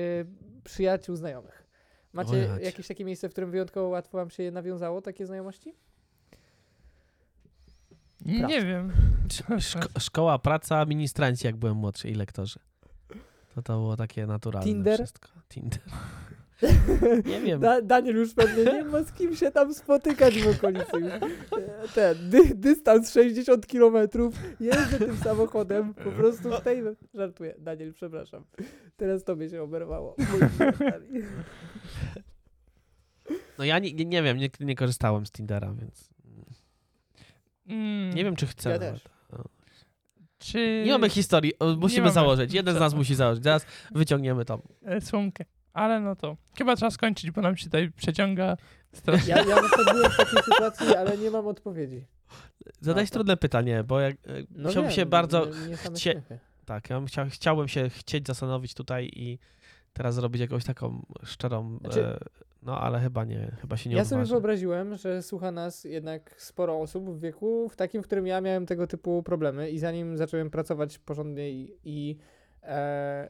przyjaciół, 0.64 1.16
znajomych. 1.16 1.68
Macie 2.14 2.50
jakieś 2.62 2.88
takie 2.88 3.06
miejsce, 3.06 3.30
w 3.30 3.32
którym 3.32 3.52
wyjątkowo 3.52 3.88
łatwo 3.88 4.18
wam 4.18 4.30
się 4.30 4.52
nawiązało 4.52 5.02
takie 5.02 5.26
znajomości? 5.26 5.76
Nie 8.26 8.62
wiem. 8.66 8.92
Szko- 9.60 10.00
szkoła, 10.00 10.40
praca, 10.40 10.86
ministranci, 10.86 11.48
jak 11.48 11.56
byłem 11.56 11.78
młodszy 11.78 12.10
i 12.10 12.16
lektorzy. 12.16 12.60
To 13.56 13.62
to 13.62 13.74
było 13.74 13.96
takie 13.98 14.28
naturalne 14.28 14.68
Tinder? 14.68 14.96
wszystko. 15.00 15.30
Tinder. 15.50 15.80
Nie 17.32 17.42
wiem. 17.42 17.60
Da, 17.60 17.82
Daniel 17.82 18.16
już 18.16 18.34
pewnie 18.34 18.64
nie 18.64 18.84
ma 18.84 19.04
z 19.04 19.12
kim 19.12 19.36
się 19.36 19.52
tam 19.52 19.74
spotykać 19.74 20.40
w 20.42 20.48
okolicy. 20.58 21.20
Ten 21.96 22.30
dy, 22.30 22.56
dystans 22.56 23.12
60 23.14 23.66
km, 23.68 23.96
jeżdżę 24.60 24.98
tym 24.98 25.18
samochodem, 25.18 25.94
po 25.94 26.12
prostu 26.12 26.52
w 26.52 26.62
tej... 26.62 26.84
Żartuję, 27.14 27.56
Daniel, 27.60 27.94
przepraszam. 27.94 28.44
Teraz 28.98 29.24
tobie 29.24 29.50
się 29.50 29.64
oberwało. 29.64 30.16
No 33.58 33.66
ja 33.66 33.80
nie, 33.80 33.94
nie, 33.94 34.06
nie 34.06 34.24
wiem, 34.24 34.38
nie, 34.38 34.50
nie 34.60 34.76
korzystałem 34.76 35.26
z 35.26 35.32
Tindera, 35.32 35.74
więc 35.74 36.10
Mm, 37.68 38.14
nie 38.16 38.24
wiem, 38.24 38.36
czy 38.36 38.48
chcę. 38.48 38.70
Ja 38.70 38.80
też. 38.80 39.02
Czy... 40.40 40.84
Nie 40.86 40.92
mamy 40.92 41.10
historii, 41.10 41.54
musimy 41.78 42.02
mamy. 42.02 42.14
założyć. 42.14 42.54
Jeden 42.54 42.76
z 42.76 42.80
nas 42.80 42.94
musi 42.94 43.16
założyć. 43.16 43.44
Zaraz 43.44 43.66
wyciągniemy 43.92 44.46
to. 44.46 44.62
e, 44.86 45.02
Słomkę. 45.02 45.46
Ale 45.74 46.00
no 46.00 46.16
to 46.16 46.38
chyba 46.58 46.76
trzeba 46.76 46.92
skończyć, 46.92 47.32
bo 47.32 47.42
nam 47.42 47.58
się 47.58 47.66
tutaj 47.66 47.92
przeciąga 47.92 48.58
strasznie. 48.94 49.30
Ja, 49.30 49.38
ja 49.38 49.46
byłem 49.46 50.12
w 50.12 50.18
takiej 50.18 50.44
sytuacji, 50.44 50.96
ale 50.96 51.18
nie 51.18 51.32
mam 51.32 51.48
odpowiedzi. 51.48 52.06
Zadać 52.82 53.10
trudne 53.10 53.38
pytanie, 53.38 53.84
bo 53.84 54.00
jak, 54.00 54.16
e, 54.16 54.20
No 54.50 54.70
chciałbym 54.70 54.90
wiem, 54.90 54.96
się 54.96 55.06
bardzo. 55.06 55.46
nie- 55.46 55.70
nie 55.70 55.78
chcie-. 55.78 56.22
Tak, 56.66 56.90
ja 56.90 56.98
bym 57.00 57.08
chciał, 57.08 57.26
chciałbym 57.30 57.68
się 57.68 57.90
chcieć 57.90 58.28
zastanowić 58.28 58.74
tutaj 58.74 59.10
i 59.16 59.40
teraz 59.94 60.16
zrobić 60.16 60.42
jakąś 60.42 60.64
taką 60.66 61.06
szczerą. 61.24 61.78
Znaczy- 61.82 62.06
e, 62.06 62.20
no 62.68 62.82
ale 62.82 63.00
chyba 63.00 63.24
nie, 63.24 63.52
chyba 63.62 63.78
się 63.78 63.90
nie 63.90 63.96
Ja 63.96 64.06
sobie 64.06 64.22
odważę. 64.22 64.32
wyobraziłem, 64.34 64.96
że 64.96 65.22
słucha 65.22 65.52
nas 65.52 65.84
jednak 65.84 66.36
sporo 66.42 66.80
osób 66.80 67.10
w 67.10 67.20
wieku 67.20 67.70
w 67.70 67.76
takim, 67.76 68.04
w 68.04 68.06
którym 68.06 68.28
ja 68.28 68.42
miałem 68.42 68.66
tego 68.66 68.88
typu 68.88 69.24
problemy 69.24 69.70
i 69.70 69.80
zanim 69.80 70.18
zacząłem 70.18 70.50
pracować 70.50 71.00
porządnie 71.00 71.52
i, 71.52 71.78
i 71.84 72.18
e, 72.64 73.30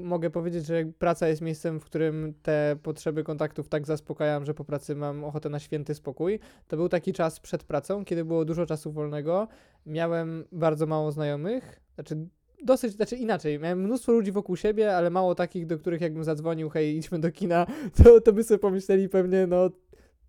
mogę 0.00 0.30
powiedzieć, 0.30 0.66
że 0.66 0.84
praca 0.98 1.28
jest 1.28 1.42
miejscem, 1.42 1.80
w 1.80 1.84
którym 1.84 2.34
te 2.42 2.76
potrzeby 2.82 3.24
kontaktów 3.24 3.68
tak 3.68 3.86
zaspokajam, 3.86 4.44
że 4.44 4.54
po 4.54 4.64
pracy 4.64 4.96
mam 4.96 5.24
ochotę 5.24 5.48
na 5.48 5.58
święty 5.58 5.94
spokój. 5.94 6.40
To 6.68 6.76
był 6.76 6.88
taki 6.88 7.12
czas 7.12 7.40
przed 7.40 7.64
pracą, 7.64 8.04
kiedy 8.04 8.24
było 8.24 8.44
dużo 8.44 8.66
czasu 8.66 8.92
wolnego. 8.92 9.48
Miałem 9.86 10.44
bardzo 10.52 10.86
mało 10.86 11.12
znajomych, 11.12 11.80
znaczy 11.94 12.28
dosyć, 12.64 12.92
znaczy 12.92 13.16
inaczej, 13.16 13.58
miałem 13.58 13.82
mnóstwo 13.82 14.12
ludzi 14.12 14.32
wokół 14.32 14.56
siebie, 14.56 14.96
ale 14.96 15.10
mało 15.10 15.34
takich, 15.34 15.66
do 15.66 15.78
których 15.78 16.00
jakbym 16.00 16.24
zadzwonił, 16.24 16.68
hej, 16.68 16.96
idźmy 16.96 17.18
do 17.18 17.32
kina, 17.32 17.66
to, 18.04 18.20
to 18.20 18.32
by 18.32 18.44
sobie 18.44 18.58
pomyśleli 18.58 19.08
pewnie, 19.08 19.46
no 19.46 19.70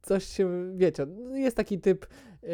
coś 0.02 0.24
się, 0.24 0.74
wiecie, 0.78 1.08
jest 1.34 1.58
taki 1.58 1.80
typ, 1.80 2.06
yy, 2.44 2.50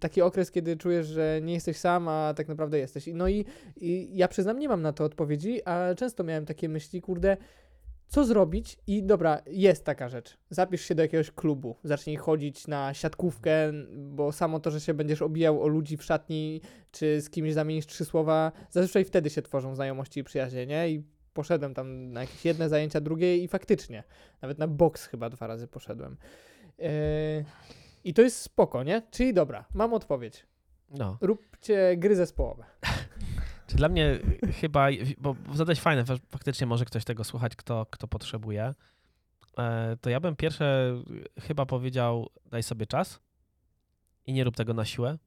taki 0.00 0.22
okres, 0.22 0.50
kiedy 0.50 0.76
czujesz, 0.76 1.06
że 1.06 1.40
nie 1.42 1.54
jesteś 1.54 1.76
sam, 1.76 2.08
a 2.08 2.34
tak 2.36 2.48
naprawdę 2.48 2.78
jesteś. 2.78 3.08
No 3.14 3.28
i, 3.28 3.44
i 3.76 4.16
ja 4.16 4.28
przyznam, 4.28 4.58
nie 4.58 4.68
mam 4.68 4.82
na 4.82 4.92
to 4.92 5.04
odpowiedzi, 5.04 5.62
ale 5.62 5.94
często 5.94 6.24
miałem 6.24 6.46
takie 6.46 6.68
myśli, 6.68 7.00
kurde, 7.00 7.36
co 8.10 8.24
zrobić? 8.24 8.76
I 8.86 9.02
dobra, 9.02 9.42
jest 9.46 9.84
taka 9.84 10.08
rzecz. 10.08 10.36
Zapisz 10.50 10.82
się 10.82 10.94
do 10.94 11.02
jakiegoś 11.02 11.30
klubu, 11.30 11.76
zacznij 11.84 12.16
chodzić 12.16 12.66
na 12.66 12.94
siatkówkę, 12.94 13.72
bo 13.96 14.32
samo 14.32 14.60
to, 14.60 14.70
że 14.70 14.80
się 14.80 14.94
będziesz 14.94 15.22
obijał 15.22 15.62
o 15.62 15.68
ludzi 15.68 15.96
w 15.96 16.04
szatni, 16.04 16.60
czy 16.90 17.20
z 17.20 17.30
kimś 17.30 17.52
zamienisz 17.52 17.86
trzy 17.86 18.04
słowa, 18.04 18.52
zazwyczaj 18.70 19.04
wtedy 19.04 19.30
się 19.30 19.42
tworzą 19.42 19.74
znajomości 19.74 20.20
i 20.20 20.24
przyjaźnie, 20.24 20.66
nie? 20.66 20.90
I 20.90 21.02
poszedłem 21.34 21.74
tam 21.74 22.12
na 22.12 22.20
jakieś 22.20 22.44
jedne 22.44 22.68
zajęcia, 22.68 23.00
drugie 23.00 23.36
i 23.36 23.48
faktycznie, 23.48 24.04
nawet 24.42 24.58
na 24.58 24.68
boks 24.68 25.06
chyba 25.06 25.30
dwa 25.30 25.46
razy 25.46 25.68
poszedłem. 25.68 26.16
Yy, 26.78 26.88
I 28.04 28.14
to 28.14 28.22
jest 28.22 28.36
spoko, 28.36 28.82
nie? 28.82 29.02
Czyli 29.10 29.34
dobra, 29.34 29.64
mam 29.74 29.94
odpowiedź. 29.94 30.46
No. 30.90 31.18
Róbcie 31.20 31.96
gry 31.96 32.16
zespołowe. 32.16 32.64
Czy 33.70 33.76
dla 33.76 33.88
mnie 33.88 34.18
chyba, 34.60 34.88
bo 35.18 35.36
zadać 35.54 35.80
fajne, 35.80 36.04
fa- 36.04 36.16
faktycznie 36.28 36.66
może 36.66 36.84
ktoś 36.84 37.04
tego 37.04 37.24
słuchać, 37.24 37.56
kto, 37.56 37.86
kto 37.90 38.08
potrzebuje, 38.08 38.74
e, 39.58 39.96
to 40.00 40.10
ja 40.10 40.20
bym 40.20 40.36
pierwsze 40.36 40.94
chyba 41.40 41.66
powiedział, 41.66 42.30
daj 42.46 42.62
sobie 42.62 42.86
czas 42.86 43.20
i 44.26 44.32
nie 44.32 44.44
rób 44.44 44.56
tego 44.56 44.74
na 44.74 44.84
siłę. 44.84 45.18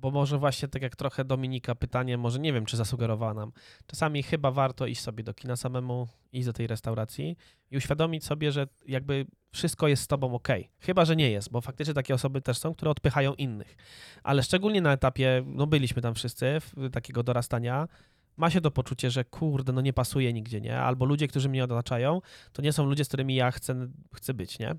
Bo 0.00 0.10
może 0.10 0.38
właśnie 0.38 0.68
tak 0.68 0.82
jak 0.82 0.96
trochę 0.96 1.24
Dominika 1.24 1.74
pytanie, 1.74 2.18
może 2.18 2.38
nie 2.38 2.52
wiem, 2.52 2.66
czy 2.66 2.76
zasugerowała 2.76 3.34
nam. 3.34 3.52
Czasami 3.86 4.22
chyba 4.22 4.50
warto 4.50 4.86
iść 4.86 5.00
sobie 5.00 5.24
do 5.24 5.34
kina 5.34 5.56
samemu, 5.56 6.08
iść 6.32 6.46
do 6.46 6.52
tej 6.52 6.66
restauracji 6.66 7.36
i 7.70 7.76
uświadomić 7.76 8.24
sobie, 8.24 8.52
że 8.52 8.66
jakby 8.86 9.26
wszystko 9.52 9.88
jest 9.88 10.02
z 10.02 10.06
tobą 10.06 10.34
ok. 10.34 10.48
Chyba, 10.80 11.04
że 11.04 11.16
nie 11.16 11.30
jest, 11.30 11.50
bo 11.50 11.60
faktycznie 11.60 11.94
takie 11.94 12.14
osoby 12.14 12.40
też 12.40 12.58
są, 12.58 12.74
które 12.74 12.90
odpychają 12.90 13.34
innych. 13.34 13.76
Ale 14.22 14.42
szczególnie 14.42 14.80
na 14.80 14.92
etapie, 14.92 15.42
no 15.46 15.66
byliśmy 15.66 16.02
tam 16.02 16.14
wszyscy, 16.14 16.58
takiego 16.92 17.22
dorastania, 17.22 17.88
ma 18.36 18.50
się 18.50 18.60
to 18.60 18.70
poczucie, 18.70 19.10
że 19.10 19.24
kurde, 19.24 19.72
no 19.72 19.80
nie 19.80 19.92
pasuje 19.92 20.32
nigdzie, 20.32 20.60
nie? 20.60 20.80
Albo 20.80 21.04
ludzie, 21.04 21.28
którzy 21.28 21.48
mnie 21.48 21.64
otaczają, 21.64 22.20
to 22.52 22.62
nie 22.62 22.72
są 22.72 22.86
ludzie, 22.86 23.04
z 23.04 23.08
którymi 23.08 23.34
ja 23.34 23.50
chcę, 23.50 23.88
chcę 24.14 24.34
być, 24.34 24.58
nie? 24.58 24.74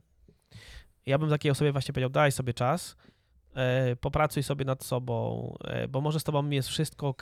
Ja 1.05 1.17
bym 1.17 1.29
takiej 1.29 1.51
osobie 1.51 1.71
właśnie 1.71 1.93
powiedział, 1.93 2.09
daj 2.09 2.31
sobie 2.31 2.53
czas, 2.53 2.95
popracuj 4.01 4.43
sobie 4.43 4.65
nad 4.65 4.83
sobą, 4.83 5.53
e, 5.63 5.87
bo 5.87 6.01
może 6.01 6.19
z 6.19 6.23
tobą 6.23 6.49
jest 6.49 6.69
wszystko 6.69 7.07
ok, 7.07 7.21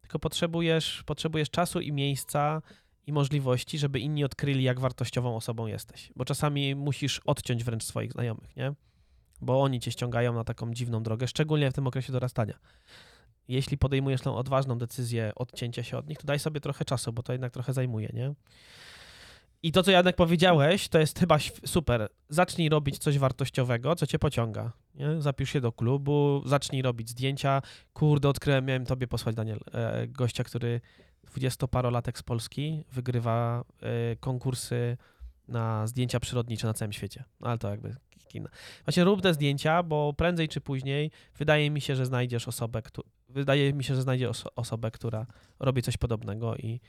tylko 0.00 0.18
potrzebujesz, 0.18 1.02
potrzebujesz 1.06 1.50
czasu 1.50 1.80
i 1.80 1.92
miejsca 1.92 2.62
i 3.06 3.12
możliwości, 3.12 3.78
żeby 3.78 4.00
inni 4.00 4.24
odkryli, 4.24 4.62
jak 4.64 4.80
wartościową 4.80 5.36
osobą 5.36 5.66
jesteś. 5.66 6.12
Bo 6.16 6.24
czasami 6.24 6.74
musisz 6.74 7.20
odciąć 7.24 7.64
wręcz 7.64 7.84
swoich 7.84 8.12
znajomych, 8.12 8.56
nie? 8.56 8.74
bo 9.40 9.62
oni 9.62 9.80
cię 9.80 9.90
ściągają 9.90 10.32
na 10.32 10.44
taką 10.44 10.74
dziwną 10.74 11.02
drogę, 11.02 11.28
szczególnie 11.28 11.70
w 11.70 11.74
tym 11.74 11.86
okresie 11.86 12.12
dorastania. 12.12 12.58
Jeśli 13.48 13.78
podejmujesz 13.78 14.20
tą 14.20 14.36
odważną 14.36 14.78
decyzję 14.78 15.32
odcięcia 15.36 15.82
się 15.82 15.98
od 15.98 16.08
nich, 16.08 16.18
to 16.18 16.26
daj 16.26 16.38
sobie 16.38 16.60
trochę 16.60 16.84
czasu, 16.84 17.12
bo 17.12 17.22
to 17.22 17.32
jednak 17.32 17.52
trochę 17.52 17.72
zajmuje, 17.72 18.10
nie? 18.12 18.34
I 19.62 19.72
to, 19.72 19.82
co 19.82 19.90
Janek 19.90 20.16
powiedziałeś, 20.16 20.88
to 20.88 20.98
jest 20.98 21.18
chyba 21.18 21.38
super. 21.66 22.08
Zacznij 22.28 22.68
robić 22.68 22.98
coś 22.98 23.18
wartościowego, 23.18 23.96
co 23.96 24.06
cię 24.06 24.18
pociąga. 24.18 24.72
Nie? 24.94 25.22
Zapisz 25.22 25.50
się 25.50 25.60
do 25.60 25.72
klubu, 25.72 26.42
zacznij 26.46 26.82
robić 26.82 27.08
zdjęcia. 27.10 27.62
Kurde, 27.92 28.28
odkryłem, 28.28 28.64
miałem 28.64 28.86
tobie 28.86 29.06
posłać, 29.06 29.36
Daniel, 29.36 29.60
e, 29.72 30.06
gościa, 30.08 30.44
który 30.44 30.80
dwudziestoparolatek 31.24 32.18
z 32.18 32.22
Polski 32.22 32.84
wygrywa 32.92 33.64
e, 33.82 34.16
konkursy 34.16 34.96
na 35.48 35.86
zdjęcia 35.86 36.20
przyrodnicze 36.20 36.66
na 36.66 36.74
całym 36.74 36.92
świecie. 36.92 37.24
No, 37.40 37.48
ale 37.48 37.58
to 37.58 37.70
jakby 37.70 37.96
kina. 38.28 38.48
Właśnie 38.84 39.04
rób 39.04 39.22
te 39.22 39.34
zdjęcia, 39.34 39.82
bo 39.82 40.12
prędzej 40.12 40.48
czy 40.48 40.60
później 40.60 41.10
wydaje 41.38 41.70
mi 41.70 41.80
się, 41.80 41.96
że 41.96 42.06
znajdziesz 42.06 42.48
osobę, 42.48 42.82
któ- 42.82 43.04
wydaje 43.28 43.72
mi 43.72 43.84
się, 43.84 43.94
że 43.94 44.02
znajdzie 44.02 44.28
oso- 44.30 44.48
osobę, 44.56 44.90
która 44.90 45.26
robi 45.60 45.82
coś 45.82 45.96
podobnego 45.96 46.56
i 46.56 46.80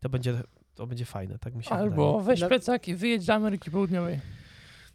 to 0.00 0.08
będzie, 0.08 0.42
to 0.74 0.86
będzie 0.86 1.04
fajne, 1.04 1.38
tak 1.38 1.54
mi 1.54 1.64
się 1.64 1.70
Albo 1.70 2.12
wydaje. 2.12 2.26
weź 2.26 2.40
Na- 2.40 2.48
plecak 2.48 2.88
i 2.88 2.94
wyjedź 2.94 3.26
do 3.26 3.34
Ameryki 3.34 3.70
Południowej. 3.70 4.20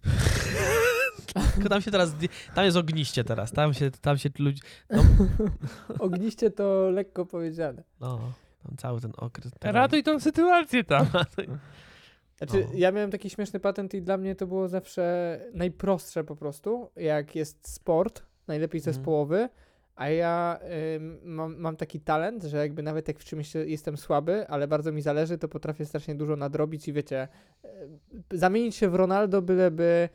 Tylko 1.53 1.69
tam 1.69 1.81
się 1.81 1.91
teraz, 1.91 2.15
tam 2.55 2.65
jest 2.65 2.77
ogniście 2.77 3.23
teraz, 3.23 3.51
tam 3.51 3.73
się, 3.73 3.91
tam 3.91 4.17
się 4.17 4.29
ludzie, 4.39 4.61
Ogniście 5.99 6.51
to 6.51 6.89
lekko 6.89 7.25
powiedziane. 7.25 7.83
no, 7.99 8.19
tam 8.63 8.77
cały 8.77 9.01
ten 9.01 9.11
okres. 9.17 9.51
tego- 9.59 9.73
Ratuj 9.73 10.03
tą 10.03 10.19
sytuację 10.19 10.83
tam. 10.83 11.05
Znaczy, 12.37 12.65
No. 12.67 12.73
ja 12.73 12.91
miałem 12.91 13.11
taki 13.11 13.29
śmieszny 13.29 13.59
patent 13.59 13.93
i 13.93 14.01
dla 14.01 14.17
mnie 14.17 14.35
to 14.35 14.47
było 14.47 14.67
zawsze 14.67 15.39
najprostsze 15.53 16.23
po 16.23 16.35
prostu, 16.35 16.89
jak 16.95 17.35
jest 17.35 17.69
sport, 17.73 18.23
najlepiej 18.47 18.79
Mhm. 18.79 18.93
zespołowy, 18.93 19.49
a 19.95 20.09
ja 20.09 20.59
ym, 20.95 21.19
mam, 21.23 21.57
mam 21.57 21.75
taki 21.77 21.99
talent, 21.99 22.43
że 22.43 22.57
jakby 22.57 22.83
nawet 22.83 23.07
jak 23.07 23.19
w 23.19 23.25
czymś 23.25 23.55
jestem 23.55 23.97
słaby, 23.97 24.47
ale 24.47 24.67
bardzo 24.67 24.91
mi 24.91 25.01
zależy, 25.01 25.37
to 25.37 25.47
potrafię 25.47 25.85
strasznie 25.85 26.15
dużo 26.15 26.35
nadrobić 26.35 26.87
i 26.87 26.93
wiecie, 26.93 27.27
y, 27.65 28.37
zamienić 28.37 28.75
się 28.75 28.89
w 28.89 28.95
Ronaldo, 28.95 29.41
byleby 29.41 30.09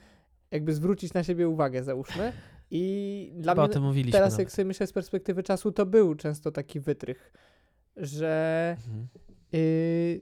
jakby 0.51 0.73
zwrócić 0.75 1.15
na 1.15 1.25
siebie 1.25 1.49
uwagę, 1.49 1.85
załóżmy. 1.85 2.33
I 2.71 3.33
dla 3.37 3.53
Chyba 3.53 3.69
mnie 3.93 4.05
teraz 4.05 4.33
nawet. 4.33 4.39
jak 4.39 4.53
sobie 4.53 4.67
myślę 4.67 4.87
z 4.87 4.93
perspektywy 4.93 5.43
czasu, 5.43 5.73
to 5.73 5.87
był 5.87 6.15
często 6.15 6.53
taki 6.53 6.81
wytrych, 6.81 7.33
że 7.97 8.77
Mhm. 8.87 9.09
Yy, 9.53 10.21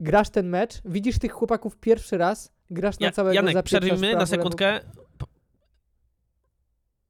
grasz 0.00 0.30
ten 0.30 0.48
mecz, 0.48 0.82
widzisz 0.84 1.18
tych 1.18 1.32
chłopaków 1.32 1.76
pierwszy 1.76 2.18
raz, 2.18 2.52
grasz 2.70 2.98
na 2.98 3.06
Ja, 3.06 3.12
całego 3.12 3.34
Janek, 3.34 3.54
zapieprzasz 3.54 3.80
przerwijmy 3.80 4.14
na 4.16 4.26
sekundkę, 4.26 4.80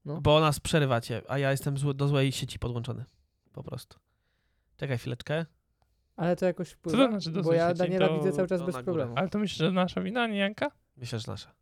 No. 0.07 0.21
bo 0.21 0.41
nas 0.41 0.61
przerywacie, 0.61 1.23
a 1.29 1.39
ja 1.39 1.51
jestem 1.51 1.79
zły, 1.79 1.95
do 1.95 2.09
złej 2.09 2.33
sieci 2.33 2.59
podłączony. 2.59 3.05
Po 3.53 3.63
prostu. 3.63 3.99
Czekaj 4.77 4.99
chwileczkę. 4.99 5.47
Ale 6.17 6.37
to 6.37 6.47
jakoś 6.47 6.71
to 6.71 6.77
wpływa, 6.77 7.09
znaczy 7.09 7.31
do 7.31 7.41
bo 7.41 7.45
złej 7.45 7.59
ja 7.59 7.69
sieci? 7.69 7.79
Daniela 7.79 8.09
To- 8.09 8.19
widzę 8.19 8.33
cały 8.33 8.49
czas 8.49 8.61
to 8.61 8.67
bez 8.67 8.75
górę. 8.75 8.85
problemu. 8.85 9.13
Ale 9.17 9.29
to 9.29 9.39
myślisz, 9.39 9.59
że 9.59 9.73
nasza 9.73 10.01
wina, 10.01 10.27
nie 10.27 10.39
Janka? 10.39 10.71
Myślę, 10.97 11.19
że 11.19 11.25
nasza. 11.33 11.53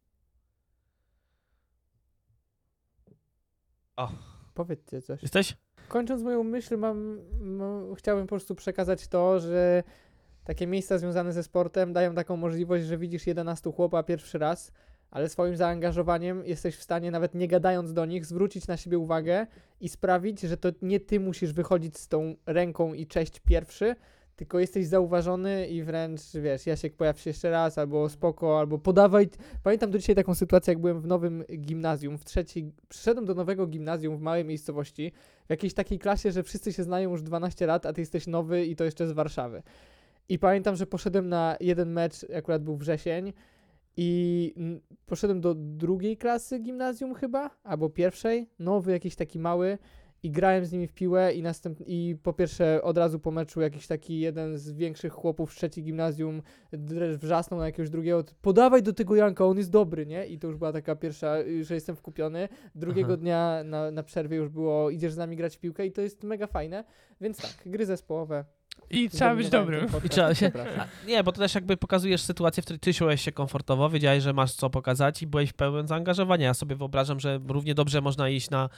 Powiedzcie 4.54 5.02
coś. 5.02 5.22
Jesteś? 5.22 5.56
Kończąc 5.88 6.22
moją 6.22 6.44
myśl, 6.44 6.76
mam, 6.76 7.18
mam, 7.40 7.94
chciałbym 7.94 8.26
po 8.26 8.28
prostu 8.28 8.54
przekazać 8.54 9.08
to, 9.08 9.40
że 9.40 9.82
takie 10.44 10.66
miejsca 10.66 10.98
związane 10.98 11.32
ze 11.32 11.42
sportem 11.42 11.92
dają 11.92 12.14
taką 12.14 12.36
możliwość, 12.36 12.84
że 12.84 12.98
widzisz 12.98 13.26
11 13.26 13.72
chłopa 13.72 14.02
pierwszy 14.02 14.38
raz, 14.38 14.72
ale 15.14 15.28
swoim 15.28 15.56
zaangażowaniem 15.56 16.46
jesteś 16.46 16.76
w 16.76 16.82
stanie, 16.82 17.10
nawet 17.10 17.34
nie 17.34 17.48
gadając 17.48 17.92
do 17.92 18.06
nich, 18.06 18.26
zwrócić 18.26 18.66
na 18.66 18.76
siebie 18.76 18.98
uwagę 18.98 19.46
i 19.80 19.88
sprawić, 19.88 20.40
że 20.40 20.56
to 20.56 20.68
nie 20.82 21.00
ty 21.00 21.20
musisz 21.20 21.52
wychodzić 21.52 21.98
z 21.98 22.08
tą 22.08 22.34
ręką 22.46 22.94
i 22.94 23.06
cześć 23.06 23.40
pierwszy, 23.40 23.96
tylko 24.36 24.58
jesteś 24.58 24.86
zauważony 24.86 25.66
i 25.66 25.82
wręcz, 25.82 26.20
wiesz, 26.42 26.66
Jasiek 26.66 26.96
pojaw 26.96 27.20
się 27.20 27.30
jeszcze 27.30 27.50
raz, 27.50 27.78
albo 27.78 28.08
spoko, 28.08 28.58
albo 28.58 28.78
podawaj. 28.78 29.28
Pamiętam 29.62 29.90
do 29.90 29.98
dzisiaj 29.98 30.16
taką 30.16 30.34
sytuację, 30.34 30.72
jak 30.72 30.80
byłem 30.80 31.00
w 31.00 31.06
nowym 31.06 31.44
gimnazjum, 31.58 32.18
w 32.18 32.24
trzeciej, 32.24 32.72
przyszedłem 32.88 33.24
do 33.24 33.34
nowego 33.34 33.66
gimnazjum 33.66 34.16
w 34.16 34.20
małej 34.20 34.44
miejscowości, 34.44 35.12
w 35.46 35.50
jakiejś 35.50 35.74
takiej 35.74 35.98
klasie, 35.98 36.32
że 36.32 36.42
wszyscy 36.42 36.72
się 36.72 36.82
znają 36.82 37.10
już 37.10 37.22
12 37.22 37.66
lat, 37.66 37.86
a 37.86 37.92
ty 37.92 38.00
jesteś 38.00 38.26
nowy 38.26 38.66
i 38.66 38.76
to 38.76 38.84
jeszcze 38.84 39.08
z 39.08 39.12
Warszawy. 39.12 39.62
I 40.28 40.38
pamiętam, 40.38 40.76
że 40.76 40.86
poszedłem 40.86 41.28
na 41.28 41.56
jeden 41.60 41.92
mecz, 41.92 42.26
akurat 42.36 42.64
był 42.64 42.76
wrzesień, 42.76 43.32
i 43.96 44.54
poszedłem 45.06 45.40
do 45.40 45.54
drugiej 45.54 46.16
klasy 46.16 46.58
gimnazjum 46.58 47.14
chyba, 47.14 47.50
albo 47.62 47.90
pierwszej, 47.90 48.50
nowy, 48.58 48.92
jakiś 48.92 49.16
taki 49.16 49.38
mały, 49.38 49.78
i 50.24 50.30
grałem 50.30 50.64
z 50.66 50.72
nimi 50.72 50.86
w 50.86 50.92
piłę 50.92 51.34
i 51.34 51.42
następ... 51.42 51.78
i 51.86 52.16
po 52.22 52.32
pierwsze 52.32 52.82
od 52.82 52.98
razu 52.98 53.18
po 53.18 53.30
meczu 53.30 53.60
jakiś 53.60 53.86
taki 53.86 54.20
jeden 54.20 54.58
z 54.58 54.72
większych 54.72 55.12
chłopów 55.12 55.52
z 55.52 55.56
trzeciej 55.56 55.84
gimnazjum 55.84 56.42
wrzasnął 57.18 57.60
na 57.60 57.66
jakiegoś 57.66 57.90
drugiego, 57.90 58.24
podawaj 58.42 58.82
do 58.82 58.92
tego 58.92 59.16
Janka, 59.16 59.44
on 59.44 59.58
jest 59.58 59.70
dobry, 59.70 60.06
nie? 60.06 60.26
I 60.26 60.38
to 60.38 60.46
już 60.46 60.56
była 60.56 60.72
taka 60.72 60.96
pierwsza, 60.96 61.38
y, 61.38 61.64
że 61.64 61.74
jestem 61.74 61.96
wkupiony. 61.96 62.48
Drugiego 62.74 63.08
Aha. 63.08 63.16
dnia 63.16 63.62
na, 63.64 63.90
na 63.90 64.02
przerwie 64.02 64.36
już 64.36 64.48
było, 64.48 64.90
idziesz 64.90 65.12
z 65.12 65.16
nami 65.16 65.36
grać 65.36 65.56
w 65.56 65.60
piłkę 65.60 65.86
i 65.86 65.92
to 65.92 66.02
jest 66.02 66.22
mega 66.22 66.46
fajne, 66.46 66.84
więc 67.20 67.36
tak, 67.42 67.72
gry 67.72 67.86
zespołowe. 67.86 68.44
I 68.90 69.10
trzeba 69.10 69.36
być 69.36 69.48
dobrym. 69.48 69.86
I 70.04 70.08
trzeba 70.08 70.34
się-. 70.34 70.52
Nie, 71.06 71.24
bo 71.24 71.32
to 71.32 71.38
też 71.38 71.54
jakby 71.54 71.76
pokazujesz 71.76 72.20
sytuację, 72.20 72.62
w 72.62 72.64
której 72.64 72.80
ty 72.80 72.94
czułeś 72.94 73.22
się 73.22 73.32
komfortowo, 73.32 73.90
wiedziałeś, 73.90 74.22
że 74.22 74.32
masz 74.32 74.52
co 74.52 74.70
pokazać 74.70 75.22
i 75.22 75.26
byłeś 75.26 75.52
pełen 75.52 75.88
zaangażowania. 75.88 76.46
Ja 76.46 76.54
sobie 76.54 76.76
wyobrażam, 76.76 77.20
że 77.20 77.40
równie 77.48 77.74
dobrze 77.74 78.00
można 78.00 78.28
iść 78.28 78.50
na 78.50 78.68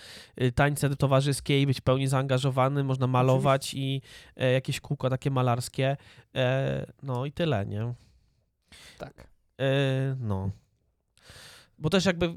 y, 0.42 0.52
tańce 0.52 0.96
towarzyskie 0.96 1.62
i 1.62 1.66
być 1.66 1.78
w 1.78 1.82
pełni 1.82 2.08
zaangażowany, 2.08 2.84
można 2.84 3.06
malować 3.06 3.74
i 3.74 4.02
e, 4.36 4.52
jakieś 4.52 4.80
kółko 4.80 5.10
takie 5.10 5.30
malarskie. 5.30 5.96
E, 6.36 6.86
no 7.02 7.26
i 7.26 7.32
tyle, 7.32 7.66
nie? 7.66 7.94
Tak. 8.98 9.28
E, 9.60 10.16
no. 10.20 10.50
Bo 11.78 11.90
też 11.90 12.04
jakby 12.04 12.34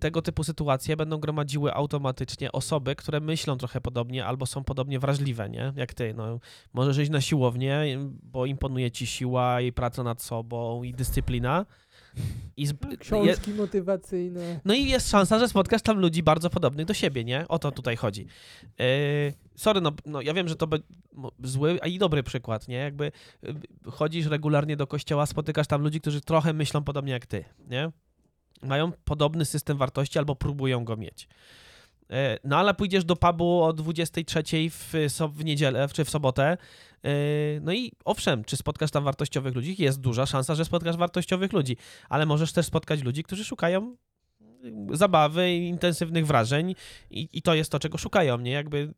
tego 0.00 0.22
typu 0.22 0.44
sytuacje 0.44 0.96
będą 0.96 1.18
gromadziły 1.18 1.74
automatycznie 1.74 2.52
osoby, 2.52 2.96
które 2.96 3.20
myślą 3.20 3.56
trochę 3.58 3.80
podobnie 3.80 4.26
albo 4.26 4.46
są 4.46 4.64
podobnie 4.64 4.98
wrażliwe, 4.98 5.50
nie? 5.50 5.72
Jak 5.76 5.94
ty, 5.94 6.14
no. 6.14 6.40
Możesz 6.72 6.98
iść 6.98 7.10
na 7.10 7.20
siłownię, 7.20 7.98
bo 8.22 8.46
imponuje 8.46 8.90
ci 8.90 9.06
siła 9.06 9.60
i 9.60 9.72
praca 9.72 10.02
nad 10.02 10.22
sobą 10.22 10.82
i 10.82 10.94
dyscyplina. 10.94 11.66
I 12.56 12.66
z, 12.66 12.70
je, 12.90 12.96
Książki 12.96 13.50
motywacyjne. 13.50 14.60
no 14.64 14.74
i 14.74 14.88
jest 14.88 15.10
szansa, 15.10 15.38
że 15.38 15.48
spotkasz 15.48 15.82
tam 15.82 15.98
ludzi 15.98 16.22
bardzo 16.22 16.50
podobnych 16.50 16.86
do 16.86 16.94
siebie, 16.94 17.24
nie? 17.24 17.48
O 17.48 17.58
to 17.58 17.70
tutaj 17.72 17.96
chodzi. 17.96 18.26
Yy, 18.78 18.86
sorry, 19.56 19.80
no, 19.80 19.92
no 20.06 20.20
ja 20.20 20.34
wiem, 20.34 20.48
że 20.48 20.56
to 20.56 20.68
mo- 21.12 21.32
zły, 21.44 21.78
a 21.82 21.86
i 21.86 21.98
dobry 21.98 22.22
przykład, 22.22 22.68
nie? 22.68 22.76
Jakby 22.76 23.12
yy, 23.42 23.54
chodzisz 23.90 24.26
regularnie 24.26 24.76
do 24.76 24.86
kościoła, 24.86 25.26
spotykasz 25.26 25.66
tam 25.66 25.82
ludzi, 25.82 26.00
którzy 26.00 26.20
trochę 26.20 26.52
myślą 26.52 26.84
podobnie 26.84 27.12
jak 27.12 27.26
ty, 27.26 27.44
nie? 27.68 27.90
Mają 28.62 28.92
podobny 29.04 29.44
system 29.44 29.78
wartości 29.78 30.18
albo 30.18 30.36
próbują 30.36 30.84
go 30.84 30.96
mieć. 30.96 31.28
Yy, 32.10 32.16
no 32.44 32.56
ale 32.56 32.74
pójdziesz 32.74 33.04
do 33.04 33.16
pubu 33.16 33.62
o 33.62 33.72
23 33.72 34.42
w, 34.70 34.94
w 35.32 35.44
niedzielę, 35.44 35.88
czy 35.92 36.04
w 36.04 36.10
sobotę, 36.10 36.56
yy, 37.02 37.10
no 37.62 37.72
i 37.72 37.92
owszem, 38.04 38.44
czy 38.44 38.56
spotkasz 38.56 38.90
tam 38.90 39.04
wartościowych 39.04 39.54
ludzi? 39.54 39.82
Jest 39.82 40.00
duża 40.00 40.26
szansa, 40.26 40.54
że 40.54 40.64
spotkasz 40.64 40.96
wartościowych 40.96 41.52
ludzi, 41.52 41.76
ale 42.08 42.26
możesz 42.26 42.52
też 42.52 42.66
spotkać 42.66 43.02
ludzi, 43.02 43.22
którzy 43.22 43.44
szukają 43.44 43.96
zabawy 44.92 45.52
i 45.52 45.68
intensywnych 45.68 46.26
wrażeń 46.26 46.74
i, 47.10 47.28
i 47.32 47.42
to 47.42 47.54
jest 47.54 47.72
to, 47.72 47.78
czego 47.78 47.98
szukają, 47.98 48.38
nie? 48.38 48.50
Jakby, 48.50 48.94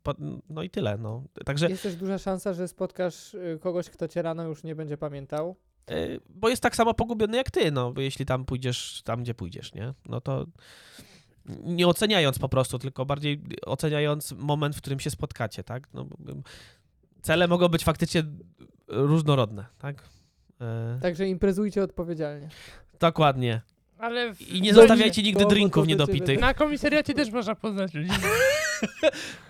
no 0.48 0.62
i 0.62 0.70
tyle, 0.70 0.98
no. 0.98 1.22
Także, 1.44 1.68
Jest 1.70 1.82
też 1.82 1.96
duża 1.96 2.18
szansa, 2.18 2.52
że 2.52 2.68
spotkasz 2.68 3.34
y, 3.34 3.59
kogoś, 3.61 3.90
kto 3.90 4.09
cię 4.09 4.22
rano 4.22 4.44
już 4.44 4.64
nie 4.64 4.74
będzie 4.74 4.96
pamiętał. 4.96 5.57
Y, 5.91 6.20
bo 6.28 6.49
jest 6.49 6.62
tak 6.62 6.76
samo 6.76 6.95
pogubiony 6.95 7.37
jak 7.37 7.51
ty, 7.51 7.70
no, 7.72 7.93
bo 7.93 8.01
jeśli 8.01 8.26
tam 8.26 8.45
pójdziesz, 8.45 9.03
tam 9.05 9.22
gdzie 9.22 9.35
pójdziesz, 9.35 9.74
nie? 9.74 9.95
No 10.07 10.20
to 10.20 10.47
nie 11.64 11.89
oceniając 11.89 12.39
po 12.39 12.49
prostu, 12.49 12.78
tylko 12.78 13.07
bardziej 13.07 13.43
oceniając 13.66 14.32
moment, 14.32 14.76
w 14.76 14.80
którym 14.80 15.01
się 15.01 15.11
spotkacie, 15.11 15.64
tak? 15.64 15.89
No, 15.95 16.07
cele 17.22 17.49
mogą 17.49 17.68
być 17.68 17.85
faktycznie 17.85 18.22
różnorodne, 18.89 19.66
tak? 19.78 20.09
Y, 20.99 21.01
Także 21.01 21.28
imprezujcie 21.28 21.82
odpowiedzialnie. 21.82 22.49
Dokładnie. 23.01 23.61
Ale 23.99 24.34
w, 24.34 24.40
I 24.53 24.61
nie 24.62 24.74
zostawiajcie 24.74 25.22
nigdy 25.22 25.45
drinków 25.47 25.86
niedopitych. 25.86 26.40
na 26.40 26.55
komisariacie 26.55 27.14
też 27.14 27.30
można 27.30 27.55
poznać 27.55 27.95
ludzi. 27.95 28.11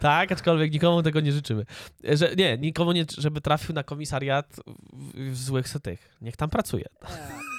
Tak, 0.01 0.33
aczkolwiek 0.33 0.73
nikomu 0.73 1.03
tego 1.03 1.21
nie 1.21 1.33
życzymy. 1.33 1.65
Że, 2.05 2.35
nie, 2.37 2.59
nikomu 2.59 2.93
nie, 2.93 3.05
żeby 3.19 3.41
trafił 3.41 3.75
na 3.75 3.83
komisariat 3.83 4.57
w, 4.93 5.31
w 5.33 5.37
złych 5.37 5.69
setych. 5.69 6.09
Niech 6.21 6.37
tam 6.37 6.51
pracuje. 6.51 6.85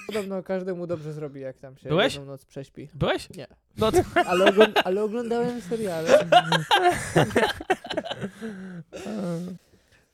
Podobno 0.07 0.43
każdemu 0.43 0.87
dobrze 0.87 1.13
zrobi, 1.13 1.41
jak 1.41 1.57
tam 1.57 1.77
się 1.77 1.89
Byłeś? 1.89 2.13
jedną 2.13 2.31
noc 2.31 2.45
prześpi. 2.45 2.89
Byłeś? 2.93 3.29
Nie. 3.29 3.47
No 3.77 3.91
to, 3.91 3.97
Ale, 4.29 4.45
ogląd- 4.45 4.81
ale 4.83 5.03
oglądałem 5.03 5.61
seriale. 5.61 6.19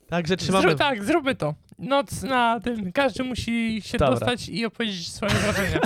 także 0.09 0.37
trzymamy. 0.37 0.67
Zrób, 0.67 0.77
tak, 0.79 1.03
zróbmy 1.03 1.35
to. 1.35 1.55
Noc 1.79 2.23
na 2.23 2.59
tym. 2.59 2.91
Każdy 2.91 3.23
musi 3.23 3.81
się 3.85 3.97
Dobra. 3.97 4.15
dostać 4.19 4.49
i 4.49 4.65
opowiedzieć 4.65 5.11
swoje 5.13 5.31
wrażenia. 5.33 5.79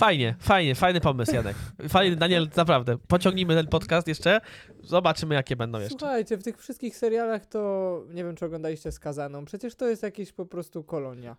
Fajnie, 0.00 0.34
fajnie, 0.38 0.74
fajny 0.74 1.00
pomysł, 1.00 1.34
Janek. 1.34 1.56
Fajny, 1.88 2.16
Daniel, 2.16 2.48
naprawdę. 2.56 2.98
Pociągnijmy 3.08 3.54
ten 3.54 3.66
podcast 3.66 4.08
jeszcze, 4.08 4.40
zobaczymy, 4.82 5.34
jakie 5.34 5.56
będą 5.56 5.80
jeszcze. 5.80 5.98
Słuchajcie, 5.98 6.36
w 6.36 6.42
tych 6.42 6.58
wszystkich 6.58 6.96
serialach 6.96 7.46
to 7.46 8.02
nie 8.14 8.24
wiem, 8.24 8.36
czy 8.36 8.44
oglądaliście 8.44 8.92
Skazaną. 8.92 9.44
Przecież 9.44 9.74
to 9.74 9.88
jest 9.88 10.02
jakieś 10.02 10.32
po 10.32 10.46
prostu 10.46 10.84
kolonia. 10.84 11.36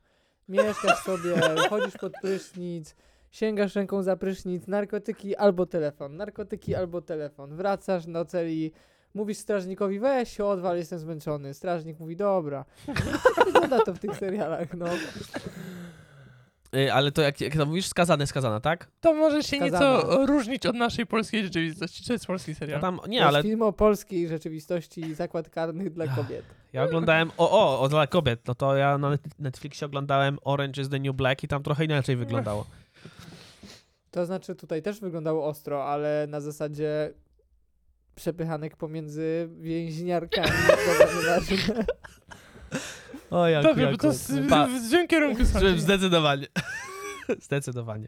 Mieszkasz 0.50 1.00
sobie, 1.00 1.34
chodzisz 1.70 1.98
pod 1.98 2.14
prysznic, 2.22 2.96
sięgasz 3.32 3.76
ręką 3.76 4.04
za 4.04 4.16
prysznic, 4.16 4.68
narkotyki 4.68 5.36
albo 5.36 5.66
telefon, 5.66 6.18
narkotyki 6.18 6.76
albo 6.76 7.02
telefon. 7.02 7.56
Wracasz 7.56 8.06
do 8.06 8.26
celi, 8.26 8.72
mówisz 9.14 9.38
strażnikowi, 9.38 10.00
weź 10.00 10.38
się 10.38 10.46
odwal, 10.46 10.78
jestem 10.78 11.00
zmęczony. 11.00 11.54
Strażnik 11.54 12.00
mówi, 12.00 12.16
dobra. 12.16 12.66
Wygląda 13.46 13.80
to 13.86 13.94
w 13.94 14.00
tych 14.00 14.18
serialach, 14.18 14.74
no. 14.74 14.86
Y, 16.76 16.94
Ale 16.94 17.12
to 17.12 17.22
jak, 17.22 17.42
jak 17.42 17.54
to 17.58 17.66
mówisz, 17.66 17.86
skazany, 17.88 18.28
skazana, 18.28 18.60
tak? 18.60 18.88
To 19.02 19.14
może 19.14 19.44
się 19.44 19.60
nieco 19.60 20.02
różnić 20.26 20.66
od 20.66 20.76
naszej 20.76 21.06
polskiej 21.06 21.44
rzeczywistości. 21.44 22.06
To 22.08 22.14
jest 22.14 22.26
polski 22.26 22.56
serial. 22.56 22.82
tam, 22.82 23.00
To 23.00 23.08
nie, 23.08 23.18
jest 23.18 23.28
ale 23.28 23.42
film 23.44 23.62
o 23.62 23.74
polskiej 23.74 24.28
rzeczywistości 24.28 25.16
zakład 25.16 25.50
karnych 25.50 25.94
dla 25.94 26.08
kobiet. 26.08 26.46
ja 26.74 26.84
oglądałem, 26.84 27.32
o, 27.38 27.52
o, 27.52 27.80
o, 27.80 27.90
dla 27.90 28.08
kobiet, 28.08 28.48
no 28.48 28.56
to 28.56 28.76
ja 28.76 28.98
na 28.98 29.10
Net- 29.10 29.30
Netflixie 29.40 29.86
oglądałem 29.86 30.38
Orange 30.44 30.82
is 30.82 30.90
the 30.90 31.00
New 31.00 31.16
Black 31.16 31.44
i 31.44 31.48
tam 31.48 31.64
trochę 31.64 31.86
inaczej 31.86 32.16
wyglądało. 32.16 32.66
To 34.12 34.26
znaczy 34.26 34.56
tutaj 34.56 34.82
też 34.82 35.00
wyglądało 35.00 35.46
ostro, 35.48 35.86
ale 35.86 36.26
na 36.30 36.42
zasadzie 36.42 37.14
przepychanek 38.16 38.78
pomiędzy 38.78 39.50
więźniarkami. 39.60 40.48
Dobra, 40.68 41.14
nieważne. 41.22 41.86
O, 43.32 43.48
jak, 43.48 43.64
Dobrze, 43.64 43.92
bo 43.92 43.98
to 43.98 44.14
z, 44.14 44.50
Pa- 44.50 44.68
w 44.68 44.80
złym 44.80 45.08
kierunku 45.08 45.46
schodzi. 45.46 45.80
Zdecydowanie. 45.80 46.48
Zdecydowanie. 47.40 48.08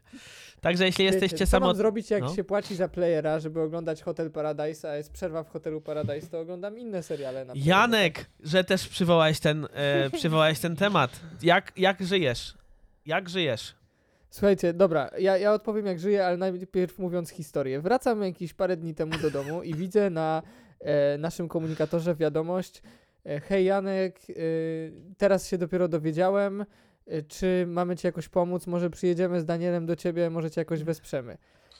Także 0.61 0.85
jeśli 0.85 1.05
Wiecie, 1.05 1.15
jesteście 1.15 1.47
co 1.47 1.59
mam 1.59 1.75
zrobić, 1.75 2.11
jak 2.11 2.23
no. 2.23 2.35
się 2.35 2.43
płaci 2.43 2.75
za 2.75 2.87
playera, 2.87 3.39
żeby 3.39 3.61
oglądać 3.61 4.01
Hotel 4.01 4.31
Paradise, 4.31 4.91
a 4.91 4.95
jest 4.95 5.11
przerwa 5.13 5.43
w 5.43 5.49
Hotelu 5.49 5.81
Paradise, 5.81 6.27
to 6.27 6.39
oglądam 6.39 6.79
inne 6.79 7.03
seriale 7.03 7.45
na. 7.45 7.53
Janek, 7.55 8.25
że 8.39 8.63
też 8.63 8.87
przywołałeś 8.87 9.39
ten, 9.39 9.67
e, 9.73 10.09
przywołałeś 10.19 10.59
ten 10.59 10.75
temat. 10.75 11.19
Jak, 11.41 11.71
jak 11.77 12.03
żyjesz? 12.03 12.53
Jak 13.05 13.29
żyjesz? 13.29 13.75
Słuchajcie, 14.29 14.73
dobra, 14.73 15.09
ja, 15.19 15.37
ja 15.37 15.53
odpowiem 15.53 15.85
jak 15.85 15.99
żyję, 15.99 16.25
ale 16.25 16.37
najpierw 16.37 16.99
mówiąc 16.99 17.29
historię. 17.29 17.81
Wracam 17.81 18.23
jakieś 18.23 18.53
parę 18.53 18.77
dni 18.77 18.95
temu 18.95 19.17
do 19.17 19.31
domu 19.31 19.63
i 19.63 19.73
widzę 19.75 20.09
na 20.09 20.41
e, 20.79 21.17
naszym 21.17 21.47
komunikatorze 21.47 22.15
wiadomość 22.15 22.81
hej 23.25 23.65
Janek, 23.65 24.19
e, 24.29 24.33
teraz 25.17 25.47
się 25.47 25.57
dopiero 25.57 25.87
dowiedziałem, 25.87 26.65
e, 27.05 27.21
czy 27.21 27.65
mamy 27.67 27.95
ci 27.95 28.07
jakoś 28.07 28.29
pomóc, 28.29 28.67
może 28.67 28.89
przyjedziemy 28.89 29.41
z 29.41 29.45
Danielem 29.45 29.85
do 29.85 29.95
ciebie, 29.95 30.29
może 30.29 30.51
cię 30.51 30.61
jakoś 30.61 30.83
wesprzemy. 30.83 31.37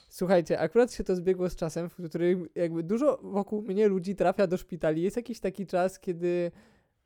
Słuchajcie, 0.09 0.59
akurat 0.59 0.93
się 0.93 1.03
to 1.03 1.15
zbiegło 1.15 1.49
z 1.49 1.55
czasem, 1.55 1.89
w 1.89 1.95
którym 2.09 2.47
jakby 2.55 2.83
dużo 2.83 3.19
wokół 3.23 3.61
mnie 3.61 3.87
ludzi 3.87 4.15
trafia 4.15 4.47
do 4.47 4.57
szpitali. 4.57 5.01
Jest 5.01 5.17
jakiś 5.17 5.39
taki 5.39 5.67
czas, 5.67 5.99
kiedy 5.99 6.51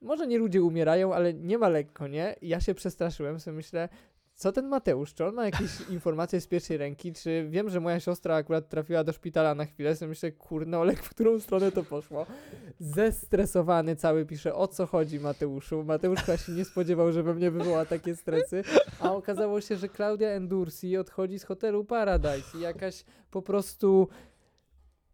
może 0.02 0.28
nie 0.28 0.38
ludzie 0.38 0.64
umierają, 0.64 1.14
ale 1.14 1.34
nie 1.34 1.58
ma 1.58 1.70
lekko, 1.70 2.08
nie? 2.08 2.36
Ja 2.42 2.60
się 2.60 2.74
przestraszyłem, 2.74 3.40
sobie 3.40 3.58
myślę, 3.58 3.90
co 4.38 4.52
ten 4.52 4.68
Mateusz, 4.68 5.14
czy 5.14 5.26
on 5.26 5.36
ma 5.36 5.46
jakieś 5.46 5.82
informacje 5.90 6.42
z 6.42 6.48
pierwszej 6.48 6.78
ręki, 6.78 7.14
czy 7.14 7.48
wiem, 7.50 7.70
że 7.70 7.80
moja 7.80 8.00
siostra 8.00 8.36
akurat 8.36 8.70
trafiła 8.70 9.04
do 9.04 9.14
szpitala 9.14 9.56
na 9.56 9.66
chwilę, 9.66 9.96
sobie 9.96 10.10
myślę, 10.10 10.32
kurno, 10.32 10.80
Olek, 10.80 11.04
w 11.04 11.10
którą 11.10 11.40
stronę 11.40 11.72
to 11.72 11.84
poszło? 11.84 12.26
Zestresowany 12.80 13.96
cały 13.96 14.26
pisze, 14.26 14.56
o 14.56 14.68
co 14.68 14.86
chodzi 14.86 15.20
Mateuszu? 15.20 15.84
Mateusz 15.84 16.20
chyba 16.20 16.38
się 16.38 16.52
nie 16.52 16.66
spodziewał, 16.66 17.12
że 17.12 17.24
we 17.24 17.34
mnie 17.34 17.52
wywoła 17.52 17.86
takie 17.86 18.16
stresy, 18.16 18.64
a 19.00 19.14
okazało 19.14 19.62
się, 19.62 19.78
że 19.78 19.90
Klaudia 19.90 20.30
Endursi 20.30 20.98
odchodzi 20.98 21.40
z 21.40 21.44
hotelu 21.44 21.86
Paradise 21.86 22.58
i 22.58 22.62
jakaś 22.62 23.06
po 23.32 23.42
prostu 23.42 24.08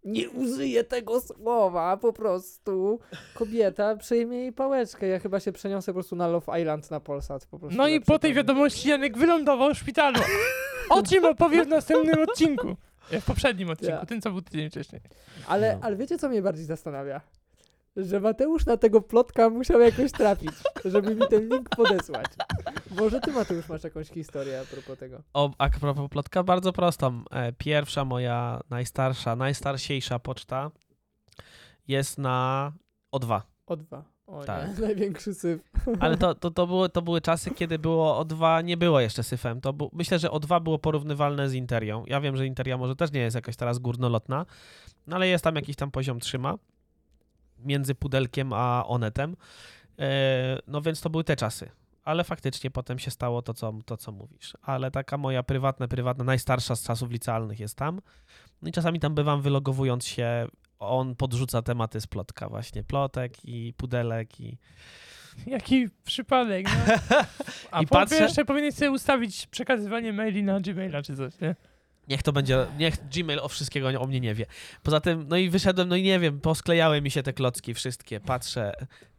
nie 0.05 0.29
użyję 0.29 0.83
tego 0.83 1.21
słowa, 1.21 1.97
po 1.97 2.13
prostu 2.13 2.99
kobieta 3.33 3.95
przejmie 3.95 4.37
jej 4.37 4.51
pałeczkę. 4.53 5.07
Ja 5.07 5.19
chyba 5.19 5.39
się 5.39 5.51
przeniosę 5.51 5.91
po 5.91 5.93
prostu 5.93 6.15
na 6.15 6.27
Love 6.27 6.59
Island 6.61 6.91
na 6.91 6.99
Polsat. 6.99 7.45
Po 7.45 7.59
prostu 7.59 7.77
No 7.77 7.87
i 7.87 8.01
po 8.01 8.19
tej 8.19 8.33
wiadomości 8.33 8.89
Janek 8.89 9.17
wylądował 9.17 9.73
w 9.73 9.77
szpitalu. 9.77 10.19
O 10.89 11.03
czym 11.03 11.25
opowie 11.25 11.63
w 11.65 11.67
następnym 11.67 12.23
odcinku. 12.29 12.75
E, 13.11 13.21
W 13.21 13.25
poprzednim 13.25 13.69
odcinku, 13.69 13.95
Ja. 13.99 14.05
tym 14.05 14.21
co 14.21 14.31
był 14.31 14.41
tydzień 14.41 14.69
wcześniej. 14.69 15.01
Ale, 15.47 15.73
No. 15.75 15.79
ale 15.83 15.95
wiecie, 15.95 16.17
co 16.17 16.29
mnie 16.29 16.41
bardziej 16.41 16.65
zastanawia? 16.65 17.21
Że 17.95 18.19
Mateusz 18.19 18.65
na 18.65 18.77
tego 18.77 19.01
plotka 19.01 19.49
musiał 19.49 19.79
jakoś 19.79 20.11
trafić, 20.11 20.51
żeby 20.85 21.15
mi 21.15 21.21
ten 21.29 21.49
link 21.49 21.69
podesłać. 21.69 22.25
Może 22.99 23.21
ty, 23.21 23.31
Mateusz, 23.31 23.69
masz 23.69 23.83
jakąś 23.83 24.07
historię 24.09 24.59
a 24.61 24.65
propos 24.75 24.97
tego? 24.99 25.21
O, 25.33 25.51
a 25.57 25.69
propos 25.69 26.09
plotka, 26.09 26.43
bardzo 26.43 26.73
prostą. 26.73 27.23
E, 27.31 27.51
Pierwsza 27.53 28.05
moja 28.05 28.61
najstarsza, 28.69 29.35
najstarsiejsza 29.35 30.19
poczta 30.19 30.71
jest 31.87 32.17
na 32.17 32.71
O2. 33.15 33.41
O 33.65 33.77
dwa. 33.77 34.03
O 34.27 34.43
Tak. 34.45 34.67
nie, 34.79 34.81
największy 34.87 35.33
syf. 35.33 35.61
Ale 35.99 36.17
to, 36.17 36.35
to, 36.35 36.51
to, 36.51 36.67
było, 36.67 36.89
to 36.89 37.01
były 37.01 37.21
czasy, 37.31 37.51
kiedy 37.51 37.79
było 37.79 38.23
O2, 38.25 38.63
nie 38.63 38.77
było 38.77 38.99
jeszcze 38.99 39.23
syfem. 39.23 39.61
To 39.61 39.73
bu- 39.73 39.89
myślę, 39.93 40.19
że 40.19 40.27
O2 40.27 40.61
było 40.63 40.79
porównywalne 40.79 41.49
z 41.49 41.53
Interią. 41.53 42.03
Ja 42.07 42.21
wiem, 42.21 42.37
że 42.37 42.45
Interia 42.47 42.77
może 42.77 42.95
też 42.95 43.11
nie 43.11 43.19
jest 43.19 43.35
jakaś 43.35 43.55
teraz 43.55 43.79
górnolotna, 43.79 44.45
no 45.07 45.15
ale 45.15 45.27
jest 45.27 45.43
tam 45.43 45.55
jakiś 45.55 45.75
tam 45.75 45.91
poziom 45.91 46.19
trzyma 46.19 46.55
między 47.65 47.95
pudelkiem 47.95 48.53
a 48.53 48.83
onetem. 48.87 49.35
E, 49.99 50.59
no 50.67 50.81
więc 50.81 51.01
to 51.01 51.09
były 51.09 51.23
te 51.23 51.35
czasy. 51.35 51.69
Ale 52.03 52.23
faktycznie 52.23 52.71
potem 52.71 52.99
się 52.99 53.11
stało 53.11 53.41
to 53.41 53.53
co, 53.53 53.73
to, 53.85 53.97
co 53.97 54.11
mówisz. 54.11 54.57
Ale 54.61 54.91
taka 54.91 55.17
moja 55.17 55.43
prywatna, 55.43 55.87
prywatna, 55.87 56.23
najstarsza 56.23 56.75
z 56.75 56.83
czasów 56.83 57.11
licealnych 57.11 57.59
jest 57.59 57.77
tam. 57.77 58.01
No 58.61 58.69
i 58.69 58.71
czasami 58.71 58.99
tam 58.99 59.15
bywam 59.15 59.41
wylogowując 59.41 60.05
się. 60.05 60.47
On 60.79 61.15
podrzuca 61.15 61.61
tematy 61.61 62.01
z 62.01 62.07
plotka 62.07 62.49
właśnie. 62.49 62.83
Plotek 62.83 63.45
i 63.45 63.73
pudelek 63.77 64.39
i... 64.39 64.57
Jaki 65.47 65.87
przypadek, 66.03 66.65
no. 66.65 66.93
A 67.71 67.81
I 67.81 67.87
po 67.87 67.95
patrzę- 67.95 68.21
jeszcze 68.21 68.45
powinieneś 68.45 68.75
sobie 68.75 68.91
ustawić 68.91 69.47
przekazywanie 69.47 70.13
maili 70.13 70.43
na 70.43 70.59
Gmaila 70.59 71.01
czy 71.01 71.15
coś, 71.15 71.39
nie? 71.39 71.55
Niech 72.07 72.23
to 72.23 72.33
będzie, 72.33 72.65
niech 72.79 73.09
Gmail 73.09 73.39
o 73.39 73.47
wszystkiego 73.47 74.01
o 74.01 74.07
mnie 74.07 74.19
nie 74.19 74.35
wie. 74.35 74.45
Poza 74.83 74.99
tym, 75.01 75.25
no 75.29 75.37
i 75.37 75.49
wyszedłem, 75.49 75.89
no 75.89 75.95
i 75.95 76.03
nie 76.03 76.19
wiem, 76.19 76.39
posklejały 76.39 77.01
mi 77.01 77.11
się 77.11 77.23
te 77.23 77.33
klocki 77.33 77.73
wszystkie, 77.73 78.19
patrzę, 78.19 78.73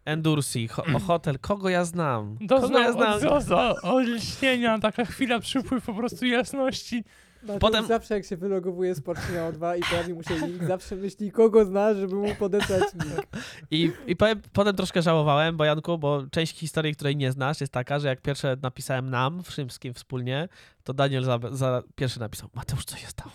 Endursi, 0.05 0.69
ho, 0.69 0.85
o 0.95 0.99
hotel, 0.99 1.39
kogo 1.39 1.69
ja 1.69 1.85
znam? 1.85 2.39
Kogo 2.49 2.79
ja 2.79 2.87
Doznał 2.87 2.93
znam? 2.93 3.13
od 3.15 3.21
Zozo, 3.21 3.75
olśnienia, 3.83 4.79
taka 4.79 5.05
chwila 5.05 5.41
przypływ 5.41 5.87
po 5.87 5.95
prostu 5.95 6.27
jasności. 6.27 7.05
Mateusz 7.45 7.61
Potem- 7.61 7.87
zawsze 7.87 8.15
jak 8.15 8.25
się 8.25 8.37
wylogowuje 8.37 8.95
z 8.95 9.01
Porsche 9.01 9.47
o 9.47 9.53
dwa 9.53 9.77
i 9.77 9.83
pojawi 9.91 10.15
mu 10.15 10.23
się 10.23 10.47
link, 10.47 10.65
zawsze 10.65 10.97
myśli, 10.97 11.33
kogo 11.33 11.65
zna, 11.65 11.95
żeby 11.95 12.15
mu 12.15 12.35
podesłać 12.35 12.83
link. 13.05 13.27
I, 13.71 13.93
i 14.07 14.17
powiem, 14.17 14.43
potem 14.53 14.77
troszkę 14.77 15.03
żałowałem, 15.03 15.57
bo 15.57 15.65
Janku, 15.65 15.99
bo 15.99 16.23
część 16.31 16.59
historii, 16.59 16.95
której 16.95 17.17
nie 17.17 17.33
znasz, 17.33 17.61
jest 17.61 17.73
taka, 17.73 17.99
że 17.99 18.09
jak 18.09 18.21
pierwsze 18.21 18.57
napisałem 18.63 19.11
nam, 19.11 19.43
wszystkim 19.43 19.95
wspólnie, 19.95 20.49
to 20.85 20.95
Daniel 20.95 21.25
za, 21.25 21.39
za 21.53 21.83
pierwszy 21.95 22.21
napisał, 22.21 22.49
Mateusz, 22.55 22.85
co 22.85 22.97
się 22.97 23.07
stało? 23.07 23.31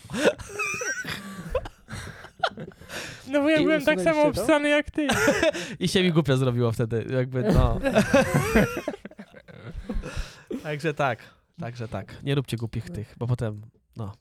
No 3.31 3.41
bo 3.41 3.49
ja 3.49 3.57
I 3.57 3.63
byłem 3.63 3.85
tak 3.85 4.01
samo 4.01 4.23
obstany 4.23 4.69
jak 4.69 4.91
ty. 4.91 5.07
I 5.79 5.87
się 5.87 6.03
mi 6.03 6.11
głupio 6.11 6.37
zrobiło 6.37 6.71
wtedy, 6.71 7.05
jakby 7.13 7.43
no. 7.53 7.79
Także 10.63 10.93
tak, 10.93 11.19
także 11.59 11.87
tak. 11.87 12.23
Nie 12.23 12.35
róbcie 12.35 12.57
głupich 12.57 12.89
tych, 12.89 13.15
bo 13.17 13.27
potem, 13.27 13.61
no. 13.99 14.11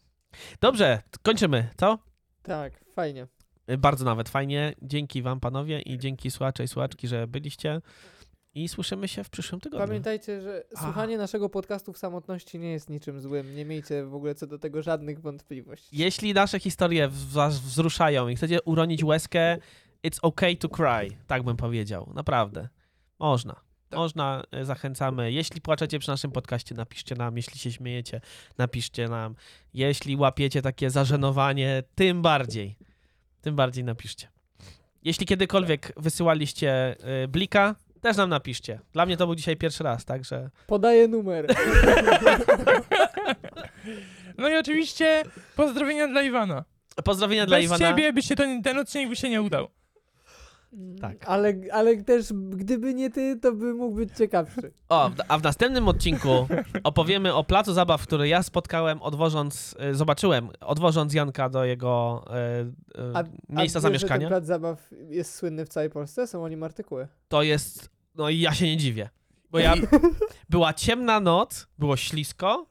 Dobrze, 0.61 1.03
kończymy, 1.23 1.69
co? 1.77 1.99
Tak, 2.43 2.85
fajnie. 2.93 3.27
Y, 3.71 3.79
Bardzo 3.79 4.05
nawet 4.05 4.29
fajnie. 4.29 4.75
Dzięki 4.83 5.23
wam, 5.23 5.41
panowie, 5.41 5.81
i 5.81 5.99
dzięki 5.99 6.31
słuchacze 6.31 6.65
i 6.65 6.69
słuchaczki, 6.69 7.09
że 7.09 7.27
byliście. 7.27 7.81
I 8.55 8.69
słyszymy 8.69 9.09
się 9.09 9.25
w 9.25 9.31
przyszłym 9.31 9.61
tygodniu. 9.61 9.87
Pamiętajcie, 9.87 10.41
że 10.41 10.65
A. 10.77 10.83
słuchanie 10.85 11.19
naszego 11.19 11.49
podcastu 11.49 11.93
w 11.93 11.99
samotności 11.99 12.59
nie 12.59 12.73
jest 12.73 12.91
niczym 12.91 13.21
złym. 13.21 13.55
Nie 13.55 13.65
miejcie 13.65 14.05
w 14.05 14.15
ogóle 14.15 14.35
co 14.35 14.47
do 14.47 14.59
tego 14.59 14.83
żadnych 14.83 15.21
wątpliwości. 15.21 15.89
Jeśli 15.93 16.35
nasze 16.35 16.61
historie 16.61 17.09
was 17.13 17.61
wzruszają 17.61 18.29
i 18.29 18.37
chcecie 18.37 18.63
uronić 18.63 19.05
łezkę, 19.05 19.59
it's 20.07 20.19
okay 20.23 20.57
to 20.57 20.69
cry, 20.69 21.09
tak 21.27 21.43
bym 21.43 21.57
powiedział. 21.57 22.13
Naprawdę. 22.15 22.69
Można. 23.19 23.68
Można, 23.93 24.43
y, 24.61 24.65
zachęcamy. 24.65 25.33
Jeśli 25.33 25.61
płaczecie 25.61 25.99
przy 25.99 26.11
naszym 26.11 26.31
podcaście, 26.31 26.75
napiszcie 26.75 27.15
nam. 27.15 27.37
Jeśli 27.37 27.59
się 27.59 27.73
śmiejecie, 27.73 28.21
napiszcie 28.59 29.09
nam. 29.09 29.35
Jeśli 29.75 30.17
łapiecie 30.17 30.63
takie 30.63 30.91
zażenowanie, 30.91 31.83
tym 31.95 32.23
bardziej. 32.23 32.77
Tym 33.41 33.57
bardziej 33.57 33.85
napiszcie. 33.85 34.29
Jeśli 35.03 35.27
kiedykolwiek 35.27 35.93
wysyłaliście 35.97 36.97
y, 37.25 37.29
blika, 37.29 37.75
też 38.01 38.17
nam 38.17 38.31
napiszcie. 38.31 38.81
Dla 38.93 39.07
mnie 39.07 39.17
to 39.17 39.27
był 39.27 39.35
dzisiaj 39.35 39.57
pierwszy 39.57 39.85
raz, 39.85 40.05
także 40.05 40.51
Podaję 40.67 41.09
numer. 41.09 41.47
No 44.39 44.49
i 44.49 44.57
oczywiście 44.57 45.23
pozdrowienia 45.57 46.09
dla 46.09 46.23
Iwana. 46.23 46.65
pozdrowienia 47.05 47.47
dla 47.47 47.57
Bez 47.57 47.65
Iwana. 47.65 47.89
ciebie 47.89 48.13
by 48.13 48.23
się 48.23 48.37
ten, 48.37 48.63
ten 48.63 48.79
odcinek 48.79 49.09
by 49.09 49.17
się 49.17 49.29
nie 49.31 49.43
udał. 49.43 49.69
Tak. 51.01 51.17
Ale, 51.29 51.55
ale 51.73 51.97
też 52.03 52.33
gdyby 52.33 52.95
nie 52.95 53.11
ty, 53.11 53.39
to 53.43 53.53
by 53.53 53.75
mógł 53.75 53.97
być 53.97 54.17
ciekawszy. 54.17 54.73
O, 54.89 55.11
a 55.29 55.39
w 55.39 55.43
następnym 55.43 55.89
odcinku 55.89 56.47
opowiemy 56.85 57.35
o 57.35 57.45
placu 57.45 57.73
zabaw, 57.73 58.03
który 58.03 58.29
ja 58.29 58.43
spotkałem 58.43 59.03
odwożąc, 59.03 59.77
e, 59.79 59.95
zobaczyłem, 59.95 60.49
odwożąc 60.61 61.15
Janka 61.15 61.49
do 61.49 61.65
jego 61.65 62.25
e, 62.31 62.35
e, 62.99 63.17
A- 63.17 63.25
miejsca 63.49 63.79
A 63.79 63.83
zamieszkania. 63.83 64.21
ten 64.21 64.29
plac 64.29 64.47
zabaw 64.47 64.91
jest 65.09 65.35
słynny 65.35 65.65
w 65.65 65.69
całej 65.69 65.91
Polsce? 65.91 66.27
Są 66.27 66.45
o 66.45 66.49
nim 66.49 66.63
artykuły. 66.63 67.09
To 67.29 67.43
jest, 67.43 67.91
no 68.15 68.29
i 68.29 68.41
ja 68.41 68.55
się 68.55 68.67
nie 68.67 68.77
dziwię. 68.77 69.09
Bo 69.51 69.59
ja, 69.59 69.75
była 70.51 70.73
ciemna 70.73 71.21
noc, 71.21 71.67
było 71.79 71.97
ślisko, 71.97 72.67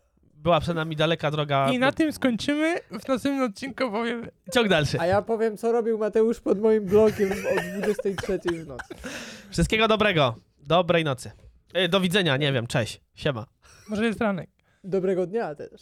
była 0.47 0.59
przed 0.59 0.75
nami 0.75 0.95
daleka 0.95 1.31
droga. 1.31 1.69
I 1.71 1.79
na 1.79 1.91
tym 1.91 2.11
skończymy. 2.13 2.75
W 2.79 2.91
następnym 3.07 3.41
odcinku 3.41 3.91
powiemy. 3.91 4.31
Ciąg 4.53 4.67
dalszy. 4.67 4.99
A 4.99 5.05
ja 5.05 5.21
powiem, 5.21 5.57
co 5.57 5.71
robił 5.71 5.97
Mateusz 5.97 6.39
pod 6.39 6.59
moim 6.61 6.85
blogiem 6.85 7.31
o 7.31 7.81
23 7.81 8.39
w 8.63 8.67
nocy. 8.67 8.83
Wszystkiego 9.49 9.87
dobrego. 9.87 10.35
Dobrej 10.67 11.03
nocy. 11.03 11.31
E, 11.73 11.89
Do 11.89 11.99
widzenia, 11.99 12.37
nie 12.37 12.53
wiem, 12.53 12.67
cześć. 12.67 13.01
Siema. 13.15 13.45
Może 13.89 14.05
jest 14.05 14.21
ranek. 14.21 14.49
Dobrego 14.83 15.27
dnia 15.27 15.55
też. 15.55 15.81